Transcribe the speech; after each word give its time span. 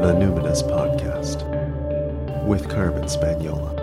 The 0.00 0.14
Numinous 0.14 0.62
Podcast 0.62 1.44
with 2.46 2.70
Carmen 2.70 3.06
Spaniola. 3.06 3.76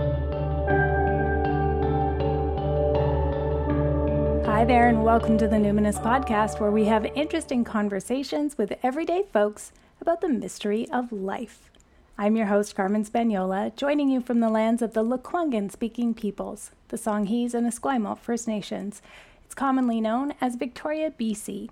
Hi 4.44 4.66
there, 4.66 4.88
and 4.88 5.04
welcome 5.04 5.38
to 5.38 5.48
the 5.48 5.58
Numinous 5.58 6.02
Podcast, 6.02 6.60
where 6.60 6.72
we 6.72 6.86
have 6.86 7.06
interesting 7.06 7.64
conversations 7.64 8.58
with 8.58 8.80
everyday 8.82 9.26
folks 9.32 9.72
about 10.02 10.22
the 10.22 10.28
mystery 10.28 10.90
of 10.90 11.12
life. 11.12 11.70
I'm 12.18 12.36
your 12.36 12.48
host, 12.48 12.76
Carmen 12.76 13.06
Spaniola, 13.06 13.76
joining 13.76 14.10
you 14.10 14.20
from 14.20 14.40
the 14.40 14.50
lands 14.50 14.82
of 14.82 14.96
the 14.96 15.04
Lekwungen 15.04 15.72
speaking 15.72 16.16
peoples, 16.16 16.72
the 16.88 16.98
Songhees 16.98 17.54
and 17.54 17.68
Esquimalt 17.68 18.18
First 18.18 18.48
Nations. 18.48 19.04
It's 19.46 19.54
commonly 19.54 20.02
known 20.02 20.34
as 20.42 20.56
Victoria, 20.56 21.12
BC. 21.12 21.70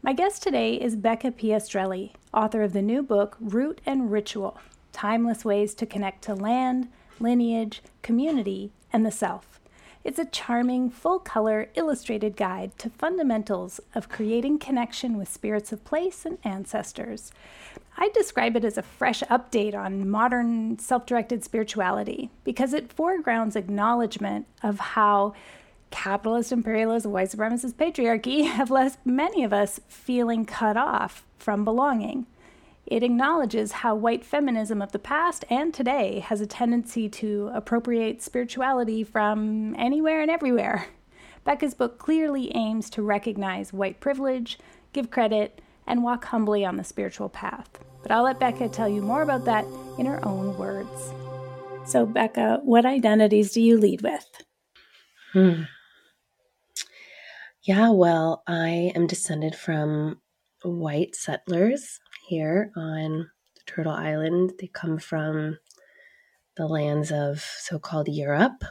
My 0.00 0.12
guest 0.12 0.44
today 0.44 0.74
is 0.74 0.94
Becca 0.94 1.32
Piastrelli, 1.32 2.12
author 2.34 2.62
of 2.62 2.72
the 2.72 2.82
new 2.82 3.02
book 3.02 3.36
Root 3.40 3.80
and 3.86 4.10
Ritual 4.10 4.58
Timeless 4.92 5.44
Ways 5.44 5.74
to 5.74 5.86
Connect 5.86 6.22
to 6.24 6.34
Land, 6.34 6.88
Lineage, 7.20 7.82
Community, 8.02 8.72
and 8.92 9.04
the 9.04 9.10
Self. 9.10 9.60
It's 10.04 10.18
a 10.18 10.26
charming, 10.26 10.90
full 10.90 11.18
color, 11.18 11.70
illustrated 11.74 12.36
guide 12.36 12.76
to 12.78 12.90
fundamentals 12.90 13.80
of 13.94 14.10
creating 14.10 14.58
connection 14.58 15.16
with 15.16 15.30
spirits 15.30 15.72
of 15.72 15.82
place 15.84 16.26
and 16.26 16.36
ancestors. 16.44 17.32
I 17.96 18.10
describe 18.10 18.54
it 18.56 18.64
as 18.66 18.76
a 18.76 18.82
fresh 18.82 19.22
update 19.22 19.74
on 19.74 20.10
modern 20.10 20.78
self 20.78 21.06
directed 21.06 21.42
spirituality 21.42 22.28
because 22.44 22.74
it 22.74 22.92
foregrounds 22.92 23.56
acknowledgement 23.56 24.46
of 24.62 24.78
how 24.78 25.32
capitalist 25.90 26.52
imperialism, 26.52 27.12
white 27.12 27.30
supremacist 27.30 27.74
patriarchy 27.74 28.46
have 28.50 28.70
left 28.70 28.98
many 29.06 29.42
of 29.42 29.52
us 29.52 29.80
feeling 29.88 30.44
cut 30.44 30.76
off 30.76 31.24
from 31.38 31.64
belonging. 31.64 32.26
It 32.86 33.02
acknowledges 33.02 33.72
how 33.72 33.94
white 33.94 34.24
feminism 34.24 34.82
of 34.82 34.92
the 34.92 34.98
past 34.98 35.44
and 35.48 35.72
today 35.72 36.20
has 36.20 36.40
a 36.40 36.46
tendency 36.46 37.08
to 37.08 37.50
appropriate 37.54 38.20
spirituality 38.20 39.02
from 39.02 39.74
anywhere 39.78 40.20
and 40.20 40.30
everywhere. 40.30 40.88
Becca's 41.44 41.74
book 41.74 41.98
clearly 41.98 42.54
aims 42.54 42.90
to 42.90 43.02
recognize 43.02 43.72
white 43.72 44.00
privilege, 44.00 44.58
give 44.92 45.10
credit, 45.10 45.62
and 45.86 46.02
walk 46.02 46.26
humbly 46.26 46.64
on 46.64 46.76
the 46.76 46.84
spiritual 46.84 47.28
path. 47.28 47.68
But 48.02 48.12
I'll 48.12 48.24
let 48.24 48.38
Becca 48.38 48.68
tell 48.68 48.88
you 48.88 49.00
more 49.00 49.22
about 49.22 49.46
that 49.46 49.64
in 49.98 50.04
her 50.04 50.22
own 50.26 50.56
words. 50.58 51.12
So, 51.86 52.04
Becca, 52.04 52.60
what 52.64 52.86
identities 52.86 53.52
do 53.52 53.60
you 53.60 53.78
lead 53.78 54.02
with? 54.02 54.26
Hmm. 55.32 55.62
Yeah, 57.62 57.90
well, 57.90 58.42
I 58.46 58.92
am 58.94 59.06
descended 59.06 59.54
from 59.54 60.20
white 60.62 61.14
settlers 61.14 62.00
here 62.26 62.70
on 62.76 63.30
Turtle 63.66 63.92
Island. 63.92 64.54
They 64.58 64.68
come 64.68 64.98
from 64.98 65.58
the 66.56 66.66
lands 66.66 67.10
of 67.10 67.40
so 67.40 67.78
called 67.78 68.08
Europe. 68.08 68.64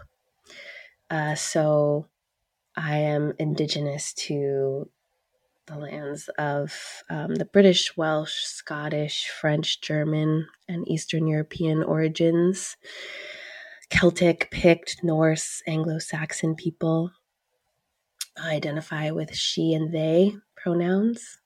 Uh, 1.10 1.36
so 1.36 2.08
I 2.76 2.98
am 2.98 3.34
indigenous 3.38 4.14
to 4.14 4.90
the 5.68 5.78
lands 5.78 6.30
of 6.38 7.04
um, 7.10 7.36
the 7.36 7.46
British, 7.46 7.96
Welsh, 7.96 8.44
Scottish, 8.44 9.30
French, 9.30 9.80
German, 9.82 10.48
and 10.68 10.88
Eastern 10.88 11.28
European 11.28 11.84
origins, 11.84 12.76
Celtic, 13.90 14.50
Pict, 14.52 15.04
Norse, 15.04 15.62
Anglo 15.68 16.00
Saxon 16.00 16.56
people. 16.56 17.12
I 18.42 18.56
identify 18.56 19.12
with 19.12 19.36
she 19.36 19.74
and 19.74 19.94
they 19.94 20.36
pronouns. 20.56 21.40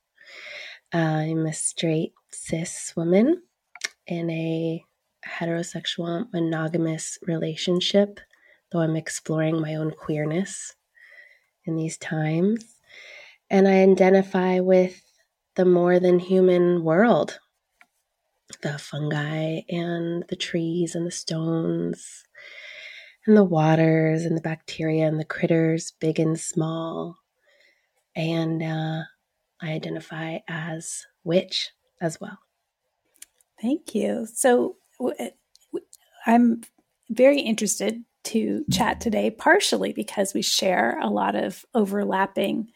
I'm 0.93 1.45
a 1.45 1.53
straight 1.53 2.13
cis 2.31 2.93
woman 2.95 3.43
in 4.05 4.29
a 4.29 4.83
heterosexual 5.25 6.31
monogamous 6.31 7.19
relationship, 7.23 8.19
though 8.71 8.79
I'm 8.79 8.95
exploring 8.95 9.59
my 9.59 9.75
own 9.75 9.91
queerness 9.91 10.75
in 11.65 11.75
these 11.75 11.97
times. 11.97 12.77
And 13.49 13.67
I 13.67 13.83
identify 13.83 14.59
with 14.59 15.01
the 15.55 15.65
more 15.65 15.99
than 15.99 16.19
human 16.19 16.83
world 16.83 17.39
the 18.61 18.77
fungi 18.77 19.61
and 19.69 20.23
the 20.29 20.35
trees 20.35 20.95
and 20.95 21.05
the 21.05 21.11
stones 21.11 22.23
and 23.25 23.35
the 23.35 23.43
waters 23.43 24.23
and 24.23 24.37
the 24.37 24.41
bacteria 24.41 25.05
and 25.05 25.19
the 25.19 25.25
critters, 25.25 25.91
big 25.99 26.17
and 26.17 26.39
small. 26.39 27.17
And 28.15 28.63
uh, 28.63 29.01
I 29.61 29.71
identify 29.71 30.39
as 30.47 31.05
witch 31.23 31.71
as 32.01 32.21
well. 32.21 32.39
Thank 33.61 33.95
you. 33.95 34.27
So 34.31 34.75
I'm 36.25 36.61
very 37.09 37.39
interested 37.39 38.03
to 38.25 38.65
chat 38.71 38.99
today, 38.99 39.31
partially 39.31 39.93
because 39.93 40.33
we 40.33 40.41
share 40.41 40.99
a 40.99 41.09
lot 41.09 41.35
of 41.35 41.65
overlapping 41.73 42.67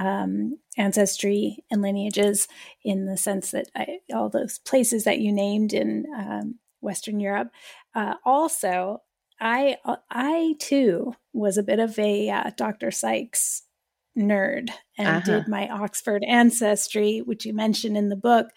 um, 0.00 0.58
ancestry 0.76 1.58
and 1.70 1.82
lineages 1.82 2.48
in 2.82 3.06
the 3.06 3.16
sense 3.16 3.50
that 3.52 3.68
I, 3.76 3.98
all 4.12 4.28
those 4.28 4.58
places 4.58 5.04
that 5.04 5.20
you 5.20 5.30
named 5.30 5.72
in 5.72 6.06
um, 6.16 6.58
Western 6.80 7.20
Europe. 7.20 7.50
Uh, 7.94 8.14
also, 8.24 9.02
I 9.40 9.76
I 10.10 10.54
too 10.58 11.14
was 11.32 11.58
a 11.58 11.62
bit 11.62 11.78
of 11.78 11.98
a 11.98 12.30
uh, 12.30 12.50
Dr. 12.56 12.90
Sykes 12.90 13.63
nerd 14.16 14.70
and 14.98 15.08
uh-huh. 15.08 15.20
did 15.20 15.48
my 15.48 15.68
Oxford 15.68 16.24
ancestry, 16.24 17.18
which 17.18 17.44
you 17.44 17.52
mentioned 17.52 17.96
in 17.96 18.08
the 18.08 18.16
book. 18.16 18.48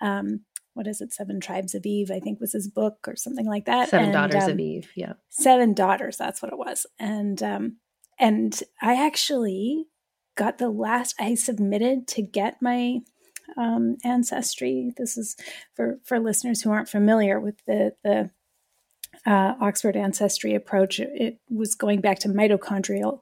Um, 0.00 0.40
what 0.74 0.86
is 0.86 1.00
it? 1.00 1.12
Seven 1.12 1.40
Tribes 1.40 1.74
of 1.74 1.84
Eve, 1.84 2.10
I 2.10 2.18
think 2.18 2.40
was 2.40 2.52
his 2.52 2.68
book 2.68 3.06
or 3.06 3.16
something 3.16 3.46
like 3.46 3.66
that. 3.66 3.90
Seven 3.90 4.06
and, 4.06 4.12
Daughters 4.12 4.44
um, 4.44 4.52
of 4.52 4.60
Eve. 4.60 4.90
Yeah. 4.96 5.14
Seven 5.28 5.74
Daughters. 5.74 6.16
That's 6.16 6.40
what 6.40 6.52
it 6.52 6.58
was. 6.58 6.86
And, 6.98 7.42
um, 7.42 7.76
and 8.18 8.58
I 8.80 9.04
actually 9.04 9.86
got 10.34 10.58
the 10.58 10.70
last, 10.70 11.14
I 11.20 11.34
submitted 11.34 12.08
to 12.08 12.22
get 12.22 12.62
my, 12.62 13.00
um, 13.58 13.98
ancestry. 14.02 14.92
This 14.96 15.18
is 15.18 15.36
for, 15.74 15.98
for 16.04 16.18
listeners 16.18 16.62
who 16.62 16.70
aren't 16.70 16.88
familiar 16.88 17.38
with 17.38 17.56
the, 17.66 17.92
the, 18.02 18.30
uh, 19.26 19.54
Oxford 19.60 19.94
ancestry 19.94 20.54
approach, 20.54 20.98
it 20.98 21.38
was 21.50 21.74
going 21.74 22.00
back 22.00 22.18
to 22.20 22.28
mitochondrial 22.28 23.20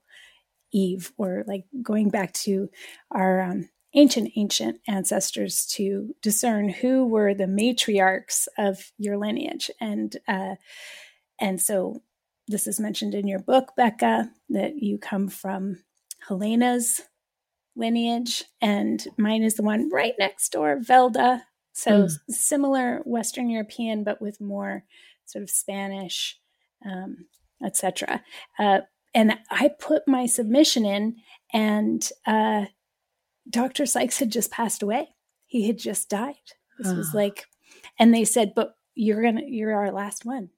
Eve, 0.72 1.12
or 1.16 1.44
like 1.47 1.64
going 1.82 2.10
back 2.10 2.32
to 2.32 2.69
our 3.10 3.41
um, 3.41 3.69
ancient, 3.94 4.31
ancient 4.36 4.81
ancestors 4.86 5.66
to 5.66 6.14
discern 6.22 6.69
who 6.69 7.06
were 7.06 7.34
the 7.34 7.44
matriarchs 7.44 8.47
of 8.58 8.92
your 8.98 9.16
lineage. 9.16 9.70
And 9.80 10.16
uh, 10.28 10.56
and 11.41 11.60
so 11.60 12.03
this 12.48 12.66
is 12.66 12.80
mentioned 12.80 13.14
in 13.14 13.26
your 13.26 13.38
book, 13.38 13.72
Becca, 13.76 14.30
that 14.50 14.82
you 14.82 14.98
come 14.98 15.28
from 15.28 15.82
Helena's 16.28 17.00
lineage, 17.76 18.44
and 18.60 19.06
mine 19.16 19.42
is 19.42 19.54
the 19.54 19.62
one 19.62 19.88
right 19.91 20.14
next 20.19 20.50
door, 20.50 20.76
Velda. 20.76 21.42
So 21.72 22.03
mm. 22.03 22.10
similar 22.28 23.00
Western 23.04 23.48
European, 23.48 24.04
but 24.04 24.20
with 24.20 24.41
more 24.41 24.84
sort 25.25 25.42
of 25.42 25.50
Spanish, 25.50 26.38
um, 26.84 27.26
etc. 27.64 28.22
Uh, 28.59 28.80
and 29.15 29.38
I 29.50 29.69
put 29.69 30.06
my 30.06 30.26
submission 30.26 30.84
in, 30.84 31.16
and 31.53 32.09
uh, 32.26 32.66
Dr. 33.48 33.87
Sykes 33.87 34.19
had 34.19 34.31
just 34.31 34.50
passed 34.50 34.82
away. 34.82 35.09
He 35.47 35.66
had 35.66 35.78
just 35.78 36.09
died. 36.09 36.37
This 36.78 36.93
oh. 36.93 36.97
was 36.97 37.15
like, 37.15 37.47
and 37.98 38.15
they 38.15 38.25
said, 38.25 38.53
"But 38.54 38.75
you're 38.94 39.22
gonna, 39.22 39.43
you're 39.47 39.75
our 39.75 39.91
last 39.91 40.25
one." 40.25 40.50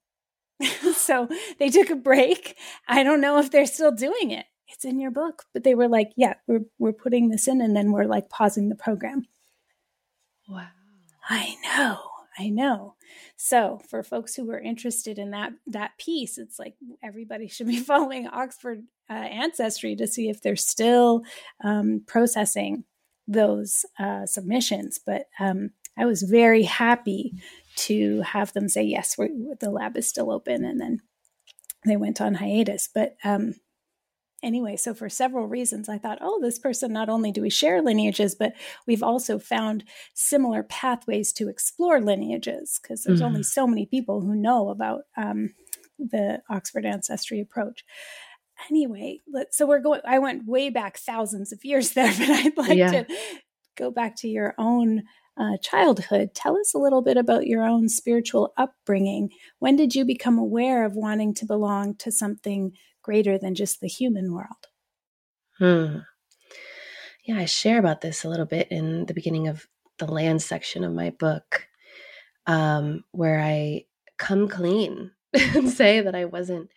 so 0.95 1.29
they 1.59 1.71
took 1.71 1.91
a 1.91 1.97
break. 1.97 2.57
I 2.87 3.03
don't 3.03 3.21
know 3.21 3.39
if 3.39 3.51
they're 3.51 3.67
still 3.67 3.93
doing 3.93 4.31
it. 4.31 4.47
It's 4.69 4.85
in 4.85 5.01
your 5.01 5.11
book, 5.11 5.45
but 5.53 5.65
they 5.65 5.75
were 5.75 5.89
like, 5.89 6.13
"Yeah, 6.17 6.35
we're 6.47 6.65
we're 6.79 6.93
putting 6.93 7.29
this 7.31 7.49
in," 7.49 7.61
and 7.61 7.75
then 7.77 7.93
we're 7.93 8.05
like 8.05 8.29
pausing 8.29 8.69
the 8.69 8.75
program. 8.75 9.27
Wow. 10.49 10.69
I 11.29 11.57
know. 11.65 12.12
I 12.39 12.49
know. 12.49 12.95
So 13.37 13.81
for 13.89 14.03
folks 14.03 14.35
who 14.35 14.51
are 14.51 14.61
interested 14.61 15.19
in 15.19 15.31
that 15.31 15.53
that 15.67 15.93
piece, 15.99 16.39
it's 16.39 16.59
like 16.59 16.75
everybody 17.03 17.49
should 17.49 17.67
be 17.67 17.79
following 17.79 18.27
Oxford 18.27 18.85
uh, 19.11 19.15
Ancestry 19.15 19.97
to 19.97 20.07
see 20.07 20.29
if 20.29 20.41
they're 20.41 20.57
still 20.57 21.23
um, 21.63 22.03
processing 22.07 22.85
those 23.29 23.85
uh, 23.99 24.27
submissions. 24.27 24.99
But 25.05 25.27
um, 25.39 25.71
I 25.97 26.07
was 26.07 26.23
very 26.23 26.63
happy 26.63 27.35
to 27.77 28.23
have 28.23 28.53
them 28.53 28.69
say 28.69 28.83
yes, 28.83 29.17
the 29.17 29.71
lab 29.71 29.97
is 29.97 30.09
still 30.09 30.31
open, 30.31 30.65
and 30.65 30.81
then 30.81 31.01
they 31.87 31.97
went 31.97 32.21
on 32.21 32.35
hiatus. 32.35 32.89
But 32.93 33.17
um, 33.25 33.55
anyway, 34.43 34.77
so 34.77 34.95
for 34.95 35.09
several 35.09 35.47
reasons, 35.47 35.89
I 35.89 35.99
thought, 35.99 36.19
oh, 36.21 36.41
this 36.41 36.59
person, 36.59 36.93
not 36.93 37.09
only 37.09 37.33
do 37.33 37.43
we 37.43 37.51
share 37.51 37.83
lineages, 37.83 38.35
but 38.35 38.53
we've 38.87 39.03
also 39.03 39.39
found 39.39 39.85
similar 40.15 40.63
pathways 40.63 41.33
to 41.35 41.49
explore 41.49 42.01
lineages 42.01 42.79
because 42.81 43.05
there's 43.05 43.21
mm. 43.21 43.27
only 43.27 43.43
so 43.43 43.67
many 43.67 43.87
people 43.87 44.21
who 44.21 44.35
know 44.35 44.71
about 44.71 45.03
um, 45.17 45.55
the 45.99 46.43
Oxford 46.51 46.85
ancestry 46.85 47.41
approach. 47.41 47.85
Anyway, 48.71 49.21
let, 49.33 49.55
so 49.55 49.67
we're 49.67 49.81
going, 49.81 50.01
I 50.07 50.19
went 50.19 50.47
way 50.47 50.71
back 50.71 50.99
thousands 50.99 51.53
of 51.53 51.65
years 51.65 51.93
there, 51.93 52.13
but 52.19 52.31
I'd 52.31 52.57
like 52.57 52.79
yeah. 52.79 53.05
to 53.05 53.07
go 53.77 53.91
back 53.91 54.17
to 54.17 54.29
your 54.29 54.55
own 54.59 55.05
uh, 55.37 55.57
childhood. 55.63 56.35
Tell 56.35 56.59
us 56.59 56.75
a 56.75 56.79
little 56.79 57.03
bit 57.03 57.17
about 57.17 57.47
your 57.47 57.65
own 57.65 57.89
spiritual 57.89 58.53
upbringing. 58.57 59.31
When 59.61 59.77
did 59.77 59.95
you 59.95 60.05
become 60.05 60.39
aware 60.39 60.85
of 60.85 60.95
wanting 60.95 61.35
to 61.35 61.47
belong 61.47 61.95
to 61.97 62.13
something 62.13 62.73
greater 63.03 63.39
than 63.39 63.55
just 63.55 63.81
the 63.81 63.89
human 63.89 64.33
world? 64.33 64.69
Hmm. 65.59 65.99
Yeah, 67.25 67.39
I 67.39 67.45
share 67.45 67.79
about 67.79 68.01
this 68.01 68.25
a 68.25 68.29
little 68.29 68.47
bit 68.47 68.69
in 68.71 69.07
the 69.07 69.15
beginning 69.15 69.49
of 69.49 69.67
the 69.99 70.07
land 70.07 70.43
section 70.43 70.83
of 70.83 70.93
my 70.93 71.11
book, 71.11 71.69
um, 72.47 73.05
where 73.13 73.41
I 73.41 73.85
come 74.19 74.49
clean 74.49 75.13
and 75.33 75.71
say 75.71 76.01
that 76.01 76.15
I 76.15 76.25
wasn't 76.25 76.71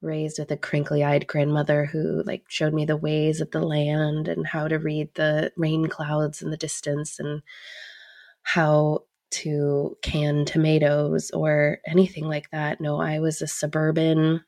raised 0.00 0.38
with 0.38 0.50
a 0.50 0.56
crinkly 0.56 1.02
eyed 1.02 1.26
grandmother 1.26 1.86
who 1.86 2.22
like 2.24 2.44
showed 2.48 2.72
me 2.72 2.84
the 2.84 2.96
ways 2.96 3.40
of 3.40 3.50
the 3.50 3.60
land 3.60 4.28
and 4.28 4.46
how 4.46 4.68
to 4.68 4.78
read 4.78 5.08
the 5.14 5.52
rain 5.56 5.86
clouds 5.88 6.40
in 6.40 6.50
the 6.50 6.56
distance 6.56 7.18
and 7.18 7.42
how 8.42 9.00
to 9.30 9.96
can 10.02 10.44
tomatoes 10.44 11.30
or 11.32 11.78
anything 11.86 12.24
like 12.24 12.50
that. 12.50 12.80
No, 12.80 13.00
I 13.00 13.18
was 13.18 13.42
a 13.42 13.46
suburban 13.46 14.44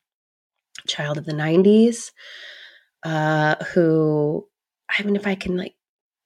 child 0.86 1.18
of 1.18 1.26
the 1.26 1.32
90s 1.32 2.10
uh, 3.02 3.56
who, 3.74 4.46
I 4.90 5.02
mean, 5.02 5.16
if 5.16 5.26
I 5.26 5.34
can 5.34 5.56
like 5.56 5.74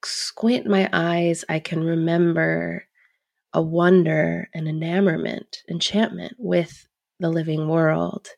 squint 0.05 0.67
my 0.67 0.89
eyes, 0.93 1.45
I 1.49 1.61
can 1.61 1.83
remember 1.83 2.87
a 3.53 3.63
wonder 3.63 4.49
and 4.53 4.67
enamorment, 4.67 5.63
enchantment 5.71 6.35
with 6.39 6.87
the 7.21 7.31
living 7.31 7.69
world. 7.69 8.29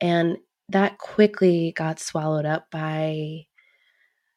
And 0.00 0.38
that 0.68 0.98
quickly 0.98 1.72
got 1.74 1.98
swallowed 1.98 2.44
up 2.44 2.70
by 2.70 3.46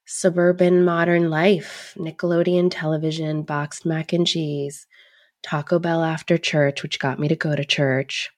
suburban 0.06 0.86
modern 0.86 1.30
life, 1.30 1.96
Nickelodeon 1.98 2.70
television, 2.72 3.44
boxed 3.44 3.86
mac 3.86 4.14
and 4.14 4.26
cheese, 4.26 4.88
Taco 5.44 5.80
Bell 5.80 6.04
after 6.04 6.38
church, 6.38 6.84
which 6.84 7.00
got 7.00 7.20
me 7.20 7.28
to 7.28 7.36
go 7.36 7.56
to 7.56 7.66
church. 7.66 8.32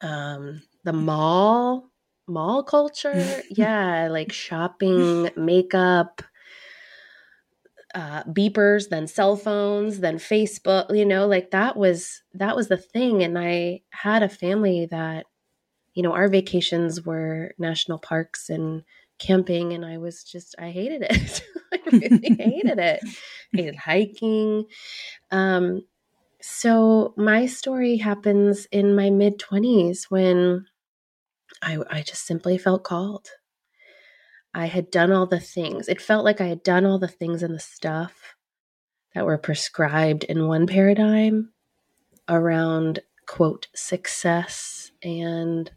Um, 0.00 0.62
the 0.84 0.92
mall, 0.92 1.90
mall 2.26 2.62
culture, 2.62 3.42
yeah, 3.50 4.08
like 4.10 4.32
shopping, 4.32 5.30
makeup, 5.36 6.22
uh, 7.94 8.22
beepers, 8.24 8.88
then 8.88 9.06
cell 9.06 9.36
phones, 9.36 10.00
then 10.00 10.16
Facebook. 10.18 10.96
You 10.96 11.04
know, 11.04 11.26
like 11.26 11.50
that 11.50 11.76
was 11.76 12.22
that 12.34 12.56
was 12.56 12.68
the 12.68 12.76
thing. 12.76 13.22
And 13.22 13.38
I 13.38 13.82
had 13.90 14.22
a 14.22 14.28
family 14.28 14.86
that, 14.90 15.26
you 15.94 16.02
know, 16.02 16.12
our 16.12 16.28
vacations 16.28 17.04
were 17.04 17.54
national 17.58 17.98
parks 17.98 18.48
and 18.48 18.82
camping 19.18 19.72
and 19.74 19.84
I 19.84 19.98
was 19.98 20.24
just 20.24 20.54
I 20.58 20.70
hated 20.70 21.02
it. 21.02 21.42
I 21.72 21.78
really 21.92 22.36
hated 22.38 22.78
it. 22.78 23.00
I 23.04 23.08
hated 23.56 23.76
hiking. 23.76 24.64
Um 25.30 25.82
so 26.40 27.12
my 27.18 27.44
story 27.46 27.98
happens 27.98 28.66
in 28.72 28.96
my 28.96 29.10
mid 29.10 29.38
20s 29.38 30.04
when 30.08 30.64
I 31.62 31.78
I 31.90 32.02
just 32.02 32.26
simply 32.26 32.58
felt 32.58 32.84
called. 32.84 33.28
I 34.52 34.66
had 34.66 34.90
done 34.90 35.12
all 35.12 35.26
the 35.26 35.40
things. 35.40 35.88
It 35.88 36.00
felt 36.00 36.24
like 36.24 36.40
I 36.40 36.46
had 36.46 36.62
done 36.62 36.84
all 36.84 36.98
the 36.98 37.08
things 37.08 37.42
and 37.42 37.54
the 37.54 37.60
stuff 37.60 38.34
that 39.14 39.24
were 39.24 39.38
prescribed 39.38 40.24
in 40.24 40.48
one 40.48 40.66
paradigm 40.66 41.52
around 42.28 43.00
quote 43.26 43.68
success 43.74 44.90
and 45.02 45.70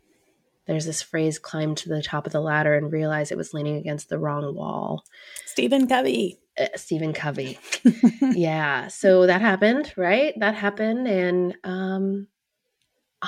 there's 0.66 0.86
this 0.86 1.02
phrase 1.02 1.40
climb 1.40 1.76
to 1.76 1.90
the 1.90 2.02
top 2.02 2.26
of 2.26 2.32
the 2.32 2.40
ladder 2.40 2.76
and 2.76 2.92
realize 2.92 3.32
it 3.32 3.38
was 3.38 3.54
leaning 3.54 3.76
against 3.76 4.10
the 4.10 4.18
wrong 4.18 4.56
wall. 4.56 5.04
Stephen 5.46 5.88
Covey. 5.88 6.40
Uh, 6.58 6.68
Stephen 6.76 7.14
Covey. 7.14 7.60
yeah. 8.22 8.88
So 8.88 9.26
that 9.28 9.42
happened, 9.42 9.94
right? 9.98 10.34
That 10.40 10.56
happened. 10.56 11.08
And 11.08 11.56
um, 11.64 12.28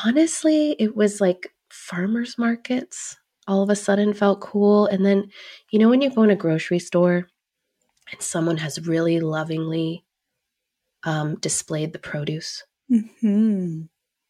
honestly, 0.05 0.75
it 0.79 0.95
was 0.95 1.19
like 1.19 1.53
farmers 1.75 2.37
markets 2.37 3.17
all 3.47 3.61
of 3.61 3.69
a 3.69 3.75
sudden 3.75 4.13
felt 4.13 4.41
cool. 4.41 4.87
And 4.87 5.05
then, 5.05 5.29
you 5.71 5.79
know, 5.79 5.89
when 5.89 6.01
you 6.01 6.09
go 6.09 6.23
in 6.23 6.31
a 6.31 6.35
grocery 6.35 6.79
store 6.79 7.27
and 8.11 8.21
someone 8.21 8.57
has 8.57 8.87
really 8.87 9.19
lovingly 9.19 10.05
um, 11.03 11.35
displayed 11.35 11.93
the 11.93 11.99
produce. 11.99 12.63
Mm-hmm. 12.91 13.81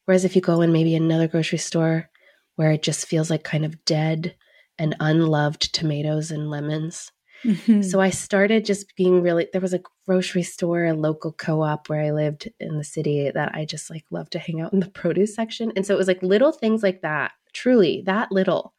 Whereas 0.06 0.26
if 0.26 0.36
you 0.36 0.42
go 0.42 0.62
in 0.62 0.72
maybe 0.72 0.96
another 0.96 1.28
grocery 1.28 1.58
store 1.58 2.10
where 2.56 2.72
it 2.72 2.84
just 2.84 3.08
feels 3.08 3.30
like 3.30 3.44
kind 3.44 3.66
of 3.66 3.84
dead 3.86 4.36
and 4.78 4.96
unloved 5.00 5.74
tomatoes 5.74 6.32
and 6.32 6.50
lemons. 6.50 7.12
Mm-hmm. 7.44 7.82
So 7.82 8.02
I 8.02 8.10
started 8.10 8.66
just 8.66 8.96
being 8.96 9.22
really 9.22 9.48
there 9.52 9.62
was 9.62 9.74
a 9.74 9.82
grocery 10.06 10.44
store, 10.44 10.86
a 10.86 10.94
local 10.94 11.32
co-op 11.32 11.90
where 11.90 12.02
I 12.02 12.12
lived 12.12 12.50
in 12.60 12.78
the 12.78 12.84
city 12.84 13.32
that 13.34 13.56
I 13.56 13.66
just 13.66 13.90
like 13.90 14.06
loved 14.12 14.32
to 14.34 14.40
hang 14.40 14.62
out 14.62 14.74
in 14.74 14.80
the 14.80 14.90
produce 14.92 15.36
section. 15.36 15.72
And 15.76 15.86
so 15.86 15.94
it 15.94 15.98
was 15.98 16.08
like 16.08 16.22
little 16.22 16.52
things 16.52 16.84
like 16.84 17.02
that, 17.02 17.32
truly 17.54 18.04
that 18.06 18.32
little. 18.32 18.74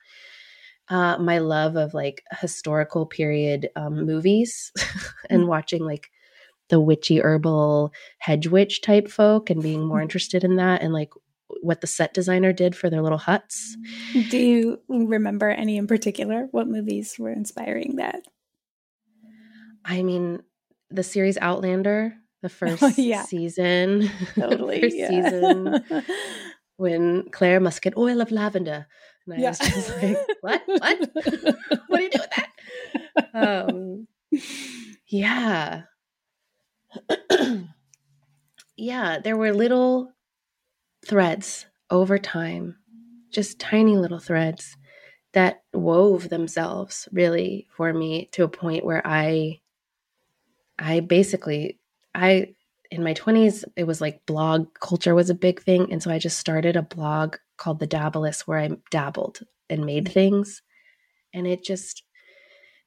Uh, 0.88 1.18
my 1.18 1.38
love 1.38 1.74
of 1.74 1.94
like 1.94 2.22
historical 2.40 3.06
period 3.06 3.70
um, 3.74 4.06
movies 4.06 4.70
and 5.30 5.40
mm-hmm. 5.40 5.48
watching 5.48 5.84
like 5.84 6.10
the 6.68 6.78
witchy 6.80 7.20
herbal 7.20 7.92
hedge 8.18 8.46
witch 8.46 8.82
type 8.82 9.08
folk 9.08 9.50
and 9.50 9.62
being 9.62 9.84
more 9.84 10.00
interested 10.02 10.44
in 10.44 10.56
that 10.56 10.82
and 10.82 10.92
like 10.92 11.10
what 11.60 11.80
the 11.80 11.86
set 11.86 12.14
designer 12.14 12.52
did 12.52 12.76
for 12.76 12.88
their 12.88 13.02
little 13.02 13.18
huts. 13.18 13.76
Do 14.30 14.38
you 14.38 14.80
remember 14.88 15.48
any 15.48 15.76
in 15.76 15.86
particular? 15.86 16.48
What 16.50 16.68
movies 16.68 17.16
were 17.18 17.30
inspiring 17.30 17.96
that? 17.96 18.22
I 19.84 20.02
mean, 20.02 20.42
the 20.90 21.02
series 21.02 21.38
Outlander, 21.38 22.14
the 22.42 22.48
first 22.48 22.82
oh, 22.82 22.92
yeah. 22.96 23.22
season, 23.22 24.10
totally 24.34 24.80
first 24.80 24.96
yeah. 24.96 25.08
season, 25.08 25.84
when 26.76 27.28
Claire 27.30 27.60
must 27.60 27.82
get 27.82 27.96
oil 27.96 28.20
of 28.20 28.30
lavender, 28.30 28.86
and 29.26 29.34
I 29.34 29.38
yeah. 29.38 29.48
was 29.50 29.58
just 29.58 30.02
like, 30.02 30.18
"What? 30.40 30.62
What? 30.66 31.10
what 31.88 31.96
do 31.96 32.02
you 32.02 32.10
do 32.10 32.18
with 32.20 32.30
that?" 32.36 32.50
Um, 33.34 34.06
yeah, 35.08 35.82
yeah. 38.76 39.18
There 39.18 39.36
were 39.36 39.52
little 39.52 40.12
threads 41.06 41.66
over 41.90 42.18
time, 42.18 42.76
just 43.30 43.58
tiny 43.58 43.96
little 43.96 44.18
threads 44.18 44.76
that 45.32 45.62
wove 45.74 46.30
themselves 46.30 47.08
really 47.12 47.66
for 47.76 47.92
me 47.92 48.28
to 48.32 48.44
a 48.44 48.48
point 48.48 48.84
where 48.84 49.06
I 49.06 49.60
I 50.78 51.00
basically 51.00 51.78
I 52.14 52.54
in 52.90 53.02
my 53.02 53.14
20s 53.14 53.64
it 53.76 53.84
was 53.84 54.00
like 54.00 54.26
blog 54.26 54.68
culture 54.80 55.14
was 55.14 55.30
a 55.30 55.34
big 55.34 55.60
thing 55.60 55.92
and 55.92 56.02
so 56.02 56.10
I 56.10 56.18
just 56.18 56.38
started 56.38 56.76
a 56.76 56.82
blog 56.82 57.36
called 57.56 57.80
The 57.80 57.88
Dabblist 57.88 58.42
where 58.42 58.58
I 58.58 58.70
dabbled 58.90 59.40
and 59.68 59.84
made 59.84 60.08
things 60.08 60.62
and 61.34 61.46
it 61.46 61.64
just 61.64 62.02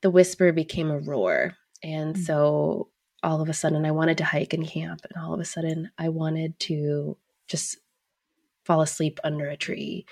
the 0.02 0.10
whisper 0.10 0.52
became 0.52 0.90
a 0.90 1.00
roar 1.00 1.56
and 1.84 2.16
mm-hmm. 2.16 2.24
so 2.24 2.90
all 3.24 3.42
of 3.42 3.50
a 3.50 3.54
sudden 3.54 3.86
I 3.86 3.92
wanted 3.92 4.18
to 4.20 4.26
hike 4.26 4.54
and 4.54 4.68
camp 4.68 5.02
and 5.04 5.24
all 5.24 5.34
of 5.34 5.40
a 5.40 5.46
sudden 5.46 5.92
I 5.98 6.10
wanted 6.10 6.58
to 6.62 7.18
just 7.48 7.78
fall 8.70 8.82
asleep 8.82 9.20
under 9.24 9.50
a 9.50 9.58
tree. 9.58 10.06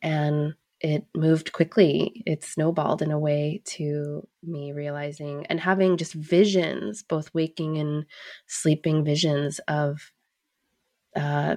And 0.00 0.54
it 0.80 1.04
moved 1.14 1.52
quickly. 1.52 2.22
It 2.26 2.44
snowballed 2.44 3.02
in 3.02 3.10
a 3.10 3.18
way 3.18 3.62
to 3.76 4.26
me 4.42 4.72
realizing 4.72 5.46
and 5.46 5.58
having 5.58 5.96
just 5.96 6.14
visions, 6.14 7.02
both 7.02 7.34
waking 7.34 7.78
and 7.78 8.04
sleeping 8.46 9.04
visions 9.04 9.58
of 9.66 10.12
uh, 11.16 11.56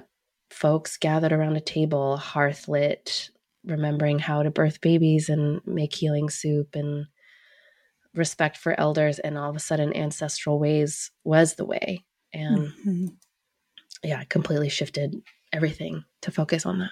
folks 0.50 0.96
gathered 0.96 1.32
around 1.32 1.56
a 1.56 1.60
table, 1.60 2.16
hearth 2.16 2.68
lit, 2.68 3.30
remembering 3.64 4.18
how 4.18 4.42
to 4.42 4.50
birth 4.50 4.80
babies 4.80 5.28
and 5.28 5.60
make 5.66 5.94
healing 5.94 6.28
soup 6.28 6.74
and 6.74 7.06
respect 8.14 8.56
for 8.56 8.78
elders. 8.78 9.18
And 9.18 9.38
all 9.38 9.50
of 9.50 9.56
a 9.56 9.60
sudden, 9.60 9.96
ancestral 9.96 10.58
ways 10.58 11.10
was 11.24 11.54
the 11.54 11.64
way. 11.64 12.04
And 12.34 12.58
mm-hmm. 12.58 13.06
yeah, 14.02 14.22
it 14.22 14.28
completely 14.28 14.68
shifted 14.68 15.14
everything 15.52 16.04
to 16.22 16.32
focus 16.32 16.66
on 16.66 16.80
that. 16.80 16.90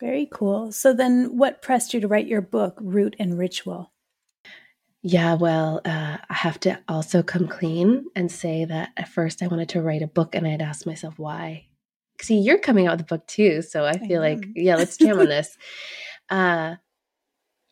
Very 0.00 0.26
cool. 0.32 0.72
So 0.72 0.94
then 0.94 1.36
what 1.36 1.60
pressed 1.60 1.92
you 1.92 2.00
to 2.00 2.08
write 2.08 2.26
your 2.26 2.40
book, 2.40 2.78
Root 2.80 3.14
and 3.18 3.38
Ritual? 3.38 3.92
Yeah, 5.02 5.34
well, 5.34 5.80
uh, 5.84 6.18
I 6.28 6.34
have 6.34 6.58
to 6.60 6.78
also 6.88 7.22
come 7.22 7.46
clean 7.48 8.06
and 8.16 8.30
say 8.30 8.64
that 8.64 8.90
at 8.96 9.08
first 9.08 9.42
I 9.42 9.46
wanted 9.46 9.70
to 9.70 9.82
write 9.82 10.02
a 10.02 10.06
book 10.06 10.34
and 10.34 10.46
I'd 10.46 10.62
asked 10.62 10.86
myself 10.86 11.18
why. 11.18 11.66
See, 12.20 12.38
you're 12.38 12.58
coming 12.58 12.86
out 12.86 12.98
with 12.98 13.02
a 13.02 13.16
book 13.16 13.26
too. 13.26 13.62
So 13.62 13.84
I 13.84 13.98
feel 13.98 14.22
I 14.22 14.34
like, 14.34 14.46
yeah, 14.54 14.76
let's 14.76 14.96
jam 14.96 15.18
on 15.18 15.26
this. 15.28 15.56
Uh, 16.28 16.76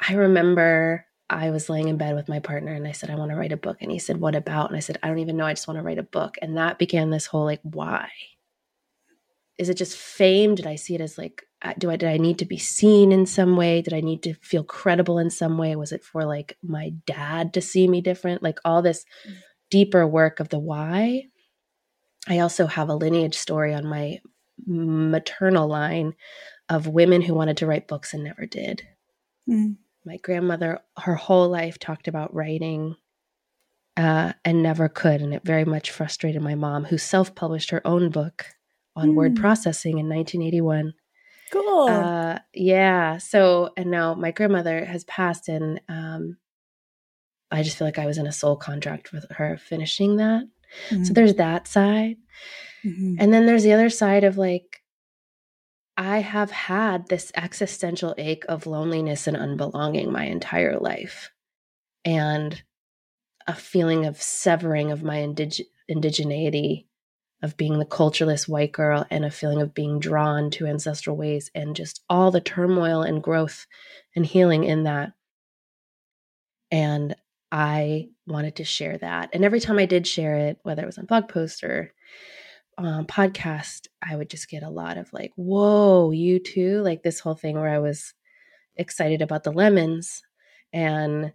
I 0.00 0.14
remember 0.14 1.06
I 1.28 1.50
was 1.50 1.68
laying 1.68 1.88
in 1.88 1.98
bed 1.98 2.14
with 2.14 2.28
my 2.28 2.40
partner 2.40 2.72
and 2.72 2.86
I 2.86 2.92
said, 2.92 3.10
I 3.10 3.16
want 3.16 3.30
to 3.30 3.36
write 3.36 3.52
a 3.52 3.58
book. 3.58 3.78
And 3.80 3.90
he 3.90 3.98
said, 3.98 4.18
What 4.18 4.34
about? 4.34 4.68
And 4.68 4.76
I 4.76 4.80
said, 4.80 4.98
I 5.02 5.08
don't 5.08 5.18
even 5.18 5.36
know. 5.36 5.44
I 5.44 5.52
just 5.52 5.68
want 5.68 5.76
to 5.76 5.84
write 5.84 5.98
a 5.98 6.02
book. 6.02 6.36
And 6.40 6.56
that 6.56 6.78
began 6.78 7.10
this 7.10 7.26
whole 7.26 7.44
like, 7.44 7.60
why? 7.62 8.08
is 9.58 9.68
it 9.68 9.74
just 9.74 9.96
fame 9.96 10.54
did 10.54 10.66
i 10.66 10.76
see 10.76 10.94
it 10.94 11.00
as 11.00 11.18
like 11.18 11.42
do 11.78 11.90
i 11.90 11.96
did 11.96 12.08
i 12.08 12.16
need 12.16 12.38
to 12.38 12.44
be 12.44 12.58
seen 12.58 13.10
in 13.10 13.26
some 13.26 13.56
way 13.56 13.82
did 13.82 13.92
i 13.92 14.00
need 14.00 14.22
to 14.22 14.34
feel 14.34 14.62
credible 14.62 15.18
in 15.18 15.28
some 15.28 15.58
way 15.58 15.74
was 15.74 15.92
it 15.92 16.04
for 16.04 16.24
like 16.24 16.56
my 16.62 16.90
dad 17.06 17.52
to 17.52 17.60
see 17.60 17.88
me 17.88 18.00
different 18.00 18.42
like 18.42 18.58
all 18.64 18.80
this 18.80 19.04
deeper 19.70 20.06
work 20.06 20.40
of 20.40 20.48
the 20.48 20.58
why, 20.58 21.24
I 22.26 22.40
also 22.40 22.66
have 22.66 22.88
a 22.88 22.94
lineage 22.94 23.36
story 23.36 23.74
on 23.74 23.86
my 23.86 24.20
maternal 24.66 25.68
line 25.68 26.14
of 26.68 26.86
women 26.86 27.22
who 27.22 27.34
wanted 27.34 27.56
to 27.58 27.66
write 27.66 27.88
books 27.88 28.12
and 28.12 28.24
never 28.24 28.46
did. 28.46 28.82
Mm. 29.48 29.76
My 30.04 30.18
grandmother, 30.18 30.80
her 30.98 31.14
whole 31.14 31.48
life, 31.48 31.78
talked 31.78 32.08
about 32.08 32.34
writing 32.34 32.96
uh, 33.96 34.32
and 34.44 34.62
never 34.62 34.88
could. 34.88 35.20
And 35.20 35.34
it 35.34 35.42
very 35.44 35.64
much 35.64 35.90
frustrated 35.90 36.42
my 36.42 36.54
mom, 36.54 36.84
who 36.84 36.98
self 36.98 37.34
published 37.34 37.70
her 37.70 37.86
own 37.86 38.10
book 38.10 38.46
on 38.94 39.10
mm. 39.10 39.14
word 39.14 39.36
processing 39.36 39.98
in 39.98 40.08
1981. 40.08 40.94
Cool. 41.50 41.88
Uh, 41.88 42.38
yeah. 42.52 43.18
So, 43.18 43.70
and 43.76 43.90
now 43.90 44.14
my 44.14 44.30
grandmother 44.30 44.84
has 44.84 45.04
passed, 45.04 45.48
and 45.48 45.80
um, 45.88 46.36
I 47.50 47.62
just 47.62 47.78
feel 47.78 47.86
like 47.86 47.98
I 47.98 48.06
was 48.06 48.18
in 48.18 48.26
a 48.26 48.32
soul 48.32 48.56
contract 48.56 49.12
with 49.12 49.24
her 49.30 49.56
finishing 49.56 50.16
that. 50.16 50.44
Mm-hmm. 50.90 51.04
So 51.04 51.12
there's 51.12 51.34
that 51.34 51.66
side. 51.66 52.16
Mm-hmm. 52.84 53.16
And 53.18 53.32
then 53.32 53.46
there's 53.46 53.62
the 53.62 53.72
other 53.72 53.90
side 53.90 54.24
of 54.24 54.36
like, 54.36 54.82
I 55.96 56.18
have 56.18 56.50
had 56.50 57.08
this 57.08 57.32
existential 57.34 58.14
ache 58.18 58.44
of 58.48 58.66
loneliness 58.66 59.26
and 59.26 59.36
unbelonging 59.36 60.12
my 60.12 60.24
entire 60.24 60.78
life. 60.78 61.30
And 62.04 62.62
a 63.46 63.54
feeling 63.54 64.04
of 64.04 64.20
severing 64.20 64.92
of 64.92 65.02
my 65.02 65.16
indig- 65.16 65.66
indigeneity, 65.90 66.84
of 67.42 67.56
being 67.56 67.78
the 67.78 67.84
cultureless 67.84 68.48
white 68.48 68.72
girl, 68.72 69.06
and 69.10 69.24
a 69.24 69.30
feeling 69.30 69.60
of 69.62 69.74
being 69.74 70.00
drawn 70.00 70.50
to 70.50 70.66
ancestral 70.66 71.16
ways, 71.16 71.50
and 71.54 71.76
just 71.76 72.02
all 72.08 72.30
the 72.30 72.40
turmoil 72.40 73.02
and 73.02 73.22
growth 73.22 73.66
and 74.16 74.26
healing 74.26 74.64
in 74.64 74.84
that. 74.84 75.12
And 76.70 77.14
I 77.50 78.08
wanted 78.26 78.56
to 78.56 78.64
share 78.64 78.98
that. 78.98 79.30
And 79.32 79.44
every 79.44 79.60
time 79.60 79.78
I 79.78 79.86
did 79.86 80.06
share 80.06 80.36
it, 80.36 80.58
whether 80.62 80.82
it 80.82 80.86
was 80.86 80.98
on 80.98 81.06
blog 81.06 81.28
post 81.28 81.64
or 81.64 81.92
um, 82.76 83.06
podcast, 83.06 83.86
I 84.02 84.16
would 84.16 84.30
just 84.30 84.50
get 84.50 84.62
a 84.62 84.70
lot 84.70 84.98
of 84.98 85.12
like, 85.12 85.32
whoa, 85.36 86.10
you 86.10 86.38
too? 86.38 86.80
Like 86.82 87.02
this 87.02 87.20
whole 87.20 87.34
thing 87.34 87.58
where 87.58 87.70
I 87.70 87.78
was 87.78 88.14
excited 88.76 89.22
about 89.22 89.44
the 89.44 89.52
lemons 89.52 90.22
and 90.72 91.32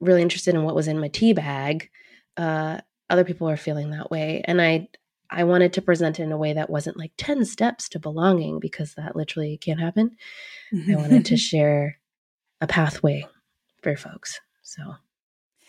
really 0.00 0.22
interested 0.22 0.54
in 0.54 0.62
what 0.62 0.74
was 0.74 0.88
in 0.88 1.00
my 1.00 1.08
tea 1.08 1.32
bag. 1.32 1.90
Uh, 2.36 2.78
other 3.08 3.24
people 3.24 3.48
are 3.48 3.56
feeling 3.56 3.90
that 3.90 4.10
way. 4.10 4.42
And 4.44 4.60
I, 4.60 4.88
I 5.30 5.44
wanted 5.44 5.72
to 5.74 5.82
present 5.82 6.20
it 6.20 6.24
in 6.24 6.32
a 6.32 6.36
way 6.36 6.52
that 6.52 6.70
wasn't 6.70 6.96
like 6.96 7.12
10 7.16 7.44
steps 7.44 7.88
to 7.90 7.98
belonging 7.98 8.60
because 8.60 8.94
that 8.94 9.16
literally 9.16 9.56
can't 9.58 9.80
happen. 9.80 10.16
I 10.72 10.96
wanted 10.96 11.24
to 11.26 11.36
share 11.36 11.98
a 12.60 12.66
pathway 12.66 13.26
for 13.82 13.96
folks. 13.96 14.40
So, 14.62 14.82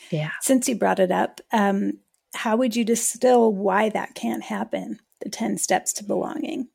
yeah. 0.10 0.32
Since 0.42 0.70
you 0.70 0.76
brought 0.76 1.00
it 1.00 1.12
up, 1.12 1.42
um, 1.52 2.00
how 2.34 2.58
would 2.58 2.76
you 2.76 2.84
distill 2.86 3.52
why 3.54 3.90
that 3.90 4.16
can't 4.16 4.44
happen? 4.44 5.00
The 5.22 5.30
10 5.30 5.58
steps 5.58 5.94
to 5.94 6.04
belonging. 6.04 6.68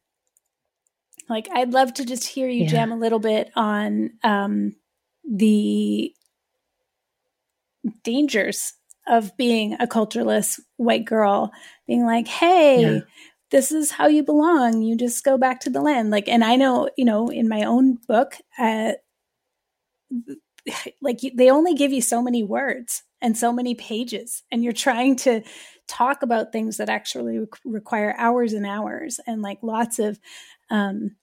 Like, 1.28 1.48
I'd 1.52 1.72
love 1.72 1.94
to 1.94 2.04
just 2.04 2.26
hear 2.26 2.48
you 2.48 2.64
yeah. 2.64 2.70
jam 2.70 2.92
a 2.92 2.96
little 2.96 3.20
bit 3.20 3.50
on 3.54 4.10
um, 4.22 4.74
the 5.28 6.14
dangers 8.02 8.74
of 9.06 9.36
being 9.36 9.74
a 9.80 9.86
cultureless 9.86 10.60
white 10.76 11.04
girl, 11.04 11.52
being 11.86 12.04
like, 12.04 12.28
hey, 12.28 12.80
yeah. 12.82 13.00
this 13.50 13.72
is 13.72 13.90
how 13.90 14.06
you 14.06 14.22
belong. 14.22 14.82
You 14.82 14.96
just 14.96 15.24
go 15.24 15.36
back 15.36 15.60
to 15.60 15.70
the 15.70 15.80
land. 15.80 16.10
Like, 16.10 16.28
and 16.28 16.44
I 16.44 16.56
know, 16.56 16.88
you 16.96 17.04
know, 17.04 17.28
in 17.28 17.48
my 17.48 17.64
own 17.64 17.98
book, 18.06 18.36
uh, 18.58 18.92
like 21.00 21.20
they 21.34 21.50
only 21.50 21.74
give 21.74 21.92
you 21.92 22.00
so 22.00 22.22
many 22.22 22.42
words 22.42 23.02
and 23.20 23.36
so 23.36 23.52
many 23.52 23.74
pages, 23.74 24.42
and 24.50 24.64
you're 24.64 24.72
trying 24.72 25.16
to 25.16 25.42
talk 25.88 26.22
about 26.22 26.52
things 26.52 26.76
that 26.76 26.88
actually 26.88 27.38
re- 27.38 27.46
require 27.64 28.14
hours 28.18 28.52
and 28.52 28.66
hours 28.66 29.20
and 29.26 29.42
like 29.42 29.58
lots 29.62 29.98
of 29.98 30.18
um, 30.70 31.16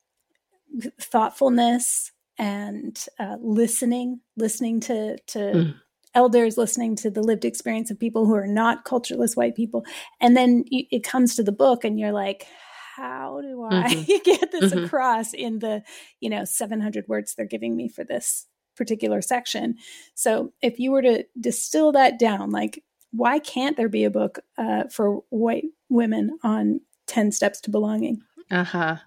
thoughtfulness 1.02 2.12
and 2.38 3.06
uh, 3.20 3.38
listening, 3.42 4.22
listening 4.38 4.80
to 4.82 5.18
to 5.28 5.40
mm 5.40 5.76
elders 6.14 6.58
listening 6.58 6.96
to 6.96 7.12
the 7.12 7.22
lived 7.22 7.46
experience 7.46 7.92
of 7.92 8.00
people 8.00 8.26
who 8.26 8.36
are 8.36 8.48
not 8.48 8.86
cultureless 8.86 9.36
white 9.36 9.56
people. 9.56 9.86
And 10.20 10.36
then 10.36 10.64
it 10.72 11.04
comes 11.04 11.36
to 11.36 11.44
the 11.44 11.52
book 11.52 11.84
and 11.84 12.00
you're 12.00 12.12
like 12.12 12.48
how 12.96 13.40
do 13.42 13.64
i 13.64 13.94
mm-hmm. 13.94 14.24
get 14.26 14.52
this 14.52 14.74
mm-hmm. 14.74 14.84
across 14.84 15.34
in 15.34 15.60
the 15.60 15.82
you 16.20 16.30
know 16.30 16.44
700 16.44 17.08
words 17.08 17.34
they're 17.34 17.46
giving 17.46 17.78
me 17.78 17.88
for 17.88 18.04
this 18.04 18.48
particular 18.76 19.22
section? 19.22 19.76
So 20.16 20.54
if 20.62 20.80
you 20.80 20.92
were 20.92 21.02
to 21.02 21.26
distill 21.40 21.92
that 21.94 22.20
down 22.20 22.50
like 22.50 22.84
why 23.12 23.40
can't 23.40 23.78
there 23.78 23.90
be 23.90 24.04
a 24.04 24.12
book 24.12 24.40
uh, 24.58 24.84
for 24.92 25.22
white 25.30 25.66
women 25.90 26.38
on 26.44 26.82
10 27.08 27.32
steps 27.32 27.60
to 27.62 27.72
belonging? 27.72 28.22
Uh-huh. 28.52 28.98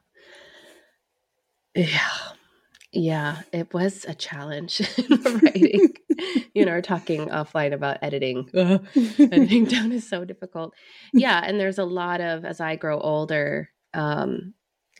Yeah 1.74 2.08
yeah, 2.92 3.40
it 3.52 3.72
was 3.72 4.04
a 4.06 4.14
challenge 4.14 4.82
writing. 5.24 5.94
you 6.54 6.64
know, 6.64 6.72
we're 6.72 6.82
talking 6.82 7.28
offline 7.28 7.72
about 7.72 7.98
editing. 8.02 8.50
editing 9.18 9.64
down 9.64 9.92
is 9.92 10.06
so 10.06 10.24
difficult. 10.24 10.74
Yeah, 11.14 11.42
and 11.42 11.58
there's 11.58 11.78
a 11.78 11.84
lot 11.84 12.20
of 12.20 12.44
as 12.44 12.60
I 12.60 12.76
grow 12.76 13.00
older, 13.00 13.70
um, 13.94 14.52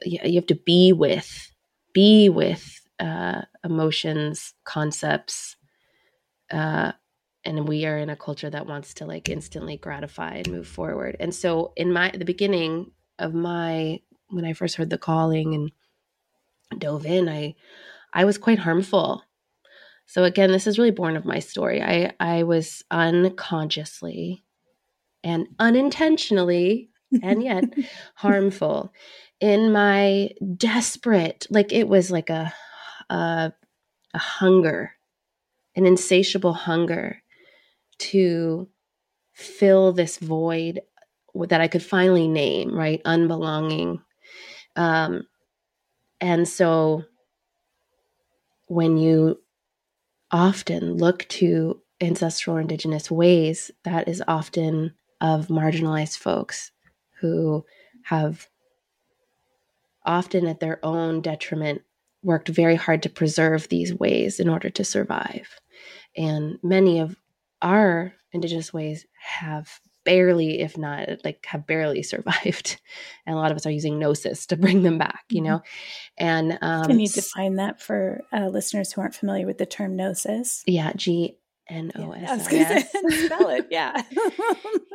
you, 0.03 0.19
you 0.25 0.35
have 0.37 0.47
to 0.47 0.55
be 0.55 0.93
with, 0.93 1.53
be 1.93 2.31
with 2.31 2.81
uh, 2.99 3.43
emotions, 3.63 4.55
concepts, 4.65 5.57
uh, 6.51 6.93
and 7.45 7.69
we 7.69 7.85
are 7.85 7.99
in 7.99 8.09
a 8.09 8.17
culture 8.17 8.49
that 8.49 8.67
wants 8.67 8.95
to 8.95 9.05
like 9.05 9.29
instantly 9.29 9.77
gratify 9.77 10.37
and 10.37 10.49
move 10.51 10.67
forward. 10.67 11.17
And 11.21 11.35
so, 11.35 11.73
in 11.77 11.93
my 11.93 12.11
the 12.11 12.25
beginning 12.25 12.93
of 13.19 13.35
my 13.35 14.01
when 14.29 14.47
I 14.47 14.55
first 14.55 14.77
heard 14.77 14.89
the 14.89 14.97
calling 14.97 15.55
and 15.55 15.73
dove 16.79 17.07
in, 17.07 17.29
I 17.29 17.55
I 18.13 18.25
was 18.25 18.39
quite 18.39 18.59
harmful. 18.59 19.23
So 20.07 20.25
again, 20.25 20.53
this 20.53 20.67
is 20.67 20.79
really 20.79 20.91
born 20.91 21.17
of 21.17 21.25
my 21.25 21.39
story. 21.39 21.83
I 21.83 22.13
I 22.21 22.43
was 22.43 22.83
unconsciously 22.91 24.45
and 25.25 25.47
unintentionally 25.59 26.91
and 27.23 27.43
yet 27.43 27.65
harmful 28.17 28.93
in 29.41 29.73
my 29.73 30.31
desperate 30.57 31.47
like 31.51 31.73
it 31.73 31.87
was 31.87 32.11
like 32.11 32.31
a, 32.31 32.53
a 33.11 33.53
a 34.15 34.19
hunger 34.19 34.93
an 35.77 35.87
insatiable 35.87 36.53
hunger 36.53 37.23
to 37.99 38.69
fill 39.33 39.93
this 39.93 40.19
void 40.19 40.81
that 41.49 41.61
I 41.61 41.69
could 41.69 41.83
finally 41.83 42.29
name, 42.29 42.75
right? 42.75 43.03
Unbelonging. 43.05 44.03
Um, 44.77 45.23
and 46.23 46.49
so 46.49 47.05
when 48.69 48.97
you 48.97 49.41
often 50.31 50.97
look 50.97 51.27
to 51.29 51.83
ancestral 52.01 52.57
indigenous 52.57 53.11
ways, 53.11 53.73
that 53.83 54.07
is 54.07 54.23
often 54.29 54.95
of 55.21 55.49
marginalized 55.49 56.17
folks 56.17 56.71
who 57.21 57.65
have 58.05 58.47
often 60.07 60.47
at 60.47 60.61
their 60.61 60.79
own 60.85 61.21
detriment 61.23 61.83
worked 62.23 62.49
very 62.49 62.77
hard 62.77 63.03
to 63.03 63.09
preserve 63.09 63.69
these 63.69 63.93
ways 63.93 64.39
in 64.39 64.49
order 64.49 64.71
to 64.71 64.85
survive. 64.85 65.49
And 66.17 66.59
many 66.63 67.01
of 67.01 67.17
our 67.61 68.15
indigenous 68.31 68.73
ways 68.73 69.07
have 69.21 69.81
barely, 70.05 70.61
if 70.61 70.77
not 70.77 71.09
like 71.25 71.45
have 71.47 71.67
barely 71.67 72.03
survived. 72.03 72.81
And 73.27 73.37
a 73.37 73.39
lot 73.39 73.51
of 73.51 73.57
us 73.57 73.67
are 73.67 73.71
using 73.71 73.99
gnosis 73.99 74.47
to 74.47 74.57
bring 74.57 74.83
them 74.83 74.99
back, 74.99 75.25
you 75.31 75.41
know? 75.41 75.59
Mm-hmm. 75.59 76.25
And 76.25 76.59
um, 76.61 76.87
can 76.87 77.01
you 77.01 77.09
define 77.09 77.57
that 77.57 77.81
for 77.81 78.23
uh, 78.33 78.49
listeners 78.49 78.93
who 78.93 79.01
aren't 79.01 79.15
familiar 79.15 79.47
with 79.47 79.59
the 79.59 79.67
term 79.67 79.97
gnosis? 79.97 80.63
Yeah, 80.67 80.93
G 80.95 81.37
N 81.69 81.93
O 81.97 82.13
S. 82.13 82.47
Spell 83.25 83.49
it. 83.49 83.69
Yeah. 83.71 84.03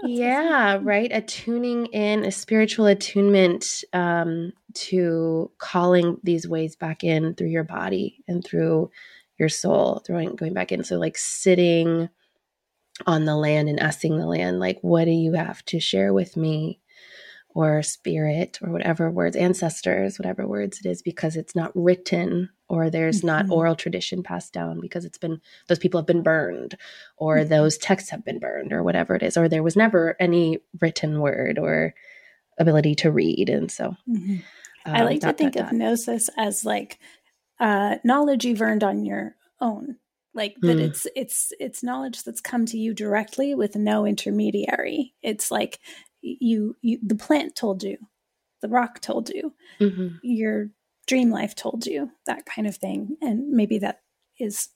yeah. 0.04 0.80
Right. 0.82 1.12
Attuning 1.12 1.88
in 1.88 2.26
a 2.26 2.32
spiritual 2.32 2.86
attunement 2.86 3.84
um, 3.94 4.54
to 4.74 5.52
calling 5.58 6.20
these 6.24 6.48
ways 6.48 6.76
back 6.76 7.04
in 7.04 7.34
through 7.36 7.48
your 7.48 7.64
body 7.64 8.24
and 8.28 8.44
through 8.44 8.92
your 9.40 9.50
soul, 9.50 10.02
throwing 10.06 10.36
going 10.36 10.54
back 10.54 10.72
in. 10.72 10.84
So 10.84 10.98
like 10.98 11.18
sitting 11.18 12.10
on 13.06 13.26
the 13.26 13.36
land 13.36 13.70
and 13.70 13.80
asking 13.80 14.18
the 14.18 14.26
land, 14.26 14.60
like, 14.60 14.80
what 14.82 15.06
do 15.06 15.12
you 15.12 15.34
have 15.34 15.64
to 15.66 15.80
share 15.80 16.14
with 16.14 16.36
me? 16.36 16.80
Or 17.56 17.82
spirit, 17.82 18.60
or 18.62 18.72
whatever 18.72 19.10
words, 19.10 19.36
ancestors, 19.36 20.20
whatever 20.20 20.48
words 20.48 20.80
it 20.80 20.88
is, 20.88 21.02
because 21.02 21.36
it's 21.36 21.56
not 21.56 21.72
written, 21.74 22.52
or 22.70 22.92
there's 22.92 23.20
mm-hmm. 23.20 23.28
not 23.28 23.50
oral 23.50 23.76
tradition 23.76 24.22
passed 24.22 24.54
down 24.54 24.80
because 24.80 25.06
it's 25.06 25.18
been, 25.18 25.42
those 25.68 25.80
people 25.80 26.00
have 26.00 26.06
been 26.06 26.22
burned, 26.22 26.78
or 27.18 27.38
mm-hmm. 27.38 27.50
those 27.50 27.80
texts 27.80 28.12
have 28.12 28.24
been 28.24 28.38
burned, 28.38 28.72
or 28.72 28.84
whatever 28.84 29.16
it 29.16 29.24
is, 29.24 29.38
or 29.38 29.50
there 29.50 29.64
was 29.64 29.76
never 29.76 30.16
any 30.20 30.60
written 30.82 31.20
word 31.20 31.58
or 31.58 31.96
ability 32.60 32.94
to 32.94 33.10
read. 33.10 33.50
And 33.50 33.72
so 33.72 33.96
mm-hmm. 34.08 34.36
um, 34.86 34.96
I 34.96 35.02
like 35.02 35.22
dot, 35.22 35.36
to 35.36 35.44
think 35.44 35.54
dot, 35.54 35.64
of 35.64 35.70
dot. 35.72 35.78
gnosis 35.80 36.30
as 36.38 36.64
like 36.64 37.00
uh, 37.60 37.96
knowledge 38.04 38.46
you've 38.46 38.62
earned 38.62 38.84
on 38.84 39.04
your 39.04 39.36
own 39.60 39.96
like 40.38 40.56
that 40.62 40.78
mm. 40.78 40.82
it's 40.82 41.08
it's 41.16 41.52
it's 41.60 41.84
knowledge 41.84 42.24
that's 42.24 42.40
come 42.40 42.66
to 42.66 42.78
you 42.78 42.94
directly 42.94 43.56
with 43.56 43.76
no 43.76 44.06
intermediary 44.06 45.14
it's 45.22 45.52
like 45.52 45.80
you, 46.22 46.76
you 46.82 47.00
the 47.04 47.16
plant 47.16 47.56
told 47.56 47.84
you 47.84 47.98
the 48.62 48.70
rock 48.70 49.02
told 49.02 49.30
you 49.30 49.54
mm-hmm. 49.80 50.08
your 50.22 50.70
dream 51.08 51.32
life 51.32 51.56
told 51.56 51.86
you 51.86 52.12
that 52.26 52.46
kind 52.46 52.68
of 52.68 52.76
thing 52.76 53.18
and 53.22 53.50
maybe 53.50 53.80
that 53.80 54.02
is 54.40 54.70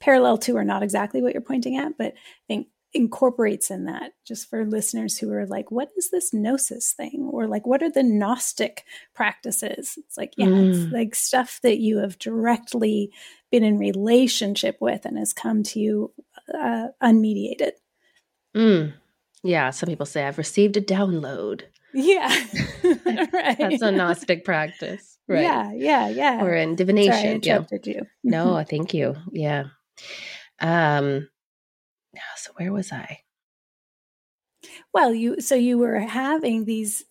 parallel 0.00 0.38
to 0.38 0.56
or 0.56 0.64
not 0.64 0.82
exactly 0.82 1.20
what 1.20 1.34
you're 1.34 1.42
pointing 1.42 1.76
at 1.76 1.96
but 1.98 2.14
i 2.14 2.44
think 2.48 2.68
incorporates 2.92 3.70
in 3.70 3.84
that 3.84 4.12
just 4.26 4.50
for 4.50 4.64
listeners 4.64 5.16
who 5.18 5.32
are 5.32 5.46
like 5.46 5.70
what 5.70 5.90
is 5.96 6.10
this 6.10 6.34
gnosis 6.34 6.92
thing? 6.92 7.28
or 7.32 7.46
like 7.46 7.66
what 7.66 7.82
are 7.82 7.90
the 7.90 8.02
gnostic 8.02 8.84
practices? 9.14 9.94
It's 9.96 10.16
like 10.16 10.32
yeah 10.36 10.46
mm. 10.46 10.70
it's 10.70 10.92
like 10.92 11.14
stuff 11.14 11.60
that 11.62 11.78
you 11.78 11.98
have 11.98 12.18
directly 12.18 13.12
been 13.50 13.64
in 13.64 13.78
relationship 13.78 14.76
with 14.80 15.04
and 15.04 15.18
has 15.18 15.32
come 15.32 15.62
to 15.64 15.80
you 15.80 16.12
uh, 16.52 16.88
unmediated. 17.02 17.72
Mm. 18.56 18.94
yeah 19.44 19.70
some 19.70 19.86
people 19.86 20.06
say 20.06 20.26
i've 20.26 20.38
received 20.38 20.76
a 20.76 20.80
download. 20.80 21.62
Yeah. 21.94 22.28
Right. 23.32 23.58
That's 23.58 23.82
a 23.82 23.92
gnostic 23.92 24.44
practice. 24.44 25.18
Right. 25.28 25.42
Yeah 25.42 25.72
yeah 25.72 26.08
yeah. 26.08 26.42
Or 26.42 26.54
in 26.54 26.74
divination 26.74 27.12
Sorry, 27.42 27.56
I 27.56 27.66
yeah. 27.70 27.78
you. 27.84 28.06
No 28.24 28.64
thank 28.68 28.94
you. 28.94 29.16
Yeah. 29.32 29.64
Um 30.60 31.28
so 32.36 32.52
where 32.56 32.72
was 32.72 32.92
I? 32.92 33.20
Well, 34.92 35.14
you 35.14 35.40
so 35.40 35.54
you 35.54 35.78
were 35.78 36.00
having 36.00 36.64
these 36.64 37.04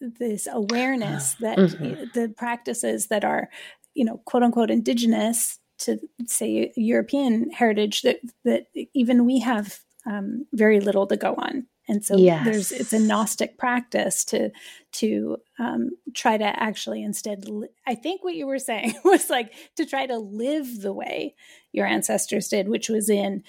this 0.00 0.48
awareness 0.50 1.34
that 1.40 1.58
mm-hmm. 1.58 2.04
the 2.12 2.28
practices 2.36 3.06
that 3.08 3.24
are, 3.24 3.48
you 3.94 4.04
know, 4.04 4.20
quote 4.24 4.42
unquote 4.42 4.70
indigenous 4.70 5.58
to 5.78 5.98
say 6.26 6.72
European 6.76 7.50
heritage 7.50 8.02
that 8.02 8.20
that 8.44 8.66
even 8.94 9.24
we 9.24 9.40
have 9.40 9.78
um, 10.06 10.46
very 10.52 10.80
little 10.80 11.06
to 11.06 11.16
go 11.16 11.34
on 11.34 11.66
and 11.88 12.04
so 12.04 12.16
yes. 12.16 12.44
there's 12.44 12.72
it's 12.72 12.92
a 12.92 12.98
gnostic 12.98 13.58
practice 13.58 14.24
to 14.24 14.50
to 14.92 15.36
um, 15.58 15.90
try 16.14 16.36
to 16.36 16.44
actually 16.44 17.02
instead 17.02 17.48
li- 17.48 17.68
i 17.86 17.94
think 17.94 18.24
what 18.24 18.34
you 18.34 18.46
were 18.46 18.58
saying 18.58 18.94
was 19.04 19.30
like 19.30 19.52
to 19.76 19.84
try 19.84 20.06
to 20.06 20.18
live 20.18 20.80
the 20.80 20.92
way 20.92 21.34
your 21.72 21.86
ancestors 21.86 22.48
did 22.48 22.68
which 22.68 22.88
was 22.88 23.08
in 23.08 23.42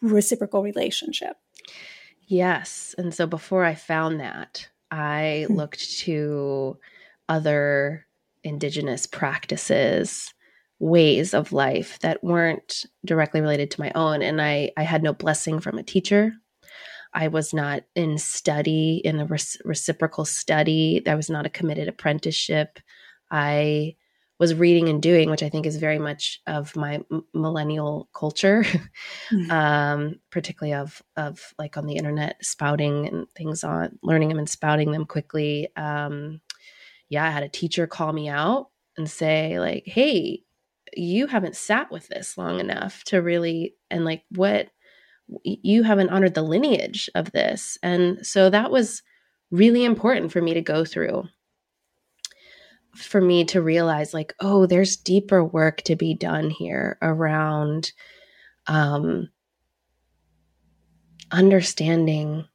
reciprocal 0.00 0.62
relationship 0.62 1.36
yes 2.26 2.94
and 2.98 3.14
so 3.14 3.26
before 3.26 3.64
i 3.64 3.74
found 3.74 4.20
that 4.20 4.68
i 4.90 5.44
hmm. 5.48 5.54
looked 5.54 5.98
to 5.98 6.76
other 7.28 8.06
indigenous 8.44 9.06
practices 9.06 10.34
ways 10.78 11.32
of 11.32 11.52
life 11.52 12.00
that 12.00 12.24
weren't 12.24 12.86
directly 13.04 13.40
related 13.40 13.70
to 13.70 13.80
my 13.80 13.92
own 13.94 14.20
and 14.20 14.42
i 14.42 14.70
i 14.76 14.82
had 14.82 15.02
no 15.02 15.12
blessing 15.12 15.60
from 15.60 15.78
a 15.78 15.82
teacher 15.82 16.32
I 17.14 17.28
was 17.28 17.52
not 17.52 17.84
in 17.94 18.18
study, 18.18 19.00
in 19.04 19.20
a 19.20 19.26
reciprocal 19.64 20.24
study. 20.24 21.00
That 21.04 21.16
was 21.16 21.28
not 21.28 21.46
a 21.46 21.50
committed 21.50 21.88
apprenticeship. 21.88 22.78
I 23.30 23.96
was 24.38 24.54
reading 24.54 24.88
and 24.88 25.00
doing, 25.00 25.30
which 25.30 25.44
I 25.44 25.48
think 25.48 25.66
is 25.66 25.76
very 25.76 26.00
much 26.00 26.40
of 26.48 26.74
my 26.74 27.00
m- 27.12 27.24
millennial 27.32 28.08
culture, 28.12 28.64
mm-hmm. 28.64 29.50
um, 29.52 30.16
particularly 30.30 30.74
of 30.74 31.00
of 31.16 31.54
like 31.58 31.76
on 31.76 31.86
the 31.86 31.94
internet 31.94 32.44
spouting 32.44 33.06
and 33.06 33.30
things 33.36 33.62
on 33.62 33.98
learning 34.02 34.30
them 34.30 34.38
and 34.38 34.48
spouting 34.48 34.90
them 34.90 35.04
quickly. 35.04 35.68
Um, 35.76 36.40
yeah, 37.08 37.24
I 37.24 37.30
had 37.30 37.44
a 37.44 37.48
teacher 37.48 37.86
call 37.86 38.12
me 38.12 38.28
out 38.28 38.70
and 38.96 39.08
say 39.08 39.60
like, 39.60 39.84
"Hey, 39.86 40.42
you 40.96 41.26
haven't 41.26 41.54
sat 41.54 41.92
with 41.92 42.08
this 42.08 42.36
long 42.36 42.58
enough 42.58 43.04
to 43.04 43.22
really," 43.22 43.76
and 43.90 44.04
like, 44.04 44.24
what 44.30 44.70
you 45.44 45.82
haven't 45.82 46.10
honored 46.10 46.34
the 46.34 46.42
lineage 46.42 47.08
of 47.14 47.32
this. 47.32 47.78
And 47.82 48.26
so 48.26 48.50
that 48.50 48.70
was 48.70 49.02
really 49.50 49.84
important 49.84 50.32
for 50.32 50.40
me 50.40 50.54
to 50.54 50.62
go 50.62 50.84
through. 50.84 51.24
For 52.94 53.20
me 53.20 53.44
to 53.46 53.62
realize, 53.62 54.12
like, 54.12 54.34
oh, 54.40 54.66
there's 54.66 54.96
deeper 54.96 55.42
work 55.42 55.82
to 55.82 55.96
be 55.96 56.14
done 56.14 56.50
here 56.50 56.98
around 57.00 57.92
um, 58.66 59.30
understanding 61.30 62.46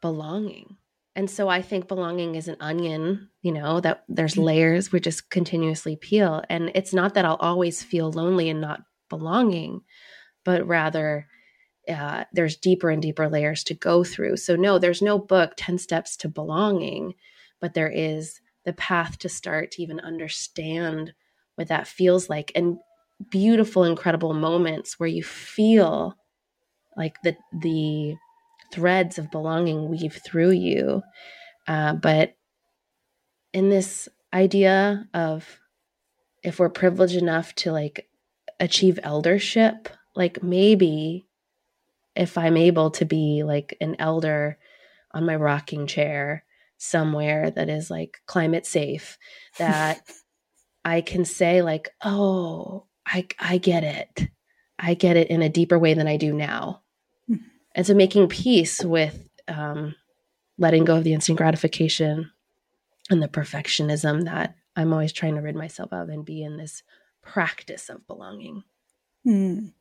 belonging. 0.00 0.76
And 1.16 1.28
so 1.28 1.48
I 1.48 1.60
think 1.60 1.88
belonging 1.88 2.34
is 2.34 2.48
an 2.48 2.56
onion, 2.60 3.28
you 3.42 3.52
know, 3.52 3.80
that 3.80 4.04
there's 4.08 4.34
mm-hmm. 4.34 4.42
layers 4.42 4.92
we 4.92 5.00
just 5.00 5.28
continuously 5.28 5.96
peel. 5.96 6.42
And 6.48 6.70
it's 6.74 6.94
not 6.94 7.14
that 7.14 7.24
I'll 7.24 7.36
always 7.36 7.82
feel 7.82 8.10
lonely 8.10 8.48
and 8.48 8.60
not 8.60 8.80
belonging, 9.08 9.82
but 10.44 10.66
rather 10.66 11.26
uh, 11.90 12.24
there's 12.32 12.56
deeper 12.56 12.90
and 12.90 13.02
deeper 13.02 13.28
layers 13.28 13.64
to 13.64 13.74
go 13.74 14.04
through. 14.04 14.36
So, 14.36 14.56
no, 14.56 14.78
there's 14.78 15.02
no 15.02 15.18
book, 15.18 15.54
10 15.56 15.78
Steps 15.78 16.16
to 16.18 16.28
Belonging, 16.28 17.14
but 17.60 17.74
there 17.74 17.90
is 17.90 18.40
the 18.64 18.72
path 18.72 19.18
to 19.18 19.28
start 19.28 19.72
to 19.72 19.82
even 19.82 20.00
understand 20.00 21.12
what 21.54 21.68
that 21.68 21.86
feels 21.86 22.28
like 22.28 22.52
and 22.54 22.78
beautiful, 23.30 23.84
incredible 23.84 24.32
moments 24.32 24.98
where 24.98 25.08
you 25.08 25.22
feel 25.22 26.16
like 26.96 27.20
the, 27.22 27.36
the 27.52 28.16
threads 28.72 29.18
of 29.18 29.30
belonging 29.30 29.88
weave 29.88 30.20
through 30.24 30.52
you. 30.52 31.02
Uh, 31.66 31.94
but 31.94 32.36
in 33.52 33.68
this 33.68 34.08
idea 34.32 35.08
of 35.12 35.58
if 36.42 36.58
we're 36.58 36.70
privileged 36.70 37.16
enough 37.16 37.54
to 37.56 37.72
like 37.72 38.08
achieve 38.58 38.98
eldership, 39.02 39.88
like 40.14 40.42
maybe 40.42 41.26
if 42.14 42.36
I'm 42.36 42.56
able 42.56 42.90
to 42.92 43.04
be 43.04 43.42
like 43.44 43.76
an 43.80 43.96
elder 43.98 44.58
on 45.12 45.26
my 45.26 45.36
rocking 45.36 45.86
chair 45.86 46.44
somewhere 46.78 47.50
that 47.50 47.68
is 47.68 47.90
like 47.90 48.18
climate 48.26 48.66
safe, 48.66 49.18
that 49.58 50.00
I 50.84 51.02
can 51.02 51.24
say 51.24 51.62
like, 51.62 51.90
oh, 52.02 52.86
I 53.06 53.26
I 53.38 53.58
get 53.58 53.84
it. 53.84 54.30
I 54.78 54.94
get 54.94 55.16
it 55.16 55.28
in 55.28 55.42
a 55.42 55.48
deeper 55.48 55.78
way 55.78 55.94
than 55.94 56.08
I 56.08 56.16
do 56.16 56.32
now. 56.32 56.82
Mm-hmm. 57.28 57.44
And 57.74 57.86
so 57.86 57.94
making 57.94 58.28
peace 58.28 58.82
with 58.82 59.28
um, 59.46 59.94
letting 60.56 60.84
go 60.84 60.96
of 60.96 61.04
the 61.04 61.12
instant 61.12 61.36
gratification 61.36 62.30
and 63.10 63.22
the 63.22 63.28
perfectionism 63.28 64.24
that 64.24 64.54
I'm 64.76 64.92
always 64.92 65.12
trying 65.12 65.34
to 65.34 65.42
rid 65.42 65.54
myself 65.54 65.92
of 65.92 66.08
and 66.08 66.24
be 66.24 66.42
in 66.42 66.56
this 66.56 66.82
practice 67.22 67.90
of 67.90 68.06
belonging. 68.06 68.64
Mm 69.26 69.72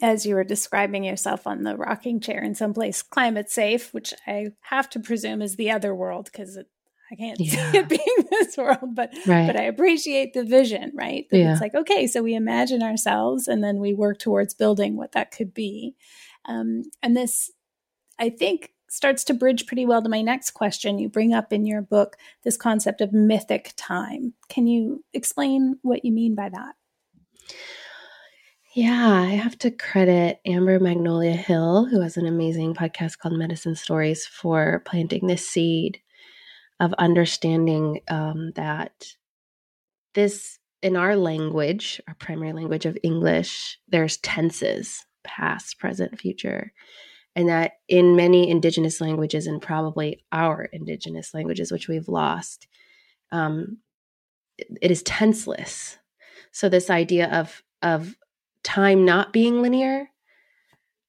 as 0.00 0.26
you 0.26 0.34
were 0.34 0.44
describing 0.44 1.04
yourself 1.04 1.46
on 1.46 1.62
the 1.62 1.76
rocking 1.76 2.20
chair 2.20 2.42
in 2.42 2.54
some 2.54 2.74
place 2.74 3.02
climate 3.02 3.50
safe, 3.50 3.92
which 3.92 4.14
I 4.26 4.48
have 4.62 4.88
to 4.90 5.00
presume 5.00 5.42
is 5.42 5.56
the 5.56 5.70
other 5.70 5.94
world 5.94 6.26
because 6.26 6.58
I 7.10 7.14
can't 7.14 7.40
yeah. 7.40 7.70
see 7.70 7.78
it 7.78 7.88
being 7.88 8.28
this 8.30 8.56
world, 8.56 8.94
but 8.94 9.12
right. 9.26 9.46
but 9.46 9.56
I 9.56 9.64
appreciate 9.64 10.32
the 10.32 10.44
vision, 10.44 10.92
right? 10.94 11.26
Yeah. 11.30 11.52
It's 11.52 11.60
like 11.60 11.74
okay, 11.74 12.06
so 12.06 12.22
we 12.22 12.34
imagine 12.34 12.82
ourselves, 12.82 13.48
and 13.48 13.62
then 13.62 13.78
we 13.78 13.94
work 13.94 14.18
towards 14.18 14.54
building 14.54 14.96
what 14.96 15.12
that 15.12 15.30
could 15.30 15.52
be. 15.52 15.94
Um, 16.46 16.84
and 17.02 17.16
this, 17.16 17.50
I 18.18 18.30
think, 18.30 18.72
starts 18.88 19.24
to 19.24 19.34
bridge 19.34 19.66
pretty 19.66 19.86
well 19.86 20.02
to 20.02 20.08
my 20.08 20.22
next 20.22 20.52
question. 20.52 20.98
You 20.98 21.08
bring 21.08 21.32
up 21.32 21.52
in 21.52 21.66
your 21.66 21.82
book 21.82 22.16
this 22.44 22.56
concept 22.56 23.00
of 23.00 23.12
mythic 23.12 23.72
time. 23.76 24.34
Can 24.48 24.66
you 24.66 25.04
explain 25.12 25.78
what 25.82 26.04
you 26.04 26.12
mean 26.12 26.34
by 26.34 26.48
that? 26.48 26.74
Yeah, 28.74 29.06
I 29.06 29.34
have 29.34 29.58
to 29.58 29.70
credit 29.70 30.40
Amber 30.46 30.80
Magnolia 30.80 31.34
Hill, 31.34 31.84
who 31.84 32.00
has 32.00 32.16
an 32.16 32.24
amazing 32.24 32.74
podcast 32.74 33.18
called 33.18 33.36
Medicine 33.36 33.74
Stories, 33.76 34.24
for 34.24 34.82
planting 34.86 35.26
this 35.26 35.46
seed 35.46 36.00
of 36.80 36.94
understanding 36.94 38.00
um, 38.08 38.52
that 38.56 39.08
this, 40.14 40.58
in 40.82 40.96
our 40.96 41.16
language, 41.16 42.00
our 42.08 42.14
primary 42.14 42.54
language 42.54 42.86
of 42.86 42.96
English, 43.02 43.78
there's 43.88 44.16
tenses 44.16 45.04
past, 45.22 45.78
present, 45.78 46.18
future. 46.18 46.72
And 47.36 47.50
that 47.50 47.72
in 47.88 48.16
many 48.16 48.48
indigenous 48.48 49.02
languages, 49.02 49.46
and 49.46 49.60
probably 49.60 50.24
our 50.32 50.64
indigenous 50.64 51.34
languages, 51.34 51.70
which 51.70 51.88
we've 51.88 52.08
lost, 52.08 52.68
um, 53.32 53.80
it 54.58 54.90
is 54.90 55.02
tenseless. 55.02 55.98
So 56.52 56.70
this 56.70 56.88
idea 56.88 57.30
of 57.30 57.62
of 57.82 58.16
time 58.62 59.04
not 59.04 59.32
being 59.32 59.62
linear 59.62 60.08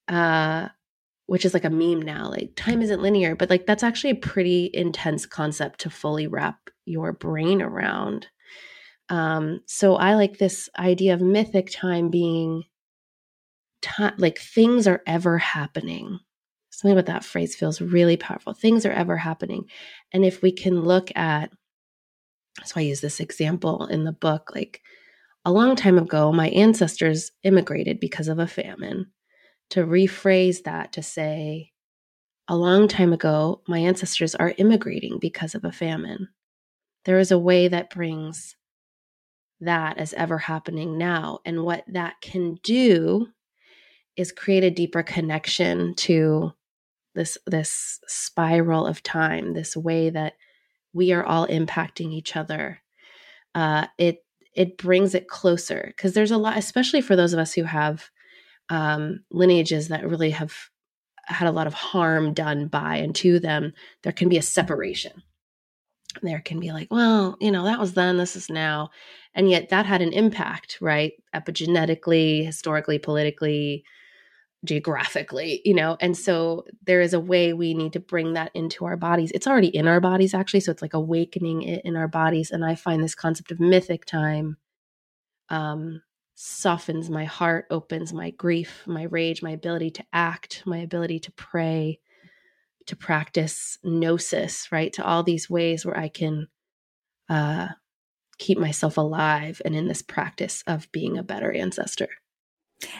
uh 0.07 0.67
which 1.25 1.45
is 1.45 1.53
like 1.53 1.63
a 1.63 1.69
meme 1.69 2.01
now 2.01 2.29
like 2.29 2.51
time 2.55 2.81
isn't 2.81 3.01
linear 3.01 3.35
but 3.35 3.49
like 3.49 3.65
that's 3.65 3.83
actually 3.83 4.09
a 4.09 4.15
pretty 4.15 4.69
intense 4.73 5.25
concept 5.25 5.79
to 5.79 5.89
fully 5.89 6.27
wrap 6.27 6.69
your 6.85 7.13
brain 7.13 7.61
around. 7.61 8.27
Um 9.09 9.61
so 9.65 9.95
i 9.95 10.15
like 10.15 10.37
this 10.37 10.69
idea 10.77 11.13
of 11.13 11.21
mythic 11.21 11.69
time 11.71 12.09
being 12.09 12.63
time 13.81 14.13
like 14.17 14.39
things 14.39 14.87
are 14.87 15.01
ever 15.05 15.37
happening. 15.37 16.19
Something 16.69 16.97
about 16.97 17.13
that 17.13 17.23
phrase 17.23 17.55
feels 17.55 17.81
really 17.81 18.17
powerful. 18.17 18.53
Things 18.53 18.85
are 18.85 18.91
ever 18.91 19.17
happening. 19.17 19.65
And 20.11 20.25
if 20.25 20.41
we 20.41 20.51
can 20.51 20.81
look 20.81 21.11
at 21.15 21.51
so 22.63 22.73
i 22.77 22.81
use 22.81 23.01
this 23.01 23.19
example 23.19 23.87
in 23.87 24.03
the 24.03 24.11
book 24.11 24.51
like 24.53 24.81
a 25.45 25.51
long 25.51 25.75
time 25.75 25.97
ago, 25.97 26.31
my 26.31 26.49
ancestors 26.49 27.31
immigrated 27.43 27.99
because 27.99 28.27
of 28.27 28.39
a 28.39 28.47
famine. 28.47 29.07
To 29.71 29.85
rephrase 29.85 30.63
that 30.63 30.93
to 30.93 31.03
say, 31.03 31.71
a 32.47 32.55
long 32.55 32.87
time 32.87 33.13
ago, 33.13 33.61
my 33.67 33.79
ancestors 33.79 34.35
are 34.35 34.53
immigrating 34.57 35.17
because 35.19 35.55
of 35.55 35.63
a 35.63 35.71
famine. 35.71 36.29
There 37.05 37.19
is 37.19 37.31
a 37.31 37.39
way 37.39 37.67
that 37.67 37.89
brings 37.89 38.55
that 39.61 39.97
as 39.97 40.13
ever 40.13 40.37
happening 40.37 40.97
now. 40.97 41.39
And 41.45 41.63
what 41.63 41.83
that 41.87 42.15
can 42.21 42.55
do 42.63 43.27
is 44.15 44.31
create 44.31 44.63
a 44.63 44.69
deeper 44.69 45.03
connection 45.03 45.95
to 45.95 46.51
this 47.15 47.37
this 47.45 47.99
spiral 48.07 48.85
of 48.85 49.03
time, 49.03 49.53
this 49.53 49.77
way 49.77 50.09
that 50.09 50.33
we 50.93 51.11
are 51.11 51.25
all 51.25 51.47
impacting 51.47 52.11
each 52.11 52.35
other. 52.35 52.81
Uh, 53.55 53.87
it 53.97 54.22
it 54.55 54.77
brings 54.77 55.15
it 55.15 55.27
closer 55.27 55.85
because 55.87 56.13
there's 56.13 56.31
a 56.31 56.37
lot, 56.37 56.57
especially 56.57 57.01
for 57.01 57.15
those 57.15 57.33
of 57.33 57.39
us 57.39 57.53
who 57.53 57.63
have 57.63 58.09
um, 58.69 59.23
lineages 59.31 59.89
that 59.89 60.07
really 60.07 60.31
have 60.31 60.53
had 61.25 61.47
a 61.47 61.51
lot 61.51 61.67
of 61.67 61.73
harm 61.73 62.33
done 62.33 62.67
by 62.67 62.97
and 62.97 63.15
to 63.15 63.39
them. 63.39 63.73
There 64.03 64.11
can 64.11 64.29
be 64.29 64.37
a 64.37 64.41
separation. 64.41 65.23
There 66.21 66.41
can 66.41 66.59
be 66.59 66.71
like, 66.71 66.89
well, 66.91 67.37
you 67.39 67.51
know, 67.51 67.63
that 67.63 67.79
was 67.79 67.93
then, 67.93 68.17
this 68.17 68.35
is 68.35 68.49
now, 68.49 68.91
and 69.33 69.49
yet 69.49 69.69
that 69.69 69.85
had 69.85 70.01
an 70.01 70.13
impact, 70.13 70.77
right? 70.79 71.13
Epigenetically, 71.33 72.45
historically, 72.45 72.99
politically, 72.99 73.83
geographically, 74.65 75.61
you 75.65 75.73
know? 75.73 75.97
And 75.99 76.17
so 76.17 76.65
there 76.85 77.01
is 77.01 77.13
a 77.13 77.19
way 77.19 77.53
we 77.53 77.73
need 77.73 77.93
to 77.93 77.99
bring 77.99 78.33
that 78.33 78.51
into 78.53 78.85
our 78.85 78.97
bodies. 78.97 79.31
It's 79.31 79.47
already 79.47 79.67
in 79.67 79.87
our 79.87 79.99
bodies, 79.99 80.33
actually. 80.33 80.61
So 80.61 80.71
it's 80.71 80.81
like 80.81 80.93
awakening 80.93 81.63
it 81.63 81.81
in 81.83 81.95
our 81.95 82.07
bodies. 82.07 82.51
And 82.51 82.63
I 82.63 82.75
find 82.75 83.03
this 83.03 83.15
concept 83.15 83.51
of 83.51 83.59
mythic 83.59 84.05
time 84.05 84.57
um, 85.49 86.01
softens 86.35 87.09
my 87.09 87.25
heart, 87.25 87.65
opens 87.69 88.13
my 88.13 88.31
grief, 88.31 88.83
my 88.85 89.03
rage, 89.03 89.43
my 89.43 89.51
ability 89.51 89.91
to 89.91 90.05
act, 90.13 90.63
my 90.65 90.77
ability 90.79 91.19
to 91.19 91.31
pray, 91.33 91.99
to 92.87 92.95
practice 92.95 93.77
gnosis, 93.83 94.71
right? 94.71 94.91
To 94.93 95.05
all 95.05 95.23
these 95.23 95.49
ways 95.49 95.85
where 95.85 95.97
I 95.97 96.09
can 96.09 96.47
uh, 97.29 97.67
keep 98.37 98.57
myself 98.57 98.97
alive 98.97 99.61
and 99.63 99.75
in 99.75 99.87
this 99.87 100.01
practice 100.01 100.63
of 100.67 100.91
being 100.91 101.17
a 101.17 101.23
better 101.23 101.51
ancestor. 101.51 102.09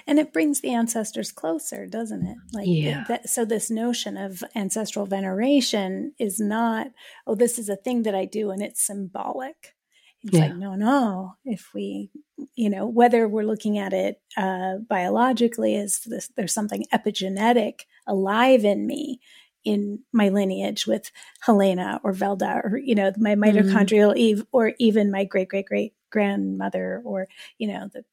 And 0.07 0.19
it 0.19 0.33
brings 0.33 0.61
the 0.61 0.71
ancestors 0.71 1.31
closer, 1.31 1.85
doesn't 1.85 2.25
it? 2.25 2.37
Like, 2.51 2.67
yeah. 2.67 3.03
That, 3.07 3.29
so 3.29 3.45
this 3.45 3.69
notion 3.69 4.17
of 4.17 4.43
ancestral 4.55 5.05
veneration 5.05 6.13
is 6.19 6.39
not, 6.39 6.87
oh, 7.27 7.35
this 7.35 7.57
is 7.59 7.69
a 7.69 7.75
thing 7.75 8.03
that 8.03 8.15
I 8.15 8.25
do 8.25 8.51
and 8.51 8.61
it's 8.61 8.85
symbolic. 8.85 9.75
It's 10.23 10.37
yeah. 10.37 10.45
like, 10.45 10.55
no, 10.55 10.75
no. 10.75 11.33
If 11.43 11.71
we, 11.73 12.09
you 12.55 12.69
know, 12.69 12.87
whether 12.87 13.27
we're 13.27 13.43
looking 13.43 13.77
at 13.77 13.93
it 13.93 14.21
uh, 14.37 14.77
biologically 14.87 15.75
as 15.75 15.99
this, 16.05 16.29
there's 16.37 16.53
something 16.53 16.85
epigenetic 16.93 17.81
alive 18.07 18.63
in 18.63 18.87
me 18.87 19.19
in 19.65 19.99
my 20.11 20.29
lineage 20.29 20.85
with 20.87 21.11
Helena 21.41 21.99
or 22.03 22.13
Velda 22.13 22.63
or, 22.63 22.77
you 22.77 22.95
know, 22.95 23.11
my 23.17 23.35
mm-hmm. 23.35 23.43
mitochondrial 23.43 24.09
mm-hmm. 24.09 24.17
Eve 24.17 24.45
or 24.51 24.73
even 24.79 25.11
my 25.11 25.23
great, 25.23 25.49
great, 25.49 25.65
great 25.65 25.93
grandmother 26.09 27.01
or, 27.05 27.27
you 27.57 27.67
know, 27.67 27.89
the 27.93 28.03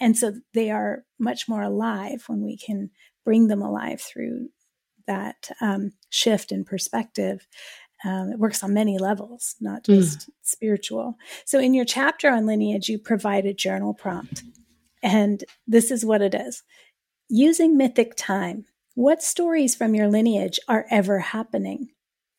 and 0.00 0.16
so 0.16 0.34
they 0.54 0.70
are 0.70 1.04
much 1.18 1.48
more 1.48 1.62
alive 1.62 2.24
when 2.26 2.44
we 2.44 2.56
can 2.56 2.90
bring 3.24 3.48
them 3.48 3.62
alive 3.62 4.00
through 4.00 4.48
that 5.06 5.50
um, 5.60 5.92
shift 6.10 6.52
in 6.52 6.64
perspective. 6.64 7.46
Um, 8.04 8.30
it 8.32 8.38
works 8.38 8.62
on 8.62 8.74
many 8.74 8.98
levels, 8.98 9.56
not 9.60 9.86
hmm. 9.86 9.94
just 9.94 10.20
mm. 10.20 10.32
spiritual. 10.42 11.16
So, 11.44 11.58
in 11.58 11.72
your 11.72 11.86
chapter 11.86 12.30
on 12.30 12.46
lineage, 12.46 12.88
you 12.88 12.98
provide 12.98 13.46
a 13.46 13.54
journal 13.54 13.94
prompt. 13.94 14.42
And 15.02 15.44
this 15.66 15.90
is 15.90 16.04
what 16.04 16.22
it 16.22 16.34
is 16.34 16.62
Using 17.28 17.76
mythic 17.76 18.14
time, 18.16 18.66
what 18.94 19.22
stories 19.22 19.74
from 19.74 19.94
your 19.94 20.08
lineage 20.08 20.60
are 20.68 20.86
ever 20.90 21.18
happening? 21.18 21.88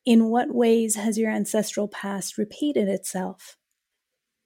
In 0.05 0.29
what 0.29 0.53
ways 0.53 0.95
has 0.95 1.17
your 1.17 1.29
ancestral 1.29 1.89
past 1.89 2.37
repeated 2.37 2.87
itself? 2.87 3.57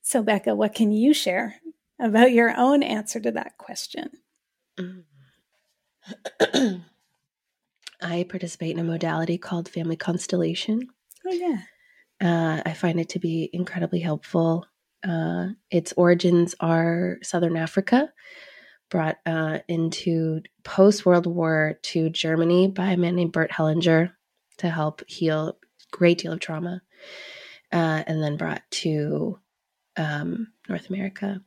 So, 0.02 0.24
Becca, 0.24 0.56
what 0.56 0.74
can 0.74 0.92
you 0.92 1.14
share 1.14 1.58
about 2.02 2.32
your 2.32 2.54
own 2.58 2.84
answer 2.84 3.20
to 3.20 3.32
that 3.32 3.58
question. 3.58 4.10
I 8.02 8.24
participate 8.24 8.72
in 8.72 8.80
a 8.80 8.84
modality 8.84 9.38
called 9.38 9.70
family 9.70 9.96
constellation. 9.96 10.88
Oh, 11.26 11.32
yeah. 11.32 11.62
Uh, 12.20 12.62
I 12.66 12.74
find 12.74 13.00
it 13.00 13.10
to 13.10 13.20
be 13.20 13.50
incredibly 13.54 14.00
helpful. 14.00 14.66
Uh, 15.08 15.50
its 15.70 15.94
origins 15.98 16.56
are 16.60 17.18
Southern 17.24 17.58
Africa, 17.58 18.12
brought 18.90 19.18
uh, 19.26 19.60
into 19.68 20.42
post 20.64 21.06
World 21.06 21.26
War 21.26 21.80
II 21.96 22.10
Germany 22.10 22.68
by 22.68 22.92
a 22.92 22.98
man 22.98 23.16
named 23.16 23.32
Bert 23.32 23.52
Hellinger 23.52 24.12
to 24.58 24.70
help 24.70 25.02
heal 25.08 25.50
a 25.50 25.56
great 25.92 26.20
deal 26.20 26.34
of 26.34 26.40
trauma, 26.40 26.82
uh, 27.72 28.04
and 28.06 28.22
then 28.22 28.38
brought 28.38 28.62
to 28.72 29.40
um, 29.98 30.48
North 30.70 30.90
America. 30.90 31.42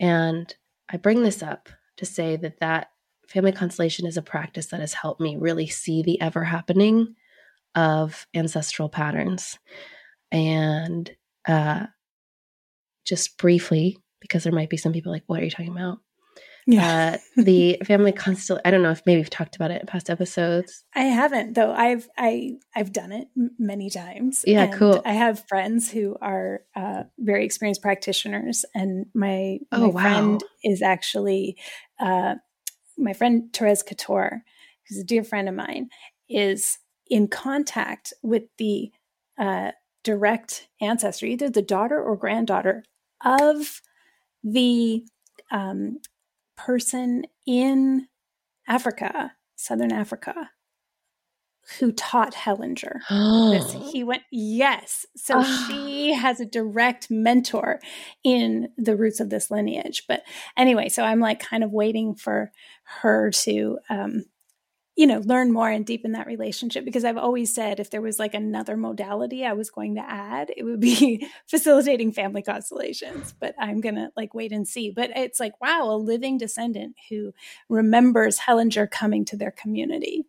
And 0.00 0.52
I 0.88 0.96
bring 0.96 1.22
this 1.22 1.42
up 1.42 1.68
to 1.98 2.06
say 2.06 2.36
that 2.36 2.58
that 2.60 2.88
family 3.28 3.52
constellation 3.52 4.06
is 4.06 4.16
a 4.16 4.22
practice 4.22 4.66
that 4.66 4.80
has 4.80 4.94
helped 4.94 5.20
me 5.20 5.36
really 5.36 5.68
see 5.68 6.02
the 6.02 6.20
ever 6.20 6.42
happening 6.42 7.14
of 7.76 8.26
ancestral 8.34 8.88
patterns. 8.88 9.58
And 10.32 11.08
uh, 11.46 11.86
just 13.04 13.38
briefly, 13.38 13.98
because 14.20 14.42
there 14.42 14.52
might 14.52 14.70
be 14.70 14.76
some 14.76 14.92
people 14.92 15.12
like, 15.12 15.24
what 15.26 15.40
are 15.40 15.44
you 15.44 15.50
talking 15.50 15.76
about? 15.76 15.98
Yeah. 16.72 17.16
uh, 17.16 17.42
the 17.42 17.80
family 17.84 18.12
constant. 18.12 18.60
I 18.64 18.70
don't 18.70 18.82
know 18.82 18.90
if 18.90 19.02
maybe 19.06 19.20
we've 19.20 19.30
talked 19.30 19.56
about 19.56 19.70
it 19.70 19.80
in 19.80 19.86
past 19.86 20.10
episodes. 20.10 20.84
I 20.94 21.02
haven't 21.02 21.54
though. 21.54 21.72
I've 21.72 22.08
I 22.16 22.58
I've 22.74 22.92
done 22.92 23.12
it 23.12 23.28
many 23.58 23.90
times. 23.90 24.44
Yeah, 24.46 24.66
cool. 24.68 25.02
I 25.04 25.12
have 25.12 25.46
friends 25.48 25.90
who 25.90 26.16
are 26.20 26.62
uh, 26.76 27.04
very 27.18 27.44
experienced 27.44 27.82
practitioners, 27.82 28.64
and 28.74 29.06
my 29.14 29.58
oh, 29.72 29.80
my 29.80 29.86
wow. 29.86 30.02
friend 30.02 30.44
is 30.62 30.82
actually 30.82 31.56
uh, 31.98 32.36
my 32.98 33.12
friend 33.12 33.52
Therese 33.52 33.82
Couture, 33.82 34.42
who's 34.88 34.98
a 34.98 35.04
dear 35.04 35.24
friend 35.24 35.48
of 35.48 35.54
mine, 35.54 35.88
is 36.28 36.78
in 37.08 37.26
contact 37.26 38.12
with 38.22 38.44
the 38.58 38.90
uh, 39.38 39.72
direct 40.04 40.68
ancestor, 40.80 41.26
either 41.26 41.50
the 41.50 41.62
daughter 41.62 42.00
or 42.00 42.16
granddaughter 42.16 42.84
of 43.24 43.80
the 44.42 45.04
um, 45.50 45.98
person 46.64 47.24
in 47.46 48.06
Africa, 48.66 49.32
Southern 49.56 49.92
Africa, 49.92 50.50
who 51.78 51.92
taught 51.92 52.34
Hellinger. 52.34 53.00
this. 53.08 53.92
He 53.92 54.02
went, 54.04 54.22
yes. 54.30 55.06
So 55.16 55.34
oh. 55.38 55.66
she 55.68 56.12
has 56.12 56.40
a 56.40 56.46
direct 56.46 57.10
mentor 57.10 57.80
in 58.24 58.70
the 58.76 58.96
roots 58.96 59.20
of 59.20 59.30
this 59.30 59.50
lineage. 59.50 60.04
But 60.08 60.22
anyway, 60.56 60.88
so 60.88 61.02
I'm 61.02 61.20
like 61.20 61.40
kind 61.40 61.64
of 61.64 61.72
waiting 61.72 62.14
for 62.14 62.52
her 63.00 63.30
to 63.30 63.78
um, 63.88 64.24
you 65.00 65.06
know, 65.06 65.22
learn 65.24 65.50
more 65.50 65.70
and 65.70 65.86
deepen 65.86 66.12
that 66.12 66.26
relationship 66.26 66.84
because 66.84 67.06
I've 67.06 67.16
always 67.16 67.54
said 67.54 67.80
if 67.80 67.88
there 67.88 68.02
was 68.02 68.18
like 68.18 68.34
another 68.34 68.76
modality 68.76 69.46
I 69.46 69.54
was 69.54 69.70
going 69.70 69.94
to 69.94 70.02
add, 70.02 70.52
it 70.54 70.62
would 70.62 70.78
be 70.78 71.26
facilitating 71.48 72.12
family 72.12 72.42
constellations. 72.42 73.32
But 73.40 73.54
I'm 73.58 73.80
to 73.80 74.10
like 74.14 74.34
wait 74.34 74.52
and 74.52 74.68
see. 74.68 74.90
But 74.90 75.08
it's 75.16 75.40
like, 75.40 75.58
wow, 75.58 75.84
a 75.90 75.96
living 75.96 76.36
descendant 76.36 76.96
who 77.08 77.32
remembers 77.70 78.40
Hellinger 78.40 78.90
coming 78.90 79.24
to 79.24 79.38
their 79.38 79.50
community. 79.50 80.26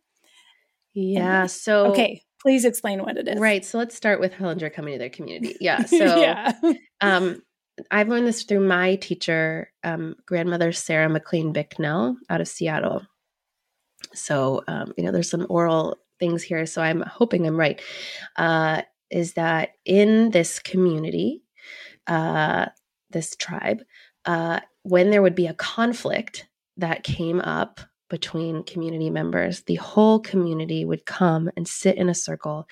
Yeah. 0.94 1.42
And, 1.42 1.52
so, 1.52 1.88
okay, 1.88 2.22
please 2.42 2.64
explain 2.64 3.04
what 3.04 3.18
it 3.18 3.28
is. 3.28 3.42
Right. 3.42 3.66
So 3.66 3.78
let's 3.78 3.94
start 3.94 4.22
with 4.22 4.32
Hellinger 4.32 4.74
coming 4.74 4.94
to 4.94 5.00
their 5.00 5.10
community. 5.10 5.58
Yeah. 5.60 5.84
So, 5.86 6.22
yeah. 6.22 6.54
um, 7.02 7.42
I've 7.92 8.08
learned 8.08 8.28
this 8.28 8.44
through 8.44 8.66
my 8.66 8.96
teacher, 8.96 9.70
um, 9.84 10.16
grandmother 10.26 10.72
Sarah 10.72 11.10
McLean 11.10 11.52
Bicknell 11.52 12.16
out 12.30 12.40
of 12.40 12.48
Seattle. 12.48 13.02
So, 14.14 14.64
um, 14.68 14.94
you 14.98 15.04
know, 15.04 15.12
there's 15.12 15.30
some 15.30 15.48
oral 15.50 15.98
things 16.20 16.44
here. 16.44 16.66
So 16.66 16.82
I'm 16.82 17.02
hoping 17.02 17.46
I'm 17.46 17.58
right. 17.58 17.82
Uh, 18.38 18.84
is 19.10 19.34
that 19.34 19.72
in 19.86 20.32
this 20.32 20.60
community, 20.60 21.44
uh, 22.08 22.68
this 23.10 23.36
tribe, 23.36 23.82
uh, 24.26 24.60
when 24.84 25.10
there 25.10 25.22
would 25.22 25.36
be 25.36 25.48
a 25.48 25.54
conflict 25.54 26.48
that 26.78 27.04
came 27.04 27.42
up 27.42 27.82
between 28.10 28.64
community 28.64 29.10
members, 29.10 29.64
the 29.64 29.76
whole 29.76 30.20
community 30.20 30.86
would 30.86 31.06
come 31.06 31.50
and 31.56 31.68
sit 31.68 31.98
in 31.98 32.10
a 32.10 32.14
circle, 32.14 32.66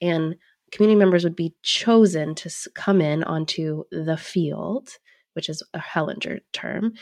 and 0.00 0.36
community 0.72 0.98
members 0.98 1.24
would 1.24 1.36
be 1.36 1.54
chosen 1.62 2.34
to 2.34 2.50
come 2.74 3.00
in 3.00 3.22
onto 3.24 3.84
the 3.90 4.16
field, 4.16 4.88
which 5.34 5.48
is 5.48 5.62
a 5.74 5.78
Hellinger 5.78 6.40
term, 6.52 6.92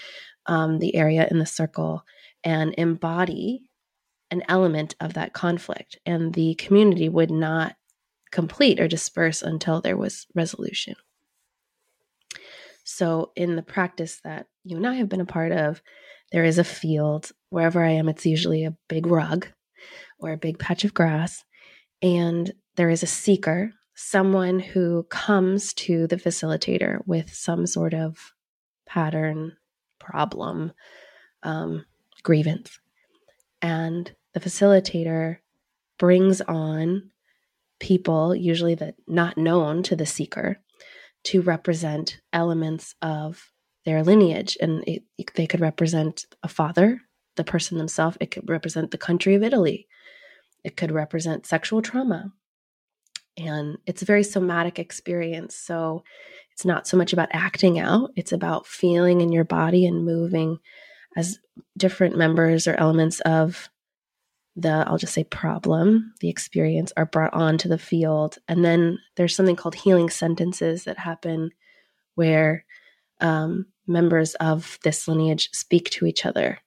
um, 0.46 0.78
the 0.78 0.94
area 0.94 1.26
in 1.30 1.38
the 1.38 1.46
circle, 1.46 2.02
and 2.44 2.74
embody 2.78 3.62
an 4.32 4.42
element 4.48 4.96
of 4.98 5.14
that 5.14 5.32
conflict, 5.32 5.98
and 6.04 6.34
the 6.34 6.54
community 6.54 7.08
would 7.08 7.30
not 7.30 7.76
complete 8.30 8.80
or 8.80 8.88
disperse 8.88 9.42
until 9.42 9.80
there 9.80 9.96
was 9.96 10.26
resolution. 10.34 10.94
So, 12.82 13.30
in 13.36 13.54
the 13.54 13.62
practice 13.62 14.20
that 14.24 14.46
you 14.64 14.76
and 14.76 14.86
I 14.86 14.94
have 14.94 15.08
been 15.08 15.20
a 15.20 15.26
part 15.26 15.52
of, 15.52 15.82
there 16.32 16.44
is 16.44 16.58
a 16.58 16.64
field. 16.64 17.30
Wherever 17.50 17.84
I 17.84 17.90
am, 17.90 18.08
it's 18.08 18.26
usually 18.26 18.64
a 18.64 18.76
big 18.88 19.06
rug 19.06 19.46
or 20.18 20.32
a 20.32 20.38
big 20.38 20.58
patch 20.58 20.84
of 20.84 20.94
grass. 20.94 21.44
And 22.00 22.52
there 22.76 22.90
is 22.90 23.02
a 23.02 23.06
seeker, 23.06 23.72
someone 23.94 24.58
who 24.58 25.04
comes 25.10 25.74
to 25.74 26.06
the 26.06 26.16
facilitator 26.16 27.00
with 27.06 27.32
some 27.32 27.66
sort 27.66 27.92
of 27.92 28.32
pattern, 28.86 29.56
problem, 30.00 30.72
um, 31.42 31.84
grievance. 32.22 32.80
And 33.60 34.10
the 34.34 34.40
facilitator 34.40 35.38
brings 35.98 36.40
on 36.40 37.10
people, 37.80 38.34
usually 38.34 38.74
that 38.76 38.94
not 39.06 39.36
known 39.36 39.82
to 39.82 39.96
the 39.96 40.06
seeker, 40.06 40.58
to 41.24 41.42
represent 41.42 42.20
elements 42.32 42.94
of 43.02 43.50
their 43.84 44.02
lineage. 44.02 44.56
And 44.60 44.84
it, 44.86 45.02
they 45.34 45.46
could 45.46 45.60
represent 45.60 46.26
a 46.42 46.48
father, 46.48 47.00
the 47.36 47.44
person 47.44 47.78
themselves, 47.78 48.16
it 48.20 48.30
could 48.30 48.48
represent 48.48 48.90
the 48.90 48.98
country 48.98 49.34
of 49.34 49.42
Italy, 49.42 49.86
it 50.64 50.76
could 50.76 50.92
represent 50.92 51.46
sexual 51.46 51.82
trauma. 51.82 52.32
And 53.36 53.78
it's 53.86 54.02
a 54.02 54.06
very 54.06 54.22
somatic 54.22 54.78
experience. 54.78 55.56
So 55.56 56.04
it's 56.52 56.66
not 56.66 56.86
so 56.86 56.96
much 56.96 57.12
about 57.12 57.30
acting 57.32 57.78
out, 57.78 58.10
it's 58.14 58.32
about 58.32 58.66
feeling 58.66 59.20
in 59.20 59.32
your 59.32 59.44
body 59.44 59.86
and 59.86 60.04
moving 60.04 60.58
as 61.16 61.38
different 61.76 62.16
members 62.16 62.66
or 62.66 62.74
elements 62.74 63.20
of 63.20 63.70
the 64.56 64.84
I'll 64.86 64.98
just 64.98 65.14
say 65.14 65.24
problem, 65.24 66.12
the 66.20 66.28
experience 66.28 66.92
are 66.96 67.06
brought 67.06 67.32
onto 67.32 67.68
the 67.68 67.78
field. 67.78 68.38
And 68.48 68.64
then 68.64 68.98
there's 69.16 69.34
something 69.34 69.56
called 69.56 69.74
healing 69.74 70.10
sentences 70.10 70.84
that 70.84 70.98
happen 70.98 71.50
where 72.14 72.64
um, 73.20 73.66
members 73.86 74.34
of 74.34 74.78
this 74.84 75.08
lineage 75.08 75.48
speak 75.52 75.88
to 75.90 76.06
each 76.06 76.26
other. 76.26 76.58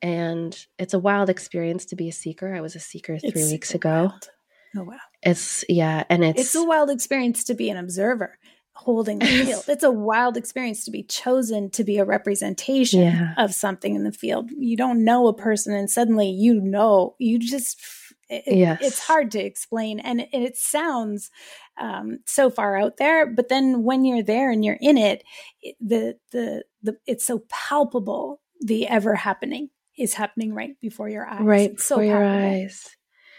And 0.00 0.56
it's 0.78 0.94
a 0.94 0.98
wild 0.98 1.28
experience 1.28 1.84
to 1.86 1.96
be 1.96 2.08
a 2.08 2.12
seeker. 2.12 2.54
I 2.54 2.60
was 2.60 2.76
a 2.76 2.80
seeker 2.80 3.18
three 3.18 3.32
it's 3.34 3.50
weeks 3.50 3.74
ago. 3.74 4.06
Wild. 4.10 4.30
Oh 4.76 4.82
wow. 4.84 4.98
It's 5.22 5.64
yeah, 5.68 6.04
and 6.08 6.22
it's 6.22 6.40
it's 6.40 6.54
a 6.54 6.62
wild 6.62 6.90
experience 6.90 7.42
to 7.44 7.54
be 7.54 7.70
an 7.70 7.76
observer 7.76 8.38
holding 8.78 9.18
the 9.18 9.26
field. 9.26 9.64
It's 9.66 9.82
a 9.82 9.90
wild 9.90 10.36
experience 10.36 10.84
to 10.84 10.92
be 10.92 11.02
chosen 11.02 11.68
to 11.70 11.82
be 11.82 11.98
a 11.98 12.04
representation 12.04 13.02
yeah. 13.02 13.34
of 13.36 13.52
something 13.52 13.96
in 13.96 14.04
the 14.04 14.12
field. 14.12 14.50
You 14.52 14.76
don't 14.76 15.04
know 15.04 15.26
a 15.26 15.34
person 15.34 15.74
and 15.74 15.90
suddenly 15.90 16.30
you 16.30 16.60
know, 16.60 17.16
you 17.18 17.40
just, 17.40 17.80
it, 18.28 18.44
yes. 18.46 18.78
it's 18.80 19.00
hard 19.00 19.32
to 19.32 19.44
explain. 19.44 19.98
And 19.98 20.20
it, 20.20 20.28
it 20.32 20.56
sounds 20.56 21.32
um, 21.76 22.20
so 22.24 22.50
far 22.50 22.76
out 22.76 22.98
there, 22.98 23.26
but 23.26 23.48
then 23.48 23.82
when 23.82 24.04
you're 24.04 24.22
there 24.22 24.52
and 24.52 24.64
you're 24.64 24.78
in 24.80 24.96
it, 24.96 25.24
it, 25.60 25.74
the, 25.80 26.16
the, 26.30 26.64
the, 26.82 26.96
it's 27.04 27.26
so 27.26 27.42
palpable. 27.48 28.40
The 28.60 28.86
ever 28.86 29.16
happening 29.16 29.70
is 29.98 30.14
happening 30.14 30.54
right 30.54 30.78
before 30.80 31.08
your 31.08 31.26
eyes. 31.26 31.42
Right 31.42 31.70
it's 31.72 31.88
before 31.88 32.04
so 32.04 32.08
your 32.08 32.24
eyes. 32.24 32.88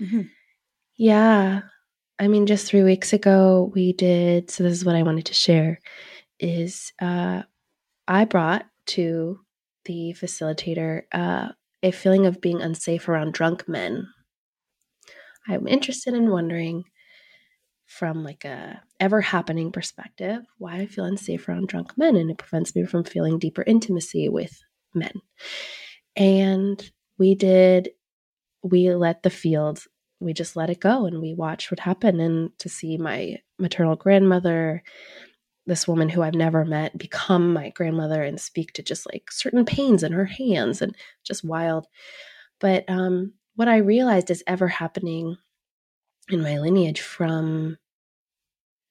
Mm-hmm. 0.02 0.22
Yeah. 0.98 1.62
I 2.20 2.28
mean, 2.28 2.46
just 2.46 2.68
three 2.68 2.84
weeks 2.84 3.14
ago, 3.14 3.72
we 3.74 3.94
did. 3.94 4.52
So, 4.52 4.64
this 4.64 4.74
is 4.74 4.86
what 4.86 4.96
I 4.96 5.04
wanted 5.04 5.26
to 5.28 5.34
share 5.34 5.80
is 6.40 6.92
uh, 7.02 7.44
I 8.08 8.26
brought 8.26 8.66
to 8.88 9.40
the 9.86 10.16
facilitator 10.20 11.04
uh, 11.14 11.50
a 11.82 11.92
feeling 11.92 12.26
of 12.26 12.42
being 12.42 12.62
unsafe 12.62 13.08
around 13.08 13.34
drunk 13.34 13.68
men. 13.68 14.08
I'm 15.48 15.68
interested 15.68 16.14
in 16.14 16.30
wondering 16.30 16.84
from 17.86 18.24
like 18.24 18.46
a 18.46 18.82
ever 19.00 19.20
happening 19.20 19.72
perspective 19.72 20.42
why 20.60 20.76
I 20.76 20.86
feel 20.86 21.06
unsafe 21.06 21.48
around 21.50 21.70
drunk 21.70 21.98
men 21.98 22.16
and 22.16 22.30
it 22.30 22.38
prevents 22.38 22.76
me 22.76 22.86
from 22.86 23.04
feeling 23.04 23.40
deeper 23.40 23.64
intimacy 23.66 24.30
with 24.30 24.62
men. 24.94 25.14
And 26.16 26.92
we 27.18 27.34
did 27.34 27.90
we 28.62 28.94
let 28.94 29.24
the 29.24 29.30
field 29.30 29.80
we 30.20 30.34
just 30.34 30.56
let 30.56 30.70
it 30.70 30.80
go 30.80 31.06
and 31.06 31.22
we 31.22 31.34
watched 31.34 31.72
what 31.72 31.80
happened 31.80 32.20
and 32.20 32.58
to 32.60 32.70
see 32.70 32.98
my 32.98 33.38
maternal 33.58 33.96
grandmother 33.96 34.84
this 35.70 35.88
woman 35.88 36.10
who 36.10 36.24
I've 36.24 36.36
never 36.36 36.66
met 36.66 36.98
become 36.98 37.54
my 37.54 37.70
grandmother 37.70 38.24
and 38.24 38.42
speak 38.42 38.74
to 38.74 38.84
just 38.84 39.06
like 39.06 39.32
certain 39.32 39.64
pains 39.66 40.04
in 40.04 40.12
her 40.12 40.26
hands 40.26 40.82
and 40.82 40.96
just 41.24 41.44
wild. 41.44 41.88
But 42.60 42.86
um, 42.90 43.34
what 43.56 43.68
I 43.68 43.78
realized 43.78 44.32
is 44.32 44.44
ever 44.48 44.68
happening 44.68 45.38
in 46.30 46.42
my 46.42 46.60
lineage 46.60 47.02
from 47.02 47.78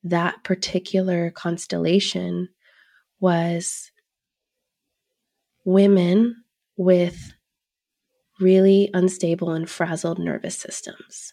that 0.04 0.44
particular 0.44 1.30
constellation 1.32 2.48
was 3.20 3.90
women 5.64 6.44
with 6.76 7.34
really 8.40 8.90
unstable 8.94 9.50
and 9.50 9.68
frazzled 9.68 10.18
nervous 10.18 10.56
systems 10.56 11.32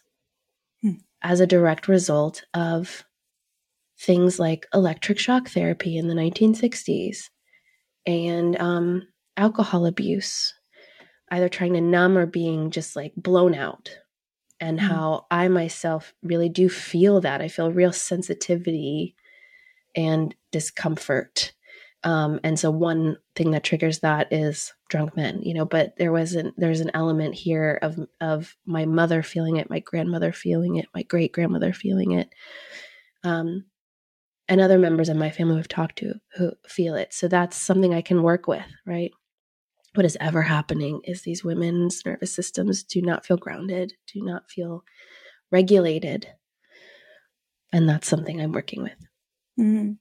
hmm. 0.82 0.92
as 1.22 1.40
a 1.40 1.46
direct 1.46 1.88
result 1.88 2.44
of 2.54 3.04
things 3.98 4.38
like 4.38 4.66
electric 4.74 5.18
shock 5.18 5.48
therapy 5.48 5.96
in 5.96 6.08
the 6.08 6.14
1960s 6.14 7.30
and 8.06 8.56
um, 8.60 9.06
alcohol 9.36 9.86
abuse, 9.86 10.54
either 11.30 11.48
trying 11.48 11.72
to 11.72 11.80
numb 11.80 12.16
or 12.16 12.26
being 12.26 12.70
just 12.70 12.94
like 12.94 13.12
blown 13.16 13.54
out. 13.54 13.90
And 14.60 14.80
hmm. 14.80 14.86
how 14.86 15.26
I 15.30 15.48
myself 15.48 16.14
really 16.22 16.48
do 16.48 16.68
feel 16.68 17.20
that. 17.22 17.40
I 17.40 17.48
feel 17.48 17.72
real 17.72 17.92
sensitivity 17.92 19.14
and 19.94 20.34
discomfort 20.52 21.52
um, 22.04 22.40
and 22.44 22.58
so 22.58 22.70
one 22.70 23.16
thing 23.34 23.50
that 23.52 23.64
triggers 23.64 24.00
that 24.00 24.32
is 24.32 24.72
drunk 24.88 25.16
men, 25.16 25.42
you 25.42 25.54
know, 25.54 25.64
but 25.64 25.96
there 25.96 26.12
wasn't, 26.12 26.54
there's 26.56 26.80
an 26.80 26.90
element 26.94 27.34
here 27.34 27.78
of, 27.82 27.98
of 28.20 28.56
my 28.64 28.84
mother 28.84 29.22
feeling 29.22 29.56
it, 29.56 29.70
my 29.70 29.80
grandmother 29.80 30.32
feeling 30.32 30.76
it, 30.76 30.86
my 30.94 31.02
great 31.02 31.32
grandmother 31.32 31.72
feeling 31.72 32.12
it. 32.12 32.28
Um, 33.24 33.64
and 34.48 34.60
other 34.60 34.78
members 34.78 35.08
of 35.08 35.16
my 35.16 35.30
family 35.30 35.56
we've 35.56 35.66
talked 35.66 35.98
to 35.98 36.14
who 36.36 36.52
feel 36.68 36.94
it. 36.94 37.12
So 37.12 37.26
that's 37.26 37.56
something 37.56 37.92
I 37.92 38.02
can 38.02 38.22
work 38.22 38.46
with, 38.46 38.66
right? 38.86 39.10
What 39.94 40.06
is 40.06 40.16
ever 40.20 40.42
happening 40.42 41.00
is 41.04 41.22
these 41.22 41.42
women's 41.42 42.04
nervous 42.04 42.32
systems 42.32 42.84
do 42.84 43.02
not 43.02 43.26
feel 43.26 43.38
grounded, 43.38 43.94
do 44.12 44.22
not 44.22 44.50
feel 44.50 44.84
regulated. 45.50 46.28
And 47.72 47.88
that's 47.88 48.06
something 48.06 48.40
I'm 48.40 48.52
working 48.52 48.82
with. 48.82 48.98
Mm-hmm. 49.58 49.92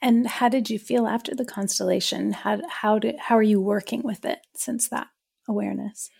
And 0.00 0.26
how 0.26 0.48
did 0.48 0.70
you 0.70 0.78
feel 0.78 1.06
after 1.06 1.34
the 1.34 1.44
constellation? 1.44 2.32
How 2.32 2.60
how 2.68 2.98
did 2.98 3.16
how 3.18 3.36
are 3.36 3.42
you 3.42 3.60
working 3.60 4.02
with 4.02 4.24
it 4.24 4.40
since 4.54 4.88
that 4.88 5.08
awareness? 5.48 6.10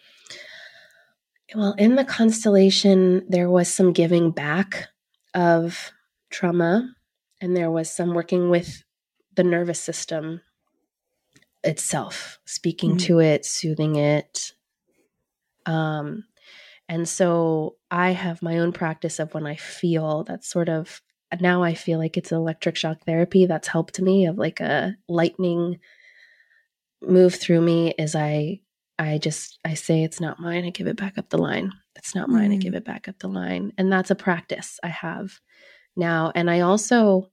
Well, 1.55 1.75
in 1.77 1.97
the 1.97 2.05
constellation, 2.05 3.25
there 3.29 3.51
was 3.51 3.69
some 3.69 3.93
giving 3.93 4.31
back 4.31 4.89
of 5.35 5.93
trauma, 6.31 6.95
and 7.41 7.57
there 7.57 7.71
was 7.71 7.91
some 7.91 8.15
working 8.15 8.49
with 8.49 8.85
the 9.35 9.45
nervous 9.45 9.81
system 9.81 10.41
itself, 11.65 12.39
speaking 12.45 12.91
mm-hmm. 12.91 13.07
to 13.07 13.21
it, 13.21 13.45
soothing 13.45 13.97
it. 13.97 14.53
Um, 15.67 16.25
and 16.89 17.09
so 17.09 17.77
I 17.91 18.11
have 18.11 18.43
my 18.43 18.59
own 18.59 18.73
practice 18.73 19.19
of 19.19 19.35
when 19.35 19.47
I 19.47 19.57
feel 19.57 20.25
that 20.25 20.45
sort 20.45 20.69
of 20.69 21.01
now 21.41 21.63
I 21.63 21.75
feel 21.75 21.99
like 21.99 22.17
it's 22.17 22.33
electric 22.33 22.77
shock 22.77 23.05
therapy 23.05 23.47
that's 23.47 23.69
helped 23.69 24.01
me 24.01 24.27
of 24.27 24.39
like 24.39 24.61
a 24.61 24.97
lightning 25.09 25.79
move 27.01 27.35
through 27.35 27.61
me 27.61 27.95
as 27.99 28.15
I 28.15 28.61
I 28.99 29.19
just 29.19 29.59
I 29.65 29.75
say 29.75 30.05
it's 30.05 30.21
not 30.21 30.39
mine, 30.39 30.65
I 30.65 30.71
give 30.71 30.87
it 30.87 30.97
back 30.97 31.19
up 31.19 31.31
the 31.31 31.39
line. 31.39 31.73
It's 31.97 32.15
not 32.15 32.29
mine, 32.29 32.51
mm. 32.51 32.55
I 32.55 32.57
give 32.59 32.75
it 32.75 32.85
back 32.85 33.09
up 33.09 33.19
the 33.19 33.29
line. 33.29 33.73
And 33.79 33.93
that's 33.93 34.11
a 34.11 34.15
practice 34.15 34.79
I 34.83 34.89
have 34.89 35.41
now. 35.97 36.33
And 36.35 36.51
I 36.51 36.61
also 36.61 37.31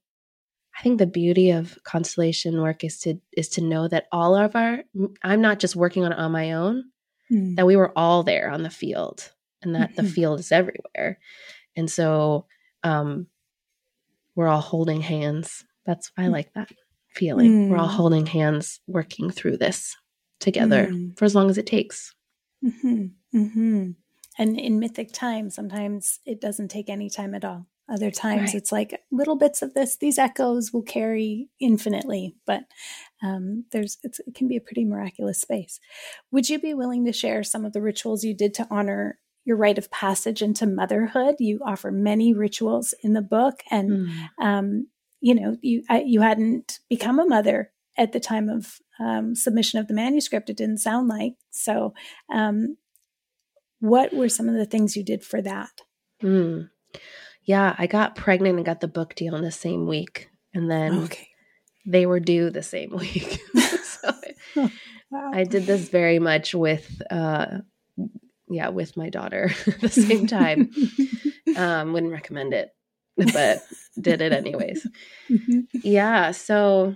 I 0.78 0.82
think 0.82 0.98
the 0.98 1.06
beauty 1.06 1.50
of 1.50 1.78
constellation 1.84 2.60
work 2.60 2.84
is 2.84 2.98
to 3.00 3.20
is 3.36 3.48
to 3.50 3.60
know 3.60 3.88
that 3.88 4.06
all 4.12 4.34
of 4.34 4.56
our 4.56 4.82
I'm 5.22 5.40
not 5.40 5.58
just 5.58 5.76
working 5.76 6.04
on 6.04 6.12
it 6.12 6.18
on 6.18 6.32
my 6.32 6.52
own, 6.52 6.84
mm. 7.30 7.56
that 7.56 7.66
we 7.66 7.76
were 7.76 7.96
all 7.96 8.22
there 8.22 8.50
on 8.50 8.62
the 8.62 8.70
field 8.70 9.30
and 9.62 9.74
that 9.74 9.92
mm-hmm. 9.92 10.06
the 10.06 10.10
field 10.10 10.40
is 10.40 10.52
everywhere. 10.52 11.18
And 11.76 11.90
so 11.90 12.46
um 12.82 13.26
we're 14.34 14.48
all 14.48 14.60
holding 14.60 15.00
hands. 15.00 15.64
That's 15.86 16.10
I 16.16 16.24
mm. 16.24 16.30
like 16.30 16.52
that 16.54 16.70
feeling. 17.14 17.50
Mm. 17.50 17.68
We're 17.70 17.78
all 17.78 17.88
mm. 17.88 17.94
holding 17.94 18.26
hands, 18.26 18.80
working 18.86 19.30
through 19.30 19.58
this 19.58 19.96
together 20.38 20.88
mm. 20.88 21.18
for 21.18 21.24
as 21.24 21.34
long 21.34 21.50
as 21.50 21.58
it 21.58 21.66
takes. 21.66 22.14
Mm-hmm. 22.64 23.06
Mm-hmm. 23.34 23.90
And 24.38 24.58
in 24.58 24.78
mythic 24.78 25.12
time, 25.12 25.50
sometimes 25.50 26.20
it 26.24 26.40
doesn't 26.40 26.68
take 26.68 26.88
any 26.88 27.10
time 27.10 27.34
at 27.34 27.44
all. 27.44 27.66
Other 27.90 28.12
times, 28.12 28.50
right. 28.50 28.54
it's 28.54 28.70
like 28.70 29.02
little 29.10 29.34
bits 29.34 29.62
of 29.62 29.74
this. 29.74 29.96
These 29.96 30.16
echoes 30.16 30.72
will 30.72 30.82
carry 30.82 31.48
infinitely, 31.58 32.36
but 32.46 32.62
um, 33.20 33.64
there's 33.72 33.98
it 34.04 34.16
can 34.32 34.46
be 34.46 34.56
a 34.56 34.60
pretty 34.60 34.84
miraculous 34.84 35.40
space. 35.40 35.80
Would 36.30 36.48
you 36.48 36.60
be 36.60 36.72
willing 36.72 37.04
to 37.06 37.12
share 37.12 37.42
some 37.42 37.64
of 37.64 37.72
the 37.72 37.82
rituals 37.82 38.22
you 38.22 38.32
did 38.32 38.54
to 38.54 38.66
honor 38.70 39.18
your 39.50 39.56
rite 39.56 39.78
of 39.78 39.90
passage 39.90 40.42
into 40.42 40.64
motherhood. 40.64 41.34
You 41.40 41.58
offer 41.66 41.90
many 41.90 42.32
rituals 42.32 42.94
in 43.02 43.14
the 43.14 43.20
book, 43.20 43.64
and 43.68 43.90
mm. 43.90 44.28
um, 44.40 44.86
you 45.20 45.34
know, 45.34 45.56
you 45.60 45.82
I, 45.90 46.02
you 46.06 46.20
hadn't 46.20 46.78
become 46.88 47.18
a 47.18 47.26
mother 47.26 47.72
at 47.98 48.12
the 48.12 48.20
time 48.20 48.48
of 48.48 48.78
um, 49.00 49.34
submission 49.34 49.80
of 49.80 49.88
the 49.88 49.94
manuscript. 49.94 50.48
It 50.48 50.56
didn't 50.56 50.78
sound 50.78 51.08
like 51.08 51.34
so. 51.50 51.94
Um, 52.32 52.76
what 53.80 54.14
were 54.14 54.28
some 54.28 54.48
of 54.48 54.54
the 54.54 54.66
things 54.66 54.96
you 54.96 55.02
did 55.02 55.24
for 55.24 55.42
that? 55.42 55.82
Mm. 56.22 56.70
Yeah, 57.42 57.74
I 57.76 57.88
got 57.88 58.14
pregnant 58.14 58.56
and 58.56 58.64
got 58.64 58.80
the 58.80 58.86
book 58.86 59.16
deal 59.16 59.34
in 59.34 59.42
the 59.42 59.50
same 59.50 59.88
week, 59.88 60.30
and 60.54 60.70
then 60.70 61.04
okay. 61.04 61.26
they 61.84 62.06
were 62.06 62.20
due 62.20 62.50
the 62.50 62.62
same 62.62 62.90
week. 62.96 63.40
so 63.82 64.12
wow. 65.10 65.32
I 65.34 65.42
did 65.42 65.66
this 65.66 65.88
very 65.88 66.20
much 66.20 66.54
with, 66.54 67.02
uh, 67.10 67.62
yeah, 68.50 68.68
with 68.68 68.96
my 68.96 69.08
daughter 69.08 69.50
at 69.66 69.80
the 69.80 69.88
same 69.88 70.26
time. 70.26 70.70
um, 71.56 71.92
wouldn't 71.92 72.12
recommend 72.12 72.52
it, 72.52 72.74
but 73.16 73.62
did 74.00 74.20
it 74.20 74.32
anyways. 74.32 74.86
Mm-hmm. 75.28 75.60
Yeah, 75.82 76.32
so 76.32 76.94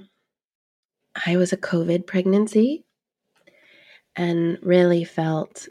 I 1.26 1.36
was 1.36 1.52
a 1.52 1.56
COVID 1.56 2.06
pregnancy 2.06 2.84
and 4.16 4.58
really 4.62 5.04
felt 5.04 5.68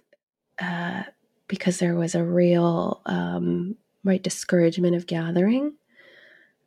uh, 0.60 1.04
because 1.48 1.80
there 1.80 1.96
was 1.96 2.16
a 2.16 2.24
real 2.24 3.02
um, 3.06 3.76
right 4.04 4.24
discouragement 4.24 4.96
of 4.96 5.06
gathering, 5.06 5.74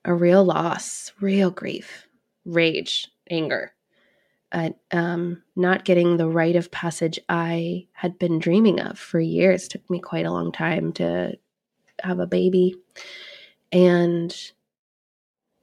a 0.04 0.14
real 0.14 0.44
loss, 0.44 1.12
real 1.20 1.50
grief, 1.50 2.06
rage, 2.44 3.08
anger, 3.30 3.72
at 4.52 4.76
um, 4.92 5.42
not 5.54 5.84
getting 5.84 6.16
the 6.16 6.28
rite 6.28 6.56
of 6.56 6.70
passage 6.70 7.18
I 7.28 7.86
had 7.92 8.18
been 8.18 8.38
dreaming 8.38 8.80
of 8.80 8.98
for 8.98 9.20
years. 9.20 9.66
It 9.66 9.70
took 9.70 9.90
me 9.90 10.00
quite 10.00 10.26
a 10.26 10.32
long 10.32 10.52
time 10.52 10.92
to 10.94 11.38
have 12.02 12.20
a 12.20 12.26
baby, 12.26 12.76
and 13.72 14.34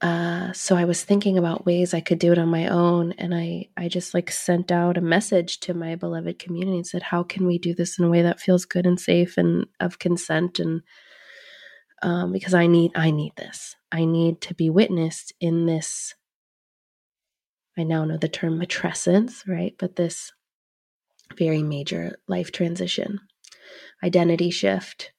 uh, 0.04 0.52
so 0.52 0.76
I 0.76 0.84
was 0.84 1.02
thinking 1.02 1.38
about 1.38 1.64
ways 1.64 1.94
I 1.94 2.00
could 2.00 2.18
do 2.18 2.30
it 2.30 2.38
on 2.38 2.48
my 2.48 2.68
own, 2.68 3.12
and 3.12 3.34
I 3.34 3.68
I 3.74 3.88
just 3.88 4.12
like 4.12 4.30
sent 4.30 4.70
out 4.70 4.98
a 4.98 5.00
message 5.00 5.60
to 5.60 5.72
my 5.72 5.94
beloved 5.94 6.38
community 6.38 6.76
and 6.76 6.86
said, 6.86 7.02
"How 7.04 7.22
can 7.22 7.46
we 7.46 7.58
do 7.58 7.74
this 7.74 7.98
in 7.98 8.04
a 8.04 8.10
way 8.10 8.20
that 8.20 8.38
feels 8.38 8.66
good 8.66 8.84
and 8.86 9.00
safe 9.00 9.38
and 9.38 9.66
of 9.80 9.98
consent?" 9.98 10.58
And 10.58 10.82
um, 12.02 12.32
because 12.32 12.52
I 12.52 12.66
need 12.66 12.92
I 12.94 13.12
need 13.12 13.32
this, 13.36 13.76
I 13.90 14.04
need 14.04 14.42
to 14.42 14.54
be 14.54 14.68
witnessed 14.68 15.32
in 15.40 15.64
this. 15.64 16.14
I 17.76 17.82
now 17.82 18.04
know 18.04 18.16
the 18.16 18.28
term 18.28 18.58
matrescence, 18.58 19.46
right? 19.48 19.74
But 19.78 19.96
this 19.96 20.32
very 21.36 21.62
major 21.62 22.16
life 22.28 22.52
transition, 22.52 23.20
identity 24.02 24.50
shift, 24.50 25.12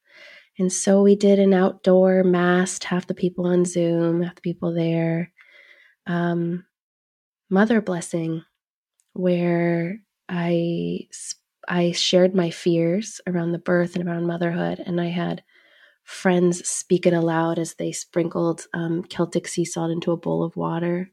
and 0.57 0.71
so 0.71 1.01
we 1.01 1.15
did 1.15 1.39
an 1.39 1.53
outdoor 1.53 2.23
mass, 2.23 2.81
half 2.83 3.07
the 3.07 3.13
people 3.13 3.45
on 3.45 3.65
Zoom, 3.65 4.21
half 4.21 4.35
the 4.35 4.41
people 4.41 4.73
there. 4.73 5.31
Um, 6.07 6.65
mother 7.49 7.81
blessing, 7.81 8.43
where 9.13 9.99
I 10.29 11.07
I 11.67 11.91
shared 11.91 12.35
my 12.35 12.51
fears 12.51 13.19
around 13.27 13.51
the 13.51 13.59
birth 13.59 13.95
and 13.95 14.07
around 14.07 14.27
motherhood, 14.27 14.81
and 14.85 15.01
I 15.01 15.07
had 15.07 15.43
friends 16.03 16.67
speak 16.67 17.05
it 17.05 17.13
aloud 17.13 17.59
as 17.59 17.75
they 17.75 17.91
sprinkled 17.91 18.67
um, 18.73 19.03
Celtic 19.03 19.47
sea 19.47 19.65
salt 19.65 19.91
into 19.91 20.11
a 20.11 20.17
bowl 20.17 20.43
of 20.43 20.55
water, 20.55 21.11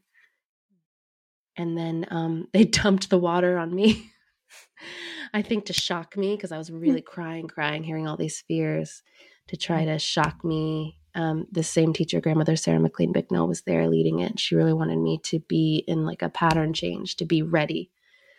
and 1.57 1.77
then 1.77 2.05
um, 2.09 2.47
they 2.53 2.65
dumped 2.65 3.09
the 3.09 3.17
water 3.17 3.57
on 3.57 3.73
me. 3.73 4.11
I 5.33 5.41
think 5.41 5.65
to 5.65 5.73
shock 5.73 6.15
me 6.15 6.35
because 6.35 6.51
I 6.51 6.57
was 6.57 6.71
really 6.71 7.01
crying, 7.15 7.47
crying, 7.47 7.83
hearing 7.83 8.07
all 8.07 8.17
these 8.17 8.43
fears 8.47 9.01
to 9.47 9.57
try 9.57 9.85
to 9.85 9.99
shock 9.99 10.43
me. 10.43 10.99
Um, 11.15 11.45
the 11.51 11.61
same 11.61 11.93
teacher, 11.93 12.19
grandmother 12.19 12.55
Sarah 12.55 12.79
McLean 12.79 13.11
Bicknell, 13.11 13.47
was 13.47 13.61
there 13.61 13.87
leading 13.87 14.19
it. 14.19 14.39
She 14.39 14.55
really 14.55 14.73
wanted 14.73 14.97
me 14.97 15.19
to 15.25 15.39
be 15.41 15.83
in 15.87 16.07
like 16.07 16.23
a 16.23 16.29
pattern 16.29 16.73
change, 16.73 17.17
to 17.17 17.25
be 17.25 17.43
ready. 17.43 17.91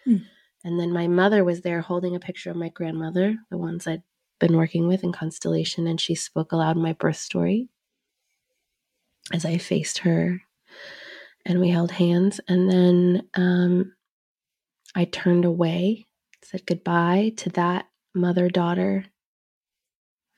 Mm. 0.09 0.25
And 0.65 0.81
then 0.81 0.93
my 0.93 1.07
mother 1.07 1.45
was 1.45 1.61
there 1.61 1.83
holding 1.83 2.17
a 2.17 2.21
picture 2.21 2.51
of 2.51 2.57
my 2.57 2.71
grandmother, 2.71 3.37
the 3.49 3.59
ones 3.59 3.87
I'd 3.87 4.03
been 4.41 4.57
working 4.57 4.89
with 4.89 5.05
in 5.05 5.13
Constellation, 5.13 5.87
and 5.87 6.01
she 6.01 6.17
spoke 6.17 6.51
aloud 6.51 6.77
my 6.77 6.95
birth 6.95 7.19
story 7.19 7.69
as 9.33 9.45
I 9.45 9.59
faced 9.59 9.99
her 9.99 10.43
and 11.47 11.61
we 11.61 11.71
held 11.71 11.91
hands. 11.91 12.41
And 12.49 12.71
then 12.71 13.29
um, 13.35 13.93
I 14.95 15.05
turned 15.05 15.45
away, 15.45 16.07
said 16.43 16.67
goodbye 16.67 17.33
to 17.39 17.51
that 17.51 17.87
mother 18.15 18.49
daughter 18.49 19.07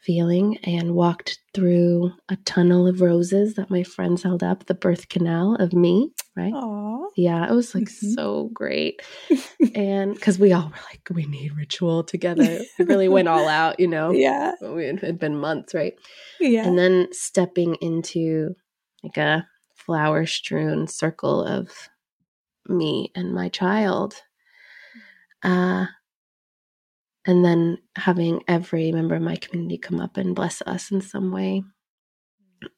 feeling 0.06 0.56
and 0.58 0.94
walked 0.94 1.40
through 1.52 2.12
a 2.28 2.36
tunnel 2.36 2.86
of 2.86 3.00
roses 3.00 3.54
that 3.54 3.70
my 3.70 3.82
friends 3.82 4.22
held 4.22 4.42
up, 4.42 4.66
the 4.66 4.74
birth 4.74 5.08
canal 5.08 5.56
of 5.56 5.72
me, 5.72 6.12
right? 6.36 6.52
Aww. 6.52 7.08
Yeah, 7.16 7.48
it 7.50 7.52
was 7.52 7.74
like 7.74 7.84
mm-hmm. 7.84 8.12
so 8.12 8.50
great. 8.54 9.02
and 9.74 10.14
because 10.14 10.38
we 10.38 10.52
all 10.52 10.68
were 10.68 10.84
like, 10.90 11.00
we 11.10 11.26
need 11.26 11.56
ritual 11.56 12.04
together. 12.04 12.60
We 12.78 12.84
really 12.84 13.08
went 13.08 13.26
all 13.26 13.48
out, 13.48 13.80
you 13.80 13.88
know? 13.88 14.10
Yeah. 14.26 14.52
It 14.60 15.00
had 15.00 15.18
been 15.18 15.38
months, 15.38 15.74
right? 15.74 15.94
Yeah. 16.40 16.66
And 16.66 16.78
then 16.78 17.08
stepping 17.12 17.74
into 17.76 18.54
like 19.02 19.16
a 19.16 19.46
flower 19.86 20.26
strewn 20.26 20.88
circle 20.88 21.44
of 21.44 21.70
me 22.68 23.12
and 23.14 23.32
my 23.32 23.48
child. 23.48 24.14
Uh, 25.42 25.86
and 27.24 27.44
then 27.44 27.78
having 27.96 28.42
every 28.48 28.92
member 28.92 29.14
of 29.14 29.22
my 29.22 29.36
community 29.36 29.78
come 29.78 30.00
up 30.00 30.16
and 30.16 30.34
bless 30.34 30.60
us 30.62 30.90
in 30.90 31.00
some 31.00 31.32
way 31.32 31.62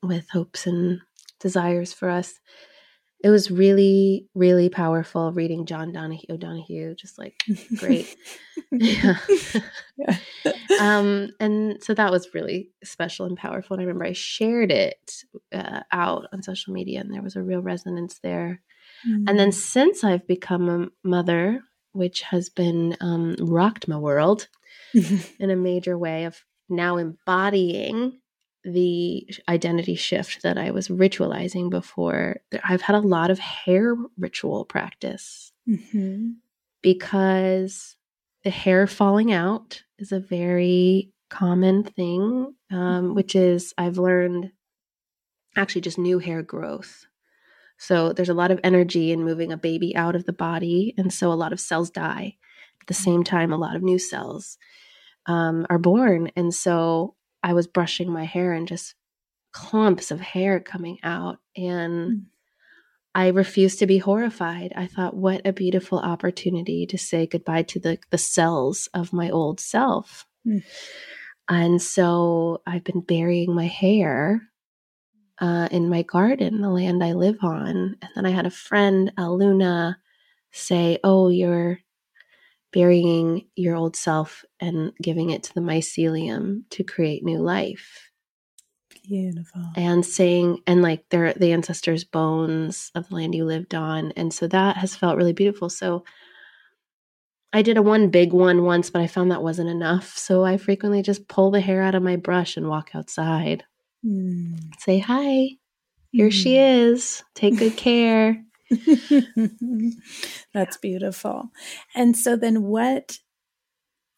with 0.02 0.28
hopes 0.30 0.66
and 0.66 1.00
desires 1.40 1.92
for 1.92 2.08
us. 2.10 2.34
It 3.20 3.30
was 3.30 3.50
really, 3.50 4.28
really 4.34 4.68
powerful 4.68 5.32
reading 5.32 5.66
John 5.66 5.92
Donahue, 5.92 6.26
O'Donohue, 6.30 6.94
just 6.94 7.18
like 7.18 7.42
great. 7.76 8.14
yeah. 8.70 9.16
yeah. 9.96 10.16
um, 10.80 11.30
and 11.40 11.82
so 11.82 11.94
that 11.94 12.12
was 12.12 12.32
really 12.32 12.70
special 12.84 13.26
and 13.26 13.36
powerful. 13.36 13.74
And 13.74 13.80
I 13.80 13.86
remember 13.86 14.04
I 14.04 14.12
shared 14.12 14.70
it 14.70 15.24
uh, 15.52 15.80
out 15.90 16.26
on 16.32 16.42
social 16.42 16.72
media, 16.72 17.00
and 17.00 17.12
there 17.12 17.22
was 17.22 17.36
a 17.36 17.42
real 17.42 17.60
resonance 17.60 18.20
there. 18.22 18.62
Mm-hmm. 19.08 19.28
And 19.28 19.38
then 19.38 19.50
mm. 19.50 19.54
since 19.54 20.04
I've 20.04 20.26
become 20.26 20.68
a 20.68 21.08
mother, 21.08 21.62
which 21.92 22.22
has 22.22 22.48
been 22.48 22.96
um, 23.00 23.34
rocked 23.40 23.88
my 23.88 23.96
world 23.96 24.48
in 24.94 25.50
a 25.50 25.56
major 25.56 25.98
way 25.98 26.24
of 26.24 26.44
now 26.68 26.96
embodying 26.96 28.20
the 28.72 29.28
identity 29.48 29.94
shift 29.94 30.42
that 30.42 30.58
I 30.58 30.70
was 30.70 30.88
ritualizing 30.88 31.70
before. 31.70 32.40
I've 32.64 32.82
had 32.82 32.96
a 32.96 33.00
lot 33.00 33.30
of 33.30 33.38
hair 33.38 33.94
ritual 34.18 34.64
practice 34.64 35.52
mm-hmm. 35.68 36.30
because 36.82 37.96
the 38.44 38.50
hair 38.50 38.86
falling 38.86 39.32
out 39.32 39.82
is 39.98 40.12
a 40.12 40.20
very 40.20 41.12
common 41.30 41.84
thing, 41.84 42.54
um, 42.70 42.78
mm-hmm. 42.78 43.14
which 43.14 43.34
is 43.34 43.74
I've 43.76 43.98
learned 43.98 44.52
actually 45.56 45.80
just 45.80 45.98
new 45.98 46.18
hair 46.18 46.42
growth 46.42 47.06
so 47.78 48.12
there's 48.12 48.28
a 48.28 48.34
lot 48.34 48.50
of 48.50 48.60
energy 48.62 49.12
in 49.12 49.24
moving 49.24 49.52
a 49.52 49.56
baby 49.56 49.96
out 49.96 50.16
of 50.16 50.24
the 50.24 50.32
body. 50.32 50.94
And 50.98 51.12
so 51.12 51.32
a 51.32 51.34
lot 51.34 51.52
of 51.52 51.60
cells 51.60 51.90
die. 51.90 52.36
At 52.80 52.88
the 52.88 52.94
same 52.94 53.22
time, 53.22 53.52
a 53.52 53.56
lot 53.56 53.76
of 53.76 53.82
new 53.82 53.98
cells 53.98 54.58
um, 55.26 55.66
are 55.70 55.78
born. 55.78 56.30
And 56.36 56.52
so 56.52 57.14
I 57.42 57.52
was 57.52 57.66
brushing 57.66 58.10
my 58.10 58.24
hair 58.24 58.52
and 58.52 58.66
just 58.66 58.94
clumps 59.52 60.10
of 60.10 60.20
hair 60.20 60.60
coming 60.60 60.98
out. 61.02 61.38
And 61.56 61.92
mm. 61.92 62.22
I 63.14 63.28
refused 63.28 63.78
to 63.80 63.86
be 63.86 63.98
horrified. 63.98 64.72
I 64.76 64.86
thought, 64.86 65.16
what 65.16 65.42
a 65.44 65.52
beautiful 65.52 65.98
opportunity 65.98 66.86
to 66.86 66.98
say 66.98 67.26
goodbye 67.26 67.62
to 67.64 67.80
the, 67.80 67.98
the 68.10 68.18
cells 68.18 68.88
of 68.94 69.12
my 69.12 69.30
old 69.30 69.60
self. 69.60 70.26
Mm. 70.46 70.62
And 71.48 71.82
so 71.82 72.62
I've 72.66 72.84
been 72.84 73.00
burying 73.00 73.54
my 73.54 73.66
hair 73.66 74.42
uh, 75.40 75.68
in 75.70 75.88
my 75.88 76.02
garden, 76.02 76.60
the 76.60 76.68
land 76.68 77.02
I 77.02 77.12
live 77.12 77.38
on. 77.42 77.96
And 78.02 78.10
then 78.14 78.26
I 78.26 78.30
had 78.30 78.46
a 78.46 78.50
friend, 78.50 79.12
Aluna, 79.16 79.96
say, 80.52 80.98
Oh, 81.02 81.28
you're 81.28 81.80
burying 82.72 83.46
your 83.56 83.76
old 83.76 83.96
self 83.96 84.44
and 84.60 84.92
giving 85.02 85.30
it 85.30 85.42
to 85.44 85.54
the 85.54 85.60
mycelium 85.60 86.62
to 86.70 86.84
create 86.84 87.24
new 87.24 87.38
life. 87.38 88.10
Beautiful. 89.04 89.62
And 89.74 90.04
saying, 90.04 90.58
and 90.66 90.82
like 90.82 91.04
they're 91.08 91.32
the 91.32 91.52
ancestors' 91.52 92.04
bones 92.04 92.90
of 92.94 93.08
the 93.08 93.14
land 93.14 93.34
you 93.34 93.44
lived 93.44 93.74
on. 93.74 94.12
And 94.12 94.32
so 94.32 94.46
that 94.48 94.76
has 94.76 94.94
felt 94.94 95.16
really 95.16 95.32
beautiful. 95.32 95.70
So 95.70 96.04
I 97.52 97.62
did 97.62 97.78
a 97.78 97.82
one 97.82 98.10
big 98.10 98.32
one 98.34 98.64
once, 98.64 98.90
but 98.90 99.00
I 99.00 99.06
found 99.06 99.30
that 99.30 99.42
wasn't 99.42 99.70
enough. 99.70 100.18
So 100.18 100.44
I 100.44 100.58
frequently 100.58 101.00
just 101.00 101.28
pull 101.28 101.50
the 101.50 101.60
hair 101.60 101.82
out 101.82 101.94
of 101.94 102.02
my 102.02 102.16
brush 102.16 102.58
and 102.58 102.68
walk 102.68 102.90
outside 102.94 103.64
Mm. 104.04 104.72
Say 104.78 104.98
hi. 104.98 105.50
Here 106.12 106.28
mm. 106.28 106.32
she 106.32 106.58
is. 106.58 107.22
Take 107.34 107.58
good 107.58 107.76
care. 107.76 108.42
That's 110.54 110.76
beautiful. 110.76 111.50
And 111.94 112.16
so 112.16 112.36
then 112.36 112.64
what 112.64 113.18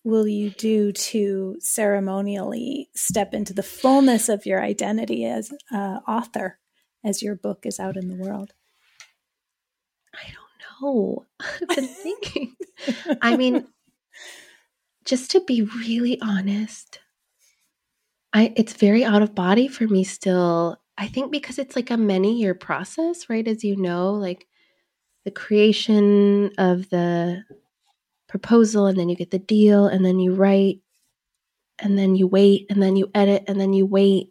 will 0.04 0.26
you 0.26 0.50
do 0.50 0.92
to 0.92 1.56
ceremonially 1.60 2.88
step 2.94 3.34
into 3.34 3.52
the 3.52 3.62
fullness 3.62 4.28
of 4.28 4.46
your 4.46 4.62
identity 4.62 5.26
as 5.26 5.52
uh, 5.72 6.00
author 6.08 6.58
as 7.04 7.22
your 7.22 7.34
book 7.34 7.64
is 7.64 7.78
out 7.78 7.96
in 7.96 8.08
the 8.08 8.16
world? 8.16 8.52
I 10.14 10.24
don't 10.26 10.82
know. 10.82 11.26
I've 11.40 11.76
been 11.76 11.86
thinking. 11.86 12.56
I 13.20 13.36
mean, 13.36 13.66
just 15.04 15.30
to 15.32 15.40
be 15.40 15.62
really 15.62 16.20
honest, 16.20 17.00
I 18.32 18.52
it's 18.56 18.72
very 18.72 19.04
out 19.04 19.22
of 19.22 19.34
body 19.34 19.68
for 19.68 19.86
me 19.86 20.04
still. 20.04 20.80
I 21.00 21.08
think 21.08 21.32
because 21.32 21.58
it's 21.58 21.76
like 21.76 21.90
a 21.90 21.96
many 21.96 22.38
year 22.38 22.54
process, 22.54 23.30
right? 23.30 23.48
As 23.48 23.64
you 23.64 23.74
know, 23.74 24.12
like 24.12 24.46
the 25.24 25.30
creation 25.30 26.50
of 26.58 26.90
the 26.90 27.42
proposal 28.28 28.84
and 28.84 28.98
then 28.98 29.08
you 29.08 29.16
get 29.16 29.30
the 29.30 29.38
deal 29.38 29.86
and 29.86 30.04
then 30.04 30.18
you 30.18 30.34
write 30.34 30.80
and 31.78 31.98
then 31.98 32.16
you 32.16 32.26
wait 32.26 32.66
and 32.68 32.82
then 32.82 32.96
you 32.96 33.10
edit 33.14 33.44
and 33.48 33.58
then 33.58 33.72
you 33.72 33.86
wait. 33.86 34.28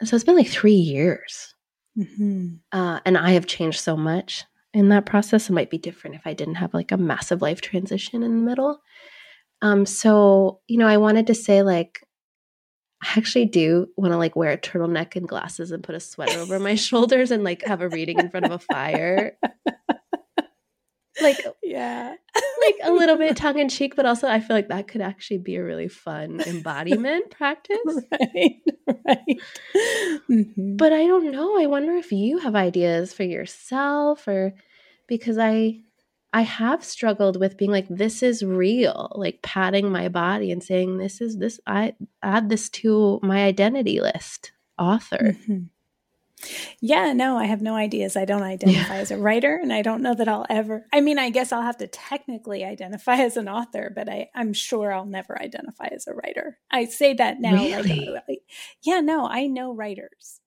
And 0.00 0.08
so 0.08 0.16
it's 0.16 0.24
been 0.24 0.36
like 0.36 0.48
three 0.48 0.72
years. 0.72 1.54
Mm-hmm. 1.96 2.54
Uh, 2.72 2.98
and 3.06 3.16
I 3.16 3.30
have 3.30 3.46
changed 3.46 3.80
so 3.80 3.96
much 3.96 4.44
in 4.74 4.88
that 4.88 5.06
process. 5.06 5.48
It 5.48 5.52
might 5.52 5.70
be 5.70 5.78
different 5.78 6.16
if 6.16 6.26
I 6.26 6.34
didn't 6.34 6.56
have 6.56 6.74
like 6.74 6.90
a 6.90 6.96
massive 6.96 7.40
life 7.40 7.60
transition 7.60 8.24
in 8.24 8.36
the 8.36 8.42
middle. 8.42 8.80
Um, 9.60 9.86
so, 9.86 10.60
you 10.66 10.76
know, 10.76 10.88
I 10.88 10.96
wanted 10.96 11.28
to 11.28 11.34
say 11.36 11.62
like, 11.62 12.04
I 13.02 13.18
actually 13.18 13.46
do 13.46 13.88
want 13.96 14.12
to 14.12 14.18
like 14.18 14.36
wear 14.36 14.52
a 14.52 14.58
turtleneck 14.58 15.16
and 15.16 15.28
glasses 15.28 15.72
and 15.72 15.82
put 15.82 15.94
a 15.94 16.00
sweater 16.00 16.38
over 16.38 16.58
my 16.58 16.74
shoulders 16.76 17.30
and 17.30 17.42
like 17.44 17.64
have 17.64 17.80
a 17.80 17.88
reading 17.88 18.18
in 18.18 18.30
front 18.30 18.46
of 18.46 18.52
a 18.52 18.58
fire. 18.58 19.36
like 21.20 21.44
yeah 21.62 22.14
like 22.62 22.76
a 22.82 22.92
little 22.92 23.16
bit 23.16 23.36
tongue 23.36 23.58
in 23.58 23.68
cheek 23.68 23.94
but 23.96 24.06
also 24.06 24.28
i 24.28 24.40
feel 24.40 24.56
like 24.56 24.68
that 24.68 24.88
could 24.88 25.00
actually 25.00 25.38
be 25.38 25.56
a 25.56 25.64
really 25.64 25.88
fun 25.88 26.40
embodiment 26.46 27.30
practice 27.38 27.76
right 28.10 28.60
right 29.06 29.40
mm-hmm. 30.30 30.76
but 30.76 30.92
i 30.92 31.06
don't 31.06 31.30
know 31.30 31.58
i 31.60 31.66
wonder 31.66 31.94
if 31.94 32.12
you 32.12 32.38
have 32.38 32.54
ideas 32.54 33.12
for 33.12 33.24
yourself 33.24 34.26
or 34.26 34.54
because 35.06 35.38
i 35.38 35.78
I 36.32 36.42
have 36.42 36.82
struggled 36.82 37.38
with 37.38 37.56
being 37.56 37.70
like, 37.70 37.86
this 37.88 38.22
is 38.22 38.42
real, 38.42 39.12
like 39.16 39.42
patting 39.42 39.90
my 39.92 40.08
body 40.08 40.50
and 40.50 40.64
saying, 40.64 40.98
this 40.98 41.20
is 41.20 41.36
this, 41.36 41.60
I 41.66 41.94
add 42.22 42.48
this 42.48 42.70
to 42.70 43.20
my 43.22 43.44
identity 43.44 44.00
list, 44.00 44.52
author. 44.78 45.36
Mm-hmm. 45.36 45.64
Yeah, 46.80 47.12
no, 47.12 47.38
I 47.38 47.44
have 47.44 47.62
no 47.62 47.76
ideas. 47.76 48.16
I 48.16 48.24
don't 48.24 48.42
identify 48.42 48.96
yeah. 48.96 49.00
as 49.00 49.12
a 49.12 49.16
writer, 49.16 49.60
and 49.62 49.72
I 49.72 49.82
don't 49.82 50.02
know 50.02 50.14
that 50.14 50.26
I'll 50.26 50.44
ever. 50.50 50.86
I 50.92 51.00
mean, 51.00 51.16
I 51.16 51.30
guess 51.30 51.52
I'll 51.52 51.62
have 51.62 51.76
to 51.76 51.86
technically 51.86 52.64
identify 52.64 53.14
as 53.16 53.36
an 53.36 53.48
author, 53.48 53.92
but 53.94 54.08
I, 54.08 54.28
I'm 54.34 54.52
sure 54.52 54.92
I'll 54.92 55.06
never 55.06 55.40
identify 55.40 55.86
as 55.92 56.08
a 56.08 56.14
writer. 56.14 56.58
I 56.68 56.86
say 56.86 57.14
that 57.14 57.40
now. 57.40 57.54
Really? 57.54 58.08
Like, 58.08 58.40
yeah, 58.82 58.98
no, 58.98 59.28
I 59.28 59.46
know 59.46 59.72
writers. 59.72 60.40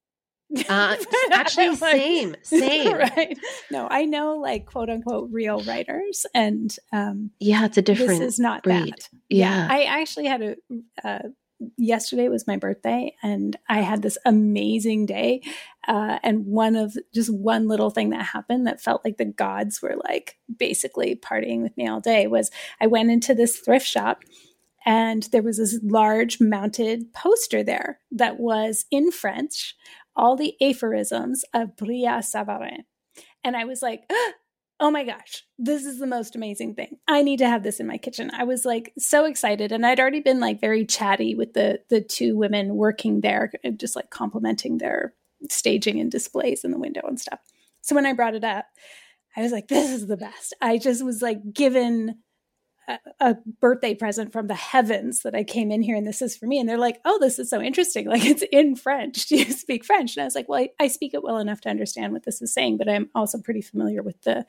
Uh, 0.70 0.96
actually, 1.32 1.76
same, 1.76 2.36
same. 2.43 2.96
right? 2.96 3.38
No, 3.72 3.88
I 3.89 4.06
know 4.06 4.38
like 4.38 4.66
quote 4.66 4.89
unquote 4.89 5.30
real 5.32 5.62
writers, 5.64 6.26
and 6.34 6.76
um, 6.93 7.32
yeah, 7.39 7.66
it's 7.66 7.78
a 7.78 7.82
different. 7.82 8.20
This 8.20 8.34
is 8.36 8.39
not 8.39 8.64
breed. 8.64 8.93
that. 8.93 9.10
Yeah. 9.30 9.68
yeah. 9.68 9.68
I 9.70 9.84
actually 9.84 10.28
had 10.28 10.41
a. 10.41 10.56
Uh, 11.04 11.20
yesterday 11.78 12.28
was 12.28 12.48
my 12.48 12.58
birthday, 12.58 13.16
and 13.24 13.56
I 13.70 13.82
had 13.82 14.02
this 14.02 14.18
amazing 14.26 15.06
day. 15.06 15.41
Uh, 15.88 16.20
and 16.22 16.46
one 16.46 16.76
of 16.76 16.96
just 17.14 17.34
one 17.34 17.68
little 17.68 17.89
thing 17.89 18.10
that 18.10 18.26
happened 18.26 18.68
that 18.68 18.82
felt 18.82 19.06
like 19.06 19.18
the 19.18 19.26
gods 19.26 19.82
were 19.82 19.96
like 20.04 20.38
basically 20.58 21.16
partying 21.16 21.62
with 21.62 21.76
me 21.78 21.88
all 21.88 22.02
day 22.02 22.28
was 22.28 22.52
I 22.82 22.88
went 22.88 23.12
into 23.12 23.34
this 23.34 23.58
thrift 23.60 23.86
shop 23.86 24.24
and 24.86 25.24
there 25.32 25.41
was 25.41 25.58
this 25.58 25.80
large 25.84 26.39
mounted 26.39 27.12
poster 27.14 27.64
there 27.64 28.00
that 28.12 28.39
was 28.39 28.86
in 28.91 29.12
French 29.12 29.76
all 30.16 30.36
the 30.36 30.55
aphorisms 30.61 31.43
of 31.53 31.76
Brillat 31.76 32.24
Savarin. 32.24 32.84
And 33.43 33.55
I 33.55 33.66
was 33.66 33.82
like, 33.82 34.09
oh 34.80 34.91
my 34.91 35.03
gosh, 35.03 35.43
this 35.57 35.86
is 35.86 35.99
the 35.99 36.07
most 36.07 36.36
amazing 36.36 36.76
thing. 36.76 36.97
I 37.07 37.22
need 37.22 37.38
to 37.38 37.47
have 37.47 37.63
this 37.63 37.80
in 37.80 37.88
my 37.88 37.97
kitchen. 37.97 38.32
I 38.34 38.43
was 38.43 38.66
like 38.66 38.93
so 38.97 39.26
excited. 39.26 39.72
And 39.72 39.86
I'd 39.86 39.99
already 39.99 40.20
been 40.20 40.39
like 40.39 40.59
very 40.59 40.86
chatty 40.86 41.36
with 41.36 41.53
the 41.53 41.80
the 41.89 42.01
two 42.01 42.38
women 42.38 42.76
working 42.76 43.22
there, 43.22 43.51
just 43.78 43.95
like 43.95 44.09
complimenting 44.09 44.78
their 44.78 45.13
staging 45.49 45.99
and 45.99 46.11
displays 46.11 46.63
in 46.63 46.72
the 46.72 46.80
window 46.80 47.01
and 47.07 47.20
stuff. 47.20 47.39
So 47.82 47.95
when 47.95 48.05
I 48.05 48.13
brought 48.13 48.36
it 48.36 48.43
up, 48.43 48.66
I 49.38 49.41
was 49.41 49.51
like, 49.51 49.68
this 49.68 49.91
is 49.91 50.07
the 50.07 50.18
best. 50.18 50.53
I 50.61 50.78
just 50.78 51.03
was 51.03 51.22
like 51.22 51.53
given 51.53 52.20
a, 53.20 53.36
birthday 53.60 53.94
present 53.94 54.32
from 54.32 54.48
the 54.48 54.56
heavens 54.56 55.22
that 55.24 55.36
I 55.36 55.44
came 55.44 55.72
in 55.72 55.82
here 55.82 55.96
and 55.96 56.08
this 56.08 56.22
is 56.22 56.36
for 56.36 56.46
me. 56.46 56.60
And 56.60 56.68
they're 56.68 56.78
like, 56.78 57.00
oh, 57.06 57.18
this 57.20 57.40
is 57.40 57.50
so 57.50 57.62
interesting. 57.62 58.08
Like 58.16 58.26
it's 58.26 58.44
in 58.52 58.78
French. 58.78 59.26
Do 59.28 59.36
you 59.36 59.52
speak 59.52 59.84
French? 59.84 60.16
And 60.16 60.22
I 60.22 60.26
was 60.26 60.36
like, 60.36 60.48
well, 60.48 60.62
I, 60.62 60.70
I 60.80 60.88
speak 60.88 61.14
it 61.14 61.24
well 61.24 61.38
enough 61.38 61.60
to 61.62 61.70
understand 61.70 62.14
what 62.14 62.24
this 62.24 62.42
is 62.42 62.54
saying, 62.54 62.78
but 62.78 62.88
I'm 62.88 63.10
also 63.14 63.40
pretty 63.40 63.62
familiar 63.62 64.02
with 64.02 64.22
the 64.22 64.46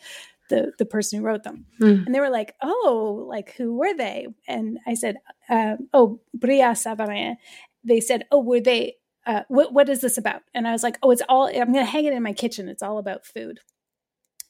the 0.49 0.73
the 0.79 0.85
person 0.87 1.19
who 1.19 1.25
wrote 1.25 1.43
them. 1.43 1.67
Mm. 1.81 2.07
And 2.07 2.15
they 2.15 2.21
were 2.21 2.31
like, 2.31 2.55
oh, 2.63 3.27
like 3.29 3.55
who 3.55 3.75
were 3.77 3.95
they? 3.95 4.29
And 4.47 4.79
I 4.87 4.95
said, 4.95 5.17
uh, 5.49 5.77
oh, 5.93 6.21
Brillat 6.39 6.77
Savarin. 6.77 7.37
They 7.83 8.01
said, 8.01 8.27
oh, 8.31 8.41
were 8.41 8.61
they? 8.61 8.97
Uh, 9.27 9.43
what 9.49 9.73
what 9.73 9.89
is 9.89 10.01
this 10.01 10.19
about? 10.19 10.43
And 10.55 10.69
I 10.69 10.73
was 10.73 10.85
like, 10.85 10.99
oh, 11.03 11.11
it's 11.11 11.23
all. 11.29 11.49
I'm 11.49 11.73
going 11.73 11.85
to 11.85 11.91
hang 11.91 12.05
it 12.05 12.13
in 12.13 12.23
my 12.23 12.33
kitchen. 12.33 12.69
It's 12.69 12.83
all 12.83 12.99
about 12.99 13.27
food 13.27 13.59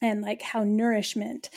and 0.03 0.23
like 0.23 0.43
how 0.43 0.63
nourishment 0.65 1.51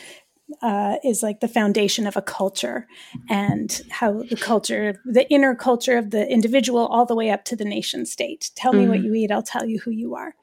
uh, 0.62 0.97
is 1.04 1.24
like 1.24 1.39
the 1.39 1.47
foundation 1.47 2.08
of 2.08 2.18
a 2.18 2.22
culture 2.22 2.88
and 3.30 3.82
how 3.89 4.24
the 4.24 4.36
culture, 4.36 5.02
the 5.06 5.30
inner 5.32 5.56
culture 5.56 5.97
of 5.97 6.12
the 6.12 6.28
individual, 6.30 6.88
all 6.88 7.06
the 7.06 7.16
way 7.16 7.30
up 7.30 7.45
to 7.45 7.56
the 7.56 7.66
nation 7.66 8.06
state. 8.06 8.52
Tell 8.56 8.74
me 8.74 8.82
mm-hmm. 8.82 8.89
what 8.89 9.04
you 9.04 9.14
eat, 9.14 9.32
I'll 9.32 9.43
tell 9.43 9.66
you 9.66 9.80
who 9.80 9.91
you 9.91 10.16
are. 10.16 10.36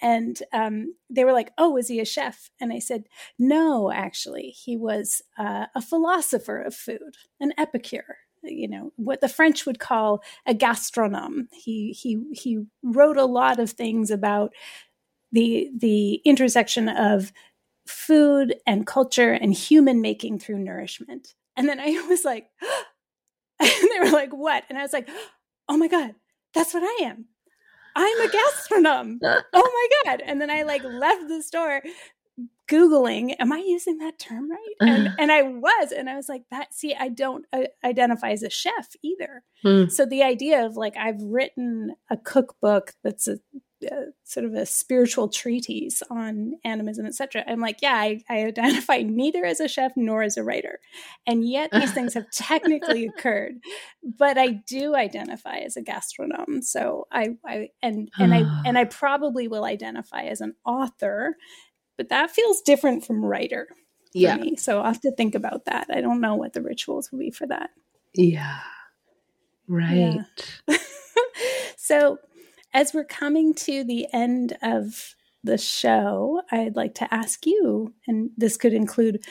And 0.00 0.40
um, 0.52 0.94
they 1.10 1.24
were 1.24 1.32
like, 1.32 1.52
Oh, 1.58 1.76
is 1.76 1.88
he 1.88 2.00
a 2.00 2.04
chef? 2.04 2.50
And 2.60 2.72
I 2.72 2.78
said, 2.78 3.04
No, 3.38 3.90
actually, 3.90 4.50
he 4.50 4.76
was 4.76 5.22
uh, 5.38 5.66
a 5.74 5.82
philosopher 5.82 6.60
of 6.60 6.74
food, 6.74 7.16
an 7.40 7.52
epicure 7.58 8.18
you 8.42 8.68
know 8.68 8.92
what 8.96 9.20
the 9.20 9.28
French 9.28 9.66
would 9.66 9.78
call 9.78 10.22
a 10.46 10.54
gastronome. 10.54 11.48
He 11.52 11.92
he 11.92 12.22
he 12.32 12.64
wrote 12.82 13.16
a 13.16 13.24
lot 13.24 13.58
of 13.58 13.70
things 13.70 14.10
about 14.10 14.52
the 15.32 15.70
the 15.76 16.14
intersection 16.24 16.88
of 16.88 17.32
food 17.88 18.56
and 18.66 18.86
culture 18.86 19.32
and 19.32 19.52
human 19.52 20.00
making 20.00 20.38
through 20.38 20.58
nourishment. 20.58 21.34
And 21.56 21.68
then 21.68 21.80
I 21.80 21.86
was 22.08 22.24
like, 22.24 22.48
and 23.60 23.70
they 23.70 24.00
were 24.00 24.10
like, 24.10 24.30
what? 24.30 24.64
And 24.68 24.78
I 24.78 24.82
was 24.82 24.92
like, 24.92 25.08
oh 25.68 25.76
my 25.76 25.88
God, 25.88 26.14
that's 26.54 26.74
what 26.74 26.82
I 26.82 27.06
am. 27.06 27.26
I'm 27.96 28.20
a 28.20 28.28
gastronome. 28.28 29.18
oh 29.22 29.42
my 29.52 29.88
God. 30.04 30.22
And 30.24 30.40
then 30.40 30.50
I 30.50 30.62
like 30.62 30.84
left 30.84 31.28
the 31.28 31.42
store 31.42 31.82
googling 32.68 33.34
am 33.40 33.52
i 33.52 33.58
using 33.58 33.98
that 33.98 34.18
term 34.18 34.48
right 34.50 34.74
and 34.80 35.08
and 35.18 35.32
i 35.32 35.42
was 35.42 35.90
and 35.90 36.08
i 36.08 36.14
was 36.14 36.28
like 36.28 36.42
that 36.50 36.72
see 36.72 36.94
i 36.94 37.08
don't 37.08 37.46
uh, 37.52 37.62
identify 37.84 38.30
as 38.30 38.42
a 38.42 38.50
chef 38.50 38.94
either 39.02 39.42
hmm. 39.62 39.86
so 39.86 40.04
the 40.04 40.22
idea 40.22 40.64
of 40.64 40.76
like 40.76 40.96
i've 40.96 41.20
written 41.22 41.94
a 42.10 42.16
cookbook 42.16 42.92
that's 43.02 43.26
a 43.26 43.38
sort 44.24 44.46
of 44.46 44.54
a 44.54 44.66
spiritual 44.66 45.28
treatise 45.28 46.02
on 46.10 46.54
animism, 46.64 47.06
etc. 47.06 47.44
I'm 47.46 47.60
like, 47.60 47.80
yeah, 47.82 47.94
I, 47.94 48.22
I, 48.28 48.44
identify 48.46 49.02
neither 49.02 49.44
as 49.44 49.60
a 49.60 49.68
chef 49.68 49.92
nor 49.96 50.22
as 50.22 50.36
a 50.36 50.42
writer, 50.42 50.80
and 51.26 51.48
yet 51.48 51.70
these 51.72 51.92
things 51.92 52.14
have 52.14 52.30
technically 52.32 53.06
occurred. 53.06 53.54
But 54.02 54.38
I 54.38 54.48
do 54.66 54.94
identify 54.94 55.58
as 55.58 55.76
a 55.76 55.82
gastronome. 55.82 56.62
So 56.62 57.06
I, 57.12 57.36
I 57.44 57.70
and 57.82 58.10
and 58.18 58.34
I 58.34 58.42
ah. 58.44 58.62
and 58.66 58.76
I 58.76 58.84
probably 58.84 59.48
will 59.48 59.64
identify 59.64 60.22
as 60.22 60.40
an 60.40 60.54
author, 60.64 61.36
but 61.96 62.08
that 62.08 62.30
feels 62.30 62.60
different 62.62 63.04
from 63.04 63.24
writer. 63.24 63.68
yeah. 64.12 64.36
Me. 64.36 64.56
So 64.56 64.78
I'll 64.78 64.84
have 64.84 65.00
to 65.02 65.12
think 65.12 65.34
about 65.34 65.66
that. 65.66 65.86
I 65.92 66.00
don't 66.00 66.20
know 66.20 66.34
what 66.34 66.52
the 66.52 66.62
rituals 66.62 67.12
will 67.12 67.20
be 67.20 67.30
for 67.30 67.46
that. 67.46 67.70
Yeah. 68.14 68.58
Right. 69.68 70.20
Yeah. 70.66 70.76
so 71.76 72.18
as 72.72 72.92
we're 72.92 73.04
coming 73.04 73.54
to 73.54 73.84
the 73.84 74.06
end 74.12 74.56
of 74.62 75.14
the 75.44 75.58
show, 75.58 76.42
I'd 76.50 76.76
like 76.76 76.94
to 76.96 77.12
ask 77.12 77.46
you, 77.46 77.94
and 78.06 78.30
this 78.36 78.56
could 78.56 78.74
include 78.74 79.24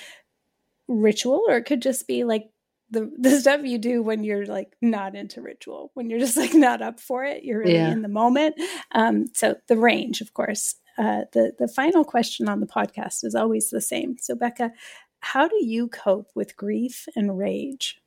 ritual 0.87 1.43
or 1.47 1.57
it 1.57 1.65
could 1.65 1.81
just 1.81 2.07
be 2.07 2.23
like 2.23 2.49
the 2.89 3.11
the 3.19 3.39
stuff 3.39 3.61
you 3.63 3.77
do 3.77 4.01
when 4.01 4.23
you're 4.23 4.45
like 4.45 4.75
not 4.81 5.15
into 5.15 5.41
ritual, 5.41 5.91
when 5.93 6.09
you're 6.09 6.19
just 6.19 6.37
like 6.37 6.53
not 6.53 6.81
up 6.81 6.99
for 6.99 7.23
it, 7.23 7.43
you're 7.43 7.59
really 7.59 7.73
yeah. 7.73 7.91
in 7.91 8.01
the 8.01 8.07
moment. 8.07 8.55
Um, 8.91 9.25
so 9.33 9.55
the 9.67 9.77
range, 9.77 10.21
of 10.21 10.33
course. 10.33 10.75
Uh, 10.97 11.25
the 11.31 11.51
the 11.59 11.67
final 11.67 12.03
question 12.03 12.49
on 12.49 12.59
the 12.59 12.65
podcast 12.65 13.23
is 13.23 13.35
always 13.35 13.69
the 13.69 13.81
same. 13.81 14.15
So 14.19 14.35
Becca, 14.35 14.71
how 15.19 15.47
do 15.47 15.63
you 15.63 15.89
cope 15.89 16.31
with 16.33 16.57
grief 16.57 17.05
and 17.15 17.37
rage? 17.37 18.01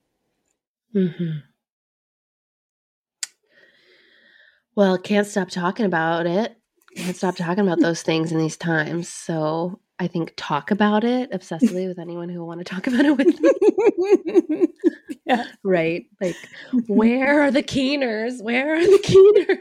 Mm-hmm. 0.95 1.39
Well, 4.77 4.99
can't 4.99 5.27
stop 5.27 5.51
talking 5.51 5.87
about 5.87 6.27
it. 6.27 6.57
Can't 6.97 7.17
stop 7.17 7.37
talking 7.37 7.67
about 7.67 7.81
those 7.81 8.03
things 8.03 8.33
in 8.33 8.39
these 8.39 8.57
times. 8.57 9.09
So 9.09 9.81
I 10.01 10.07
think 10.07 10.33
talk 10.37 10.71
about 10.71 11.05
it 11.05 11.31
obsessively 11.31 11.87
with 11.87 11.99
anyone 11.99 12.31
who 12.31 12.41
will 12.41 12.47
want 12.47 12.61
to 12.61 12.65
talk 12.65 12.87
about 12.87 13.05
it 13.05 13.17
with 13.17 13.39
me. 13.39 14.67
yeah. 15.27 15.45
Right. 15.63 16.07
Like, 16.21 16.37
where 16.87 17.43
are 17.43 17.51
the 17.51 17.63
keeners? 17.63 18.43
Where 18.43 18.77
are 18.77 18.81
the 18.81 18.99
keeners? 19.03 19.59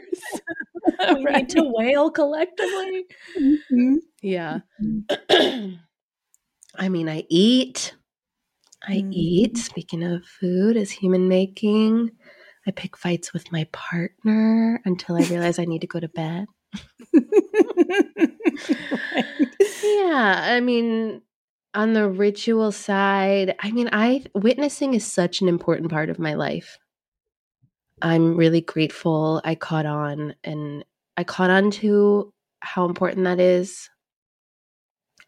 we 1.18 1.24
right. 1.24 1.42
need 1.42 1.50
to 1.50 1.62
wail 1.62 2.10
collectively. 2.10 3.04
Mm-hmm. 3.38 3.96
Yeah. 4.22 4.60
Mm-hmm. 4.82 5.74
I 6.76 6.88
mean, 6.88 7.08
I 7.08 7.24
eat. 7.28 7.94
I 8.88 8.94
mm-hmm. 8.94 9.10
eat. 9.12 9.58
Speaking 9.58 10.02
of 10.02 10.24
food 10.24 10.76
as 10.78 10.90
human 10.90 11.28
making, 11.28 12.12
I 12.70 12.72
pick 12.72 12.96
fights 12.96 13.32
with 13.32 13.50
my 13.50 13.66
partner 13.72 14.80
until 14.84 15.16
I 15.16 15.22
realize 15.22 15.58
I 15.58 15.64
need 15.64 15.80
to 15.80 15.88
go 15.88 15.98
to 15.98 16.08
bed. 16.08 16.46
Yeah, 19.82 20.40
I 20.44 20.60
mean, 20.60 21.22
on 21.74 21.94
the 21.94 22.08
ritual 22.08 22.70
side, 22.70 23.56
I 23.58 23.72
mean, 23.72 23.88
I 23.92 24.24
witnessing 24.34 24.94
is 24.94 25.04
such 25.04 25.40
an 25.40 25.48
important 25.48 25.90
part 25.90 26.10
of 26.10 26.18
my 26.18 26.34
life. 26.34 26.78
I'm 28.02 28.36
really 28.36 28.60
grateful 28.60 29.40
I 29.44 29.56
caught 29.56 29.86
on 29.86 30.34
and 30.44 30.84
I 31.16 31.24
caught 31.24 31.50
on 31.50 31.70
to 31.72 32.32
how 32.60 32.86
important 32.86 33.24
that 33.24 33.40
is 33.40 33.90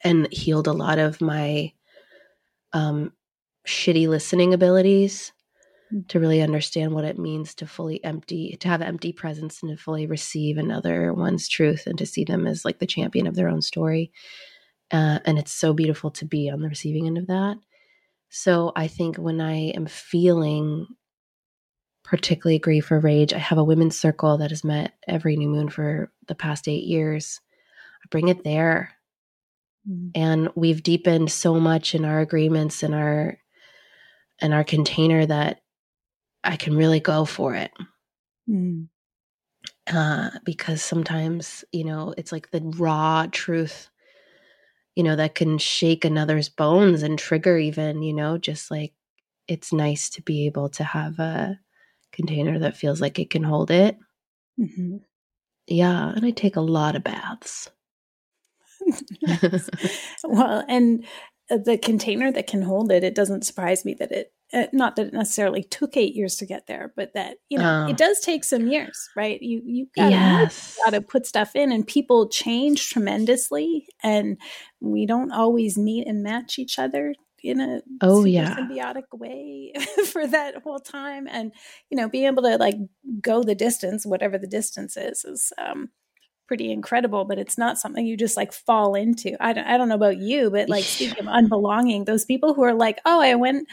and 0.03 0.31
healed 0.33 0.69
a 0.69 0.73
lot 0.73 0.99
of 0.99 1.21
my 1.21 1.73
um, 2.73 3.13
shitty 3.67 4.07
listening 4.09 4.55
abilities 4.55 5.33
to 6.09 6.21
really 6.21 6.41
understand 6.41 6.93
what 6.93 7.05
it 7.05 7.19
means 7.19 7.55
to 7.55 7.67
fully 7.67 8.03
empty 8.05 8.57
to 8.61 8.69
have 8.69 8.83
empty 8.83 9.13
presence 9.13 9.63
and 9.63 9.71
to 9.71 9.83
fully 9.83 10.07
receive 10.07 10.57
another 10.57 11.13
one's 11.13 11.49
truth 11.49 11.87
and 11.87 11.99
to 11.99 12.07
see 12.07 12.25
them 12.25 12.47
as 12.47 12.65
like 12.65 12.79
the 12.79 12.87
champion 12.87 13.27
of 13.27 13.35
their 13.35 13.49
own 13.49 13.63
story. 13.63 14.13
Uh, 14.91 15.19
and 15.25 15.39
it's 15.39 15.53
so 15.53 15.73
beautiful 15.73 16.11
to 16.11 16.25
be 16.25 16.51
on 16.51 16.61
the 16.61 16.69
receiving 16.69 17.07
end 17.07 17.19
of 17.19 17.27
that. 17.27 17.57
So 18.31 18.73
i 18.75 18.89
think 18.89 19.17
when 19.17 19.41
i 19.41 19.71
am 19.71 19.87
feeling 19.87 20.87
particularly 22.03 22.59
grief 22.59 22.91
or 22.91 22.99
rage 22.99 23.33
i 23.33 23.39
have 23.39 23.59
a 23.59 23.65
women's 23.65 23.99
circle 23.99 24.39
that 24.39 24.51
has 24.51 24.65
met 24.65 24.95
every 25.07 25.37
new 25.37 25.49
moon 25.49 25.69
for 25.69 26.11
the 26.29 26.35
past 26.35 26.69
eight 26.69 26.85
years. 26.85 27.41
I 28.03 28.07
bring 28.11 28.29
it 28.29 28.45
there. 28.45 28.93
Mm. 29.89 30.13
and 30.15 30.49
we've 30.55 30.83
deepened 30.83 31.33
so 31.33 31.59
much 31.59 31.95
in 31.95 32.05
our 32.05 32.21
agreements 32.21 32.85
and 32.85 32.95
our 32.95 33.39
and 34.41 34.55
our 34.55 34.65
container 34.65 35.27
that 35.27 35.62
I 36.45 36.57
can 36.57 36.77
really 36.77 37.01
go 37.01 37.25
for 37.25 37.55
it. 37.55 37.73
Mm. 38.49 38.89
Uh, 39.93 40.31
because 40.45 40.83
sometimes, 40.83 41.65
you 41.73 41.85
know, 41.85 42.15
it's 42.17 42.33
like 42.33 42.51
the 42.51 42.61
raw 42.61 43.27
truth, 43.31 43.91
you 44.95 45.03
know, 45.03 45.17
that 45.17 45.35
can 45.35 45.59
shake 45.59 46.05
another's 46.05 46.49
bones 46.49 47.03
and 47.03 47.19
trigger 47.19 47.59
even, 47.59 48.03
you 48.03 48.13
know, 48.13 48.39
just 48.39 48.71
like 48.71 48.93
it's 49.49 49.73
nice 49.73 50.09
to 50.11 50.23
be 50.23 50.47
able 50.47 50.69
to 50.71 50.85
have 50.85 51.19
a 51.19 51.59
container 52.13 52.59
that 52.59 52.77
feels 52.77 53.01
like 53.01 53.19
it 53.19 53.31
can 53.31 53.43
hold 53.43 53.71
it. 53.71 53.97
Mm-hmm. 54.59 54.99
Yeah. 55.67 56.13
And 56.15 56.25
I 56.25 56.31
take 56.31 56.57
a 56.57 56.61
lot 56.61 56.97
of 56.97 57.05
baths. 57.05 57.71
well, 60.25 60.65
and 60.69 61.05
uh, 61.51 61.59
the 61.59 61.79
container 61.79 62.33
that 62.33 62.47
can 62.47 62.63
hold 62.63 62.91
it, 62.91 63.05
it 63.05 63.15
doesn't 63.15 63.45
surprise 63.45 63.85
me 63.85 63.95
that 63.95 64.13
it, 64.13 64.33
uh, 64.53 64.67
not 64.73 64.97
that 64.97 65.09
it 65.09 65.13
necessarily 65.13 65.63
took 65.63 65.97
eight 65.97 66.15
years 66.15 66.37
to 66.37 66.47
get 66.47 66.67
there, 66.67 66.93
but 66.97 67.15
that, 67.15 67.39
you 67.49 67.59
know, 67.59 67.87
it 67.87 67.93
oh. 67.93 67.97
does 67.97 68.21
take 68.21 68.45
some 68.45 68.67
years, 68.67 69.09
right? 69.17 69.41
You, 69.41 69.63
you 69.65 69.87
gotta, 69.97 70.11
yes. 70.11 70.79
gotta 70.85 71.01
put 71.01 71.27
stuff 71.27 71.57
in 71.57 71.73
and 71.73 71.87
people 71.87 72.29
change 72.29 72.91
tremendously 72.91 73.87
and 74.03 74.37
we 74.81 75.07
don't 75.07 75.33
always 75.33 75.79
meet 75.79 76.07
and 76.07 76.23
match 76.23 76.59
each 76.59 76.79
other 76.79 77.15
in 77.45 77.61
a 77.61 77.83
oh 78.03 78.25
yeah 78.25 78.55
symbiotic 78.55 79.03
way 79.13 79.73
for 80.13 80.29
that 80.29 80.63
whole 80.63 80.79
time 80.79 81.27
and 81.29 81.51
you 81.91 81.97
know 81.97 82.09
being 82.09 82.27
able 82.27 82.45
to 82.45 82.57
like 82.57 82.77
go 83.21 83.43
the 83.43 83.57
distance 83.57 84.07
whatever 84.07 84.39
the 84.39 84.47
distance 84.47 84.97
is 84.97 85.25
is 85.25 85.53
um 85.59 85.89
pretty 86.53 86.71
incredible, 86.71 87.25
but 87.25 87.39
it's 87.39 87.57
not 87.57 87.79
something 87.79 88.05
you 88.05 88.15
just 88.15 88.37
like 88.37 88.53
fall 88.53 88.95
into. 88.95 89.35
I 89.41 89.55
don't, 89.55 89.67
I 89.67 89.79
don't 89.79 89.89
know 89.89 89.95
about 89.95 90.19
you, 90.19 90.51
but 90.51 90.69
like 90.69 90.85
speaking 90.85 91.27
of 91.27 91.33
unbelonging, 91.33 92.05
those 92.05 92.27
people 92.27 92.53
who 92.53 92.63
are 92.63 92.75
like, 92.75 93.01
oh, 93.07 93.23
I 93.23 93.37
went 93.37 93.67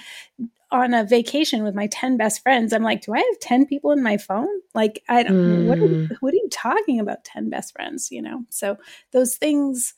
on 0.72 0.94
a 0.94 1.04
vacation 1.04 1.64
with 1.64 1.74
my 1.74 1.88
10 1.88 2.18
best 2.18 2.44
friends. 2.44 2.74
I'm 2.74 2.84
like, 2.84 3.02
do 3.02 3.14
I 3.14 3.20
have 3.20 3.40
10 3.42 3.66
people 3.66 3.92
in 3.92 4.04
my 4.04 4.18
phone? 4.18 4.48
Like, 4.76 5.04
I 5.10 5.24
don't, 5.24 5.34
mm. 5.34 5.68
what, 5.68 5.80
are, 5.80 5.88
mm. 5.88 6.10
what 6.20 6.34
are 6.34 6.38
you 6.38 6.50
talking 6.52 7.00
about 7.00 7.24
10 7.24 7.50
best 7.50 7.74
friends, 7.74 8.10
you 8.12 8.22
know? 8.22 8.44
So 8.50 8.78
those 9.12 9.36
things, 9.36 9.94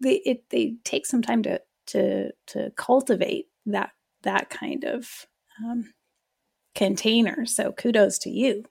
they, 0.00 0.16
it, 0.24 0.44
they 0.50 0.76
take 0.84 1.06
some 1.06 1.22
time 1.22 1.42
to, 1.42 1.60
to, 1.88 2.30
to 2.48 2.72
cultivate 2.76 3.48
that, 3.66 3.90
that 4.22 4.48
kind 4.48 4.84
of, 4.84 5.26
um, 5.64 5.92
container. 6.74 7.44
So 7.46 7.72
kudos 7.72 8.18
to 8.20 8.30
you. 8.30 8.64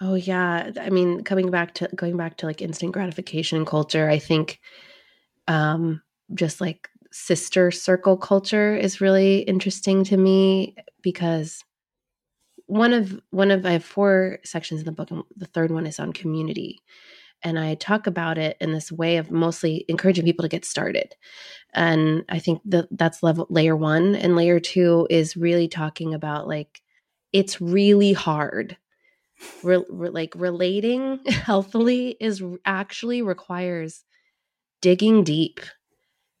Oh 0.00 0.14
yeah, 0.14 0.72
I 0.80 0.90
mean, 0.90 1.22
coming 1.22 1.50
back 1.50 1.74
to 1.74 1.88
going 1.94 2.16
back 2.16 2.36
to 2.38 2.46
like 2.46 2.60
instant 2.60 2.92
gratification 2.92 3.64
culture, 3.64 4.10
I 4.10 4.18
think 4.18 4.60
um 5.46 6.02
just 6.34 6.60
like 6.60 6.88
sister 7.14 7.70
circle 7.70 8.16
culture 8.16 8.74
is 8.74 9.00
really 9.00 9.38
interesting 9.38 10.02
to 10.02 10.16
me 10.16 10.74
because 11.00 11.62
one 12.66 12.92
of 12.92 13.20
one 13.30 13.52
of 13.52 13.64
I 13.64 13.70
have 13.70 13.84
four 13.84 14.40
sections 14.44 14.80
in 14.80 14.84
the 14.84 14.90
book 14.90 15.12
and 15.12 15.22
the 15.36 15.46
third 15.46 15.70
one 15.70 15.86
is 15.86 16.00
on 16.00 16.12
community. 16.12 16.82
And 17.40 17.56
I 17.56 17.76
talk 17.76 18.08
about 18.08 18.36
it 18.36 18.56
in 18.60 18.72
this 18.72 18.90
way 18.90 19.18
of 19.18 19.30
mostly 19.30 19.84
encouraging 19.88 20.24
people 20.24 20.42
to 20.42 20.48
get 20.48 20.64
started. 20.64 21.14
And 21.72 22.24
I 22.28 22.40
think 22.40 22.62
that 22.64 22.88
that's 22.90 23.22
level 23.22 23.46
layer 23.48 23.76
1 23.76 24.16
and 24.16 24.34
layer 24.34 24.58
2 24.58 25.06
is 25.08 25.36
really 25.36 25.68
talking 25.68 26.14
about 26.14 26.48
like 26.48 26.82
it's 27.32 27.60
really 27.60 28.12
hard 28.12 28.76
re- 29.62 29.84
re- 29.88 30.10
like 30.10 30.34
relating 30.34 31.20
healthily 31.26 32.16
is 32.18 32.42
actually 32.64 33.22
requires 33.22 34.04
digging 34.80 35.22
deep 35.22 35.60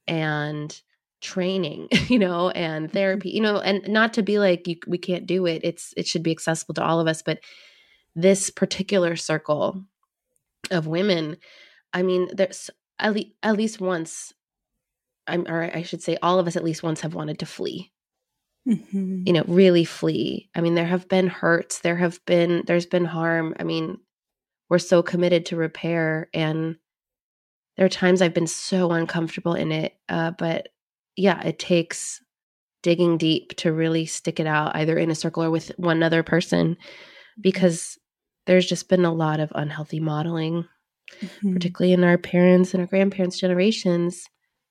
and 0.06 0.80
training 1.20 1.88
you 2.08 2.18
know 2.18 2.50
and 2.50 2.86
mm-hmm. 2.86 2.92
therapy 2.92 3.30
you 3.30 3.40
know 3.40 3.58
and 3.58 3.86
not 3.88 4.12
to 4.12 4.22
be 4.22 4.38
like 4.38 4.66
you, 4.68 4.76
we 4.86 4.98
can't 4.98 5.26
do 5.26 5.46
it 5.46 5.62
it's 5.64 5.94
it 5.96 6.06
should 6.06 6.22
be 6.22 6.30
accessible 6.30 6.74
to 6.74 6.84
all 6.84 7.00
of 7.00 7.06
us 7.06 7.22
but 7.22 7.40
this 8.14 8.50
particular 8.50 9.16
circle 9.16 9.82
of 10.70 10.86
women 10.86 11.36
i 11.92 12.02
mean 12.02 12.28
there's 12.32 12.70
at, 12.98 13.14
le- 13.14 13.24
at 13.42 13.56
least 13.56 13.80
once 13.80 14.34
i'm 15.26 15.46
or 15.48 15.70
i 15.74 15.82
should 15.82 16.02
say 16.02 16.16
all 16.22 16.38
of 16.38 16.46
us 16.46 16.56
at 16.56 16.64
least 16.64 16.82
once 16.82 17.00
have 17.00 17.14
wanted 17.14 17.38
to 17.38 17.46
flee 17.46 17.90
mm-hmm. 18.68 19.22
you 19.26 19.32
know, 19.32 19.44
really 19.46 19.84
flee. 19.84 20.48
I 20.54 20.60
mean, 20.60 20.74
there 20.74 20.86
have 20.86 21.08
been 21.08 21.26
hurts, 21.26 21.80
there 21.80 21.96
have 21.96 22.24
been, 22.26 22.64
there's 22.66 22.86
been 22.86 23.04
harm. 23.04 23.54
I 23.58 23.64
mean, 23.64 23.98
we're 24.68 24.78
so 24.78 25.02
committed 25.02 25.46
to 25.46 25.56
repair. 25.56 26.28
And 26.32 26.76
there 27.76 27.86
are 27.86 27.90
times 27.90 28.22
I've 28.22 28.34
been 28.34 28.46
so 28.46 28.92
uncomfortable 28.92 29.54
in 29.54 29.72
it. 29.72 29.94
Uh, 30.08 30.32
but 30.32 30.68
yeah, 31.16 31.40
it 31.42 31.58
takes 31.58 32.20
digging 32.82 33.16
deep 33.16 33.56
to 33.56 33.72
really 33.72 34.06
stick 34.06 34.38
it 34.38 34.46
out, 34.46 34.76
either 34.76 34.98
in 34.98 35.10
a 35.10 35.14
circle 35.14 35.42
or 35.42 35.50
with 35.50 35.72
one 35.76 36.02
other 36.02 36.22
person, 36.22 36.74
mm-hmm. 36.74 37.40
because 37.40 37.98
there's 38.46 38.66
just 38.66 38.88
been 38.88 39.04
a 39.04 39.12
lot 39.12 39.40
of 39.40 39.50
unhealthy 39.54 40.00
modeling, 40.00 40.66
mm-hmm. 41.20 41.54
particularly 41.54 41.92
in 41.92 42.04
our 42.04 42.18
parents 42.18 42.74
and 42.74 42.82
our 42.82 42.86
grandparents' 42.86 43.40
generations, 43.40 44.28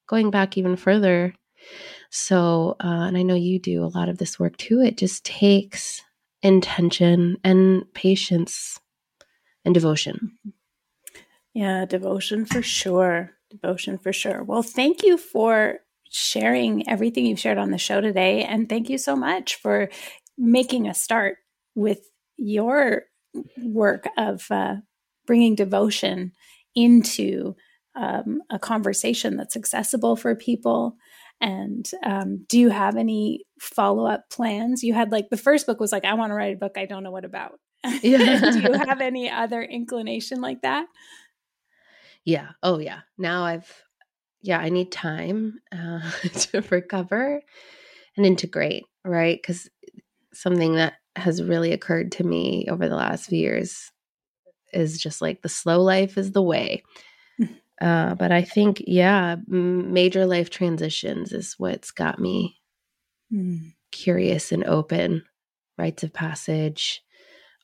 going 0.08 0.30
back 0.30 0.58
even 0.58 0.76
further. 0.76 1.34
So, 2.12 2.76
uh, 2.80 3.08
and 3.08 3.18
I 3.18 3.24
know 3.24 3.36
you 3.36 3.60
do 3.60 3.84
a 3.84 3.88
lot 3.88 4.10
of 4.10 4.20
this 4.20 4.40
work 4.40 4.58
too. 4.58 4.82
It 4.82 4.98
just 4.98 5.26
takes 5.26 6.02
intention 6.44 7.38
and 7.44 7.92
patience 7.94 8.80
and 9.66 9.74
devotion. 9.74 10.38
Yeah, 11.54 11.86
devotion 11.86 12.46
for 12.46 12.62
sure. 12.62 13.32
Devotion 13.50 13.98
for 13.98 14.12
sure. 14.14 14.44
Well, 14.44 14.64
thank 14.64 15.04
you 15.04 15.18
for 15.18 15.80
sharing 16.10 16.88
everything 16.90 17.26
you've 17.26 17.40
shared 17.40 17.58
on 17.58 17.72
the 17.72 17.78
show 17.78 18.02
today. 18.02 18.44
And 18.44 18.68
thank 18.70 18.90
you 18.90 18.98
so 18.98 19.16
much 19.16 19.56
for 19.56 19.90
making 20.38 20.88
a 20.88 20.94
start 20.94 21.38
with 21.76 22.02
your 22.38 23.04
work 23.58 24.08
of 24.18 24.46
uh, 24.52 24.76
bringing 25.26 25.56
devotion 25.56 26.32
into 26.76 27.56
um, 27.96 28.42
a 28.50 28.58
conversation 28.58 29.38
that's 29.38 29.56
accessible 29.56 30.16
for 30.16 30.36
people 30.36 30.98
and 31.44 31.92
um, 32.04 32.46
do 32.48 32.58
you 32.58 32.70
have 32.70 32.96
any 32.96 33.46
follow 33.60 34.06
up 34.06 34.30
plans? 34.30 34.82
You 34.82 34.94
had 34.94 35.12
like 35.12 35.30
the 35.30 35.36
first 35.36 35.66
book 35.66 35.78
was 35.80 35.92
like, 35.92 36.06
I 36.06 36.14
want 36.14 36.30
to 36.30 36.36
write 36.36 36.56
a 36.56 36.58
book 36.60 36.78
I 36.78 36.86
don't 36.86 37.04
know 37.04 37.12
what 37.12 37.26
about. 37.26 37.60
Yeah. 38.02 38.40
do 38.52 38.62
you 38.62 38.74
have 38.74 39.02
any 39.02 39.30
other 39.30 39.62
inclination 39.62 40.40
like 40.40 40.62
that? 40.62 40.86
Yeah. 42.26 42.50
Oh, 42.62 42.80
yeah. 42.80 43.02
Now 43.18 43.44
I've, 43.44 43.84
yeah, 44.42 44.60
I 44.60 44.70
need 44.70 44.92
time 44.92 45.60
uh, 45.72 46.12
to 46.34 46.62
recover 46.70 47.42
and 48.18 48.26
integrate, 48.26 48.86
right? 49.04 49.38
Because 49.42 49.70
something 50.34 50.76
that 50.76 50.94
has 51.16 51.44
really 51.44 51.72
occurred 51.72 52.12
to 52.14 52.24
me 52.24 52.66
over 52.70 52.90
the 52.90 52.96
last 52.96 53.28
few 53.28 53.40
years 53.40 53.92
is 54.72 55.00
just 55.00 55.22
like 55.22 55.42
the 55.42 55.50
slow 55.50 55.82
life 55.82 56.18
is 56.18 56.32
the 56.32 56.42
way. 56.42 56.84
Uh, 57.82 58.16
but 58.16 58.32
I 58.32 58.44
think, 58.44 58.82
yeah, 58.88 59.36
major 59.48 60.26
life 60.26 60.50
transitions 60.50 61.34
is 61.34 61.56
what's 61.58 61.92
got 61.92 62.18
me 62.18 62.62
mm. 63.34 63.74
curious 63.92 64.52
and 64.52 64.64
open. 64.64 65.24
Rites 65.78 66.04
of 66.04 66.14
passage, 66.14 67.04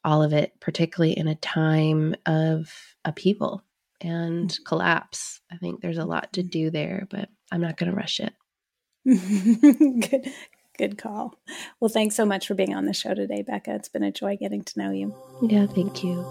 all 0.03 0.23
of 0.23 0.33
it, 0.33 0.53
particularly 0.59 1.17
in 1.17 1.27
a 1.27 1.35
time 1.35 2.15
of 2.25 2.73
upheaval 3.05 3.63
and 4.01 4.49
mm. 4.49 4.65
collapse. 4.65 5.41
I 5.51 5.57
think 5.57 5.81
there's 5.81 5.97
a 5.97 6.05
lot 6.05 6.33
to 6.33 6.43
do 6.43 6.69
there, 6.69 7.07
but 7.09 7.29
I'm 7.51 7.61
not 7.61 7.77
going 7.77 7.91
to 7.91 7.95
rush 7.95 8.19
it. 8.19 8.33
good, 10.09 10.31
good 10.77 10.97
call. 10.97 11.35
Well, 11.79 11.89
thanks 11.89 12.15
so 12.15 12.25
much 12.25 12.47
for 12.47 12.53
being 12.53 12.73
on 12.73 12.85
the 12.85 12.93
show 12.93 13.13
today, 13.13 13.41
Becca. 13.41 13.75
It's 13.75 13.89
been 13.89 14.03
a 14.03 14.11
joy 14.11 14.37
getting 14.37 14.63
to 14.63 14.79
know 14.79 14.91
you. 14.91 15.15
Yeah, 15.41 15.65
thank 15.67 16.03
you. 16.03 16.23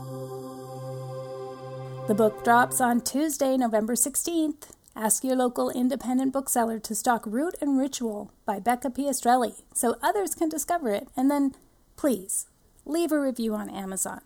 The 2.08 2.14
book 2.14 2.42
drops 2.42 2.80
on 2.80 3.02
Tuesday, 3.02 3.56
November 3.56 3.94
16th. 3.94 4.70
Ask 4.96 5.22
your 5.22 5.36
local 5.36 5.70
independent 5.70 6.32
bookseller 6.32 6.78
to 6.80 6.94
stock 6.94 7.22
Root 7.26 7.54
and 7.60 7.78
Ritual 7.78 8.32
by 8.46 8.58
Becca 8.58 8.90
Piastrelli 8.90 9.62
so 9.74 9.96
others 10.02 10.34
can 10.34 10.48
discover 10.48 10.90
it. 10.90 11.08
And 11.16 11.30
then, 11.30 11.54
please, 11.96 12.46
leave 12.84 13.12
a 13.12 13.20
review 13.20 13.54
on 13.54 13.70
Amazon. 13.70 14.22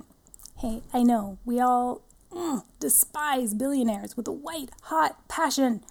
Hey, 0.58 0.82
I 0.94 1.02
know 1.02 1.38
we 1.44 1.60
all 1.60 2.02
mm, 2.32 2.62
despise 2.80 3.54
billionaires 3.54 4.16
with 4.16 4.26
a 4.28 4.32
white 4.32 4.70
hot 4.84 5.28
passion. 5.28 5.82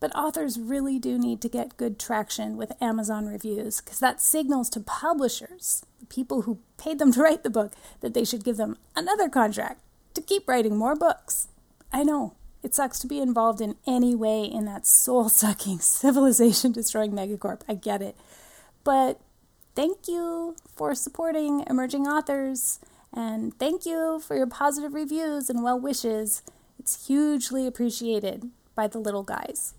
But 0.00 0.16
authors 0.16 0.58
really 0.58 0.98
do 0.98 1.18
need 1.18 1.42
to 1.42 1.48
get 1.48 1.76
good 1.76 1.98
traction 1.98 2.56
with 2.56 2.72
Amazon 2.80 3.26
reviews 3.26 3.80
because 3.80 3.98
that 4.00 4.20
signals 4.20 4.70
to 4.70 4.80
publishers, 4.80 5.84
the 5.98 6.06
people 6.06 6.42
who 6.42 6.58
paid 6.78 6.98
them 6.98 7.12
to 7.14 7.22
write 7.22 7.42
the 7.42 7.50
book, 7.50 7.72
that 8.00 8.14
they 8.14 8.24
should 8.24 8.44
give 8.44 8.56
them 8.56 8.78
another 8.96 9.28
contract 9.28 9.80
to 10.14 10.22
keep 10.22 10.48
writing 10.48 10.76
more 10.76 10.96
books. 10.96 11.48
I 11.92 12.02
know, 12.02 12.34
it 12.62 12.74
sucks 12.74 12.98
to 13.00 13.06
be 13.06 13.20
involved 13.20 13.60
in 13.60 13.76
any 13.86 14.14
way 14.14 14.44
in 14.44 14.64
that 14.66 14.86
soul 14.86 15.28
sucking, 15.28 15.78
civilization 15.80 16.72
destroying 16.72 17.12
megacorp. 17.12 17.60
I 17.68 17.74
get 17.74 18.02
it. 18.02 18.16
But 18.84 19.20
thank 19.74 20.08
you 20.08 20.56
for 20.74 20.94
supporting 20.94 21.64
emerging 21.68 22.06
authors 22.06 22.80
and 23.12 23.58
thank 23.58 23.84
you 23.84 24.20
for 24.20 24.36
your 24.36 24.46
positive 24.46 24.94
reviews 24.94 25.50
and 25.50 25.62
well 25.62 25.78
wishes. 25.78 26.42
It's 26.78 27.06
hugely 27.06 27.66
appreciated 27.66 28.50
by 28.74 28.86
the 28.86 28.98
little 28.98 29.22
guys. 29.22 29.74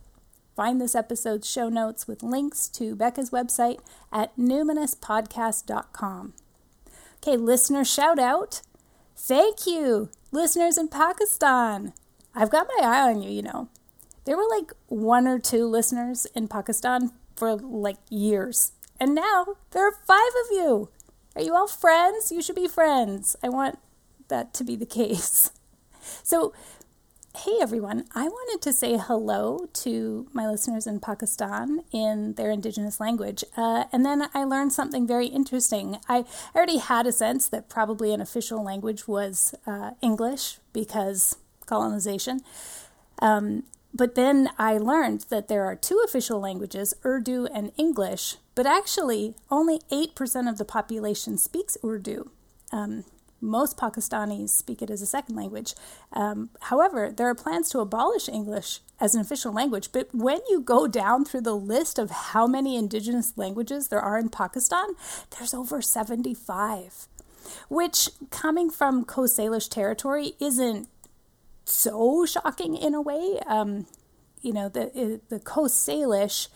Find 0.55 0.79
this 0.82 0.95
episode's 0.95 1.49
show 1.49 1.69
notes 1.69 2.07
with 2.07 2.23
links 2.23 2.67
to 2.69 2.95
Becca's 2.95 3.32
website 3.32 3.79
at 4.11 4.36
numinouspodcast.com. 4.38 6.34
Okay, 7.17 7.38
listener 7.38 7.86
shout 7.86 8.19
out. 8.19 8.61
Thank 9.15 9.65
you, 9.65 10.09
listeners 10.32 10.77
in 10.77 10.88
Pakistan. 10.89 11.93
I've 12.36 12.49
got 12.49 12.67
my 12.77 12.86
eye 12.86 13.09
on 13.09 13.21
you, 13.21 13.29
you 13.29 13.41
know. 13.41 13.69
There 14.25 14.38
were 14.38 14.47
like 14.49 14.73
one 14.88 15.27
or 15.27 15.39
two 15.39 15.65
listeners 15.65 16.27
in 16.36 16.47
Pakistan 16.47 17.11
for 17.36 17.55
like 17.55 17.97
years. 18.09 18.71
And 18.99 19.15
now 19.15 19.55
there 19.71 19.88
are 19.88 19.97
five 20.05 20.32
of 20.45 20.51
you. 20.51 20.89
Are 21.36 21.41
you 21.41 21.55
all 21.55 21.67
friends? 21.67 22.32
You 22.32 22.41
should 22.41 22.55
be 22.55 22.67
friends. 22.67 23.36
I 23.43 23.49
want 23.49 23.79
that 24.27 24.53
to 24.55 24.63
be 24.63 24.75
the 24.75 24.86
case. 24.86 25.51
So, 26.23 26.51
hey 27.38 27.57
everyone, 27.61 28.05
I 28.15 28.27
wanted 28.27 28.61
to 28.63 28.73
say 28.73 28.97
hello 28.97 29.67
to 29.71 30.27
my 30.34 30.47
listeners 30.47 30.88
in 30.88 30.99
Pakistan 30.99 31.84
in 31.91 32.34
their 32.34 32.49
indigenous 32.49 32.99
language. 32.99 33.43
Uh, 33.55 33.84
and 33.93 34.03
then 34.03 34.27
I 34.34 34.43
learned 34.43 34.73
something 34.73 35.05
very 35.05 35.27
interesting. 35.27 35.99
I 36.09 36.25
already 36.55 36.79
had 36.79 37.05
a 37.05 37.11
sense 37.11 37.47
that 37.49 37.69
probably 37.69 38.13
an 38.13 38.19
official 38.19 38.63
language 38.63 39.07
was 39.07 39.53
uh, 39.67 39.91
English 40.01 40.57
because 40.73 41.38
colonization. 41.67 42.41
Um, 43.21 43.63
but 43.93 44.15
then 44.15 44.49
I 44.57 44.77
learned 44.79 45.25
that 45.29 45.47
there 45.47 45.65
are 45.65 45.75
two 45.75 46.01
official 46.03 46.39
languages, 46.39 46.93
Urdu 47.05 47.45
and 47.53 47.71
English, 47.77 48.38
but 48.56 48.66
actually 48.66 49.36
only 49.49 49.80
8% 49.91 50.49
of 50.49 50.58
the 50.58 50.66
population 50.66 51.38
speaks 51.38 51.78
Urdu. 51.84 52.30
Um, 52.72 53.06
most 53.41 53.76
Pakistanis 53.76 54.49
speak 54.49 54.82
it 54.82 54.91
as 54.91 55.02
a 55.02 55.08
second 55.08 55.36
language. 55.36 55.74
Um, 56.14 56.52
however, 56.62 57.12
there 57.12 57.28
are 57.28 57.36
plans 57.36 57.70
to 57.70 57.80
abolish 57.80 58.30
English 58.30 58.80
as 58.99 59.16
an 59.16 59.22
official 59.22 59.52
language, 59.52 59.91
but 59.91 60.14
when 60.14 60.41
you 60.47 60.62
go 60.62 60.88
down 60.88 61.26
through 61.26 61.41
the 61.41 61.56
list 61.56 61.97
of 61.97 62.12
how 62.12 62.45
many 62.45 62.78
indigenous 62.78 63.34
languages 63.36 63.88
there 63.88 63.99
are 63.99 64.20
in 64.20 64.30
Pakistan, 64.30 64.89
there's 65.32 65.56
over 65.56 65.82
75, 65.82 67.08
which, 67.68 68.10
coming 68.30 68.70
from 68.70 69.04
Coast 69.04 69.39
Salish 69.39 69.68
territory, 69.68 70.34
isn't 70.39 70.88
so 71.66 72.26
shocking 72.26 72.76
in 72.76 72.93
a 72.93 73.02
way. 73.02 73.39
Um, 73.47 73.88
you 74.41 74.54
know, 74.54 74.70
the 74.70 75.20
the 75.30 75.39
Coast 75.39 75.88
Salish 75.88 76.47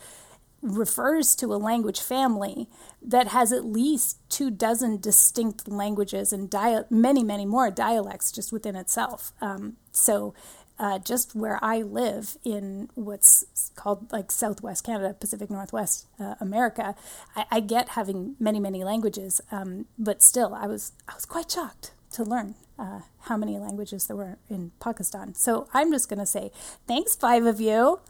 refers 0.62 1.36
to 1.36 1.46
a 1.52 1.56
language 1.56 2.00
family 2.00 2.68
that 3.02 3.28
has 3.28 3.52
at 3.52 3.64
least 3.64 4.18
two 4.28 4.50
dozen 4.50 4.98
distinct 4.98 5.68
languages 5.68 6.32
and 6.32 6.50
dia- 6.50 6.86
many, 6.90 7.22
many 7.22 7.46
more 7.46 7.70
dialects 7.70 8.32
just 8.32 8.52
within 8.52 8.76
itself. 8.76 9.32
Um, 9.40 9.76
so, 9.92 10.34
uh, 10.78 10.98
just 10.98 11.34
where 11.34 11.58
I 11.62 11.80
live 11.80 12.36
in 12.44 12.90
what's 12.94 13.70
called 13.76 14.12
like 14.12 14.30
Southwest 14.30 14.84
Canada, 14.84 15.14
Pacific 15.14 15.50
Northwest 15.50 16.06
uh, 16.20 16.34
America, 16.38 16.94
I, 17.34 17.46
I, 17.50 17.60
get 17.60 17.90
having 17.90 18.36
many, 18.38 18.60
many 18.60 18.84
languages. 18.84 19.40
Um, 19.50 19.86
but 19.98 20.22
still, 20.22 20.54
I 20.54 20.66
was 20.66 20.92
I 21.08 21.14
was 21.14 21.24
quite 21.24 21.50
shocked 21.50 21.92
to 22.12 22.24
learn 22.24 22.56
uh, 22.78 23.00
how 23.20 23.36
many 23.36 23.58
languages 23.58 24.06
there 24.06 24.16
were 24.16 24.38
in 24.48 24.72
Pakistan. 24.80 25.34
So 25.34 25.68
I'm 25.72 25.92
just 25.92 26.08
going 26.08 26.18
to 26.18 26.26
say 26.26 26.50
thanks, 26.86 27.16
five 27.16 27.46
of 27.46 27.60
you. 27.60 28.00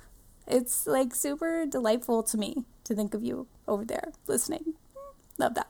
It's 0.47 0.86
like 0.86 1.14
super 1.14 1.66
delightful 1.66 2.22
to 2.24 2.38
me 2.38 2.64
to 2.84 2.94
think 2.94 3.14
of 3.14 3.22
you 3.22 3.47
over 3.66 3.84
there 3.84 4.12
listening. 4.26 4.74
Love 5.38 5.55
that. 5.55 5.68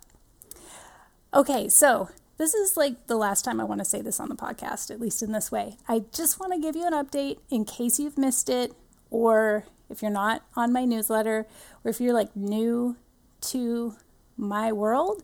Okay, 1.33 1.68
so 1.68 2.09
this 2.39 2.55
is 2.55 2.77
like 2.77 3.07
the 3.07 3.16
last 3.16 3.45
time 3.45 3.61
I 3.61 3.64
want 3.64 3.81
to 3.81 3.85
say 3.85 4.03
this 4.03 4.20
on 4.20 4.29
the 4.29 4.37
podcast, 4.37 4.91
at 4.91 5.01
least 5.01 5.22
in 5.22 5.33
this 5.33 5.51
way. 5.51 5.77
I 5.89 6.05
just 6.12 6.39
want 6.39 6.53
to 6.53 6.59
give 6.59 6.77
you 6.77 6.87
an 6.87 6.93
update 6.93 7.39
in 7.51 7.64
case 7.64 7.99
you've 7.99 8.18
missed 8.18 8.49
it, 8.49 8.72
or 9.11 9.64
if 9.89 10.03
you're 10.03 10.11
not 10.11 10.43
on 10.55 10.72
my 10.72 10.85
newsletter, 10.85 11.47
or 11.85 11.91
if 11.91 12.01
you're 12.01 12.14
like 12.14 12.35
new 12.37 12.97
to 13.43 13.95
my 14.37 14.72
world. 14.72 15.22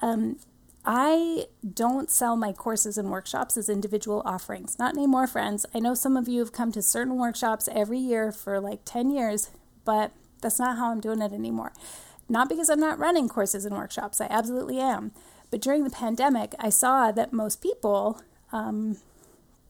Um, 0.00 0.38
I 0.84 1.46
don't 1.74 2.10
sell 2.10 2.36
my 2.36 2.52
courses 2.52 2.98
and 2.98 3.10
workshops 3.10 3.56
as 3.56 3.68
individual 3.68 4.22
offerings. 4.24 4.78
Not 4.78 4.96
anymore, 4.96 5.26
friends. 5.26 5.64
I 5.74 5.78
know 5.78 5.94
some 5.94 6.16
of 6.16 6.28
you 6.28 6.40
have 6.40 6.52
come 6.52 6.72
to 6.72 6.82
certain 6.82 7.16
workshops 7.16 7.68
every 7.72 7.98
year 7.98 8.32
for 8.32 8.60
like 8.60 8.80
10 8.84 9.10
years, 9.10 9.50
but 9.84 10.10
that's 10.40 10.58
not 10.58 10.78
how 10.78 10.90
I'm 10.90 11.00
doing 11.00 11.22
it 11.22 11.32
anymore. 11.32 11.72
Not 12.28 12.48
because 12.48 12.68
I'm 12.68 12.80
not 12.80 12.98
running 12.98 13.28
courses 13.28 13.64
and 13.64 13.76
workshops, 13.76 14.20
I 14.20 14.26
absolutely 14.28 14.80
am. 14.80 15.12
But 15.50 15.60
during 15.60 15.84
the 15.84 15.90
pandemic, 15.90 16.54
I 16.58 16.70
saw 16.70 17.12
that 17.12 17.32
most 17.32 17.62
people 17.62 18.20
um, 18.52 18.96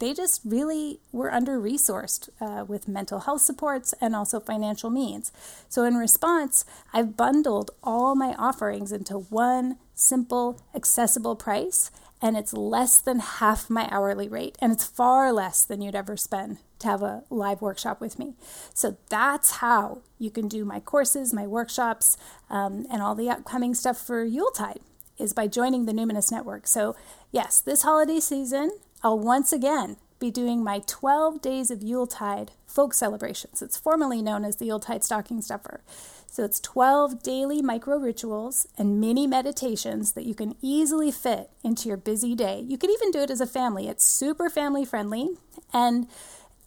they 0.02 0.12
just 0.12 0.40
really 0.44 0.98
were 1.12 1.32
under 1.32 1.60
resourced 1.60 2.28
uh, 2.40 2.64
with 2.64 2.88
mental 2.88 3.20
health 3.20 3.42
supports 3.42 3.94
and 4.00 4.16
also 4.16 4.40
financial 4.40 4.90
means. 4.90 5.30
So, 5.68 5.84
in 5.84 5.94
response, 5.94 6.64
I've 6.92 7.16
bundled 7.16 7.70
all 7.84 8.16
my 8.16 8.34
offerings 8.34 8.90
into 8.90 9.14
one 9.14 9.76
simple, 9.94 10.60
accessible 10.74 11.36
price, 11.36 11.92
and 12.20 12.36
it's 12.36 12.52
less 12.52 13.00
than 13.00 13.20
half 13.20 13.70
my 13.70 13.88
hourly 13.92 14.26
rate, 14.28 14.58
and 14.60 14.72
it's 14.72 14.84
far 14.84 15.32
less 15.32 15.62
than 15.64 15.80
you'd 15.80 15.94
ever 15.94 16.16
spend 16.16 16.58
to 16.80 16.88
have 16.88 17.02
a 17.02 17.22
live 17.30 17.62
workshop 17.62 18.00
with 18.00 18.18
me. 18.18 18.34
So 18.74 18.96
that's 19.08 19.58
how 19.58 20.00
you 20.18 20.32
can 20.32 20.48
do 20.48 20.64
my 20.64 20.80
courses, 20.80 21.32
my 21.32 21.46
workshops, 21.46 22.16
um, 22.50 22.86
and 22.90 23.02
all 23.02 23.14
the 23.14 23.30
upcoming 23.30 23.72
stuff 23.72 23.98
for 23.98 24.24
Yuletide 24.24 24.80
is 25.16 25.32
by 25.32 25.46
joining 25.46 25.86
the 25.86 25.92
Numinous 25.92 26.32
Network. 26.32 26.66
So, 26.66 26.96
yes, 27.30 27.60
this 27.60 27.82
holiday 27.82 28.18
season, 28.18 28.72
I'll 29.02 29.18
once 29.18 29.52
again 29.52 29.96
be 30.20 30.30
doing 30.30 30.62
my 30.62 30.80
12 30.86 31.42
days 31.42 31.70
of 31.72 31.82
Yuletide 31.82 32.52
folk 32.64 32.94
celebrations. 32.94 33.60
It's 33.60 33.76
formerly 33.76 34.22
known 34.22 34.44
as 34.44 34.56
the 34.56 34.66
Yuletide 34.66 35.02
Stocking 35.02 35.42
Stuffer. 35.42 35.82
So 36.26 36.44
it's 36.44 36.60
12 36.60 37.22
daily 37.22 37.60
micro 37.60 37.98
rituals 37.98 38.66
and 38.78 39.00
mini 39.00 39.26
meditations 39.26 40.12
that 40.12 40.24
you 40.24 40.34
can 40.34 40.54
easily 40.62 41.10
fit 41.10 41.50
into 41.64 41.88
your 41.88 41.96
busy 41.96 42.34
day. 42.36 42.60
You 42.60 42.78
can 42.78 42.90
even 42.90 43.10
do 43.10 43.18
it 43.18 43.30
as 43.30 43.40
a 43.40 43.46
family. 43.46 43.88
It's 43.88 44.04
super 44.04 44.48
family 44.48 44.84
friendly, 44.84 45.30
and 45.74 46.06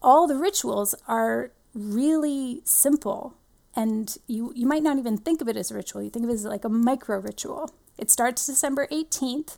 all 0.02 0.28
the 0.28 0.36
rituals 0.36 0.94
are 1.08 1.52
really 1.74 2.62
simple. 2.66 3.36
And 3.76 4.16
you, 4.28 4.52
you 4.56 4.68
might 4.68 4.84
not 4.84 4.98
even 4.98 5.18
think 5.18 5.42
of 5.42 5.48
it 5.48 5.58
as 5.58 5.72
a 5.72 5.76
ritual, 5.76 6.04
you 6.04 6.10
think 6.10 6.26
of 6.26 6.30
it 6.30 6.34
as 6.34 6.46
like 6.46 6.66
a 6.66 6.70
micro 6.70 7.20
ritual. 7.20 7.72
It 7.98 8.12
starts 8.12 8.46
December 8.46 8.88
18th. 8.92 9.58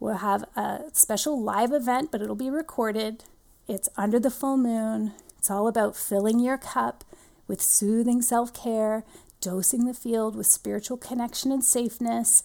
We'll 0.00 0.16
have 0.16 0.44
a 0.56 0.82
special 0.92 1.40
live 1.40 1.72
event, 1.72 2.10
but 2.10 2.20
it'll 2.20 2.34
be 2.34 2.50
recorded. 2.50 3.24
It's 3.66 3.88
under 3.96 4.18
the 4.18 4.30
full 4.30 4.56
moon. 4.56 5.12
It's 5.38 5.50
all 5.50 5.68
about 5.68 5.96
filling 5.96 6.38
your 6.40 6.58
cup 6.58 7.04
with 7.46 7.62
soothing 7.62 8.22
self 8.22 8.52
care, 8.52 9.04
dosing 9.40 9.86
the 9.86 9.94
field 9.94 10.36
with 10.36 10.46
spiritual 10.46 10.96
connection 10.96 11.52
and 11.52 11.64
safeness. 11.64 12.42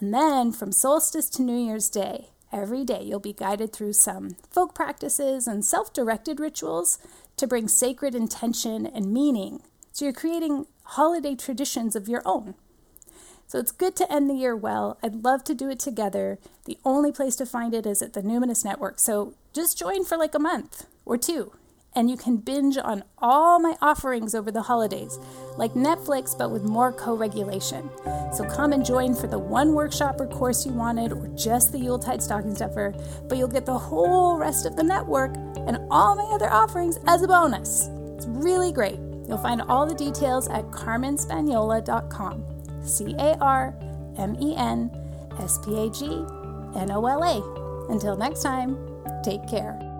And 0.00 0.12
then 0.12 0.52
from 0.52 0.72
solstice 0.72 1.28
to 1.30 1.42
New 1.42 1.56
Year's 1.56 1.88
Day, 1.88 2.28
every 2.52 2.84
day 2.84 3.02
you'll 3.02 3.20
be 3.20 3.32
guided 3.32 3.72
through 3.72 3.94
some 3.94 4.36
folk 4.50 4.74
practices 4.74 5.46
and 5.46 5.64
self 5.64 5.92
directed 5.92 6.40
rituals 6.40 6.98
to 7.36 7.46
bring 7.46 7.68
sacred 7.68 8.14
intention 8.14 8.86
and 8.86 9.12
meaning. 9.12 9.62
So 9.92 10.04
you're 10.04 10.14
creating 10.14 10.66
holiday 10.84 11.34
traditions 11.34 11.96
of 11.96 12.08
your 12.08 12.22
own. 12.24 12.54
So 13.46 13.58
it's 13.58 13.72
good 13.72 13.94
to 13.96 14.12
end 14.12 14.28
the 14.28 14.34
year 14.34 14.56
well. 14.56 14.98
I'd 15.02 15.24
love 15.24 15.44
to 15.44 15.54
do 15.54 15.68
it 15.70 15.78
together. 15.78 16.38
The 16.64 16.78
only 16.84 17.12
place 17.12 17.36
to 17.36 17.46
find 17.46 17.74
it 17.74 17.86
is 17.86 18.02
at 18.02 18.12
the 18.12 18.22
Numinous 18.22 18.64
Network. 18.64 18.98
So 18.98 19.34
just 19.52 19.78
join 19.78 20.04
for 20.04 20.16
like 20.16 20.34
a 20.34 20.38
month 20.38 20.86
or 21.04 21.16
two 21.16 21.52
and 21.96 22.10
you 22.10 22.16
can 22.16 22.36
binge 22.36 22.76
on 22.76 23.04
all 23.18 23.58
my 23.58 23.76
offerings 23.80 24.34
over 24.34 24.50
the 24.50 24.62
holidays, 24.62 25.18
like 25.56 25.74
Netflix, 25.74 26.36
but 26.36 26.50
with 26.50 26.64
more 26.64 26.92
co 26.92 27.14
regulation. 27.14 27.88
So 28.32 28.44
come 28.44 28.72
and 28.72 28.84
join 28.84 29.14
for 29.14 29.26
the 29.26 29.38
one 29.38 29.74
workshop 29.74 30.20
or 30.20 30.26
course 30.26 30.66
you 30.66 30.72
wanted, 30.72 31.12
or 31.12 31.28
just 31.36 31.72
the 31.72 31.78
Yuletide 31.78 32.22
stocking 32.22 32.54
stuffer, 32.54 32.94
but 33.28 33.38
you'll 33.38 33.48
get 33.48 33.66
the 33.66 33.78
whole 33.78 34.36
rest 34.36 34.66
of 34.66 34.76
the 34.76 34.82
network 34.82 35.34
and 35.66 35.78
all 35.90 36.16
my 36.16 36.34
other 36.34 36.50
offerings 36.50 36.98
as 37.06 37.22
a 37.22 37.28
bonus. 37.28 37.88
It's 38.16 38.26
really 38.26 38.72
great. 38.72 38.98
You'll 39.28 39.38
find 39.38 39.62
all 39.62 39.86
the 39.86 39.94
details 39.94 40.48
at 40.48 40.64
carmenspagnola.com. 40.70 42.53
C 42.84 43.14
A 43.18 43.36
R 43.40 43.74
M 44.18 44.36
E 44.40 44.54
N 44.56 44.90
S 45.38 45.58
P 45.64 45.76
A 45.76 45.90
G 45.90 46.24
N 46.76 46.90
O 46.90 47.04
L 47.06 47.22
A. 47.22 47.90
Until 47.92 48.16
next 48.16 48.42
time, 48.42 48.78
take 49.22 49.46
care. 49.48 49.93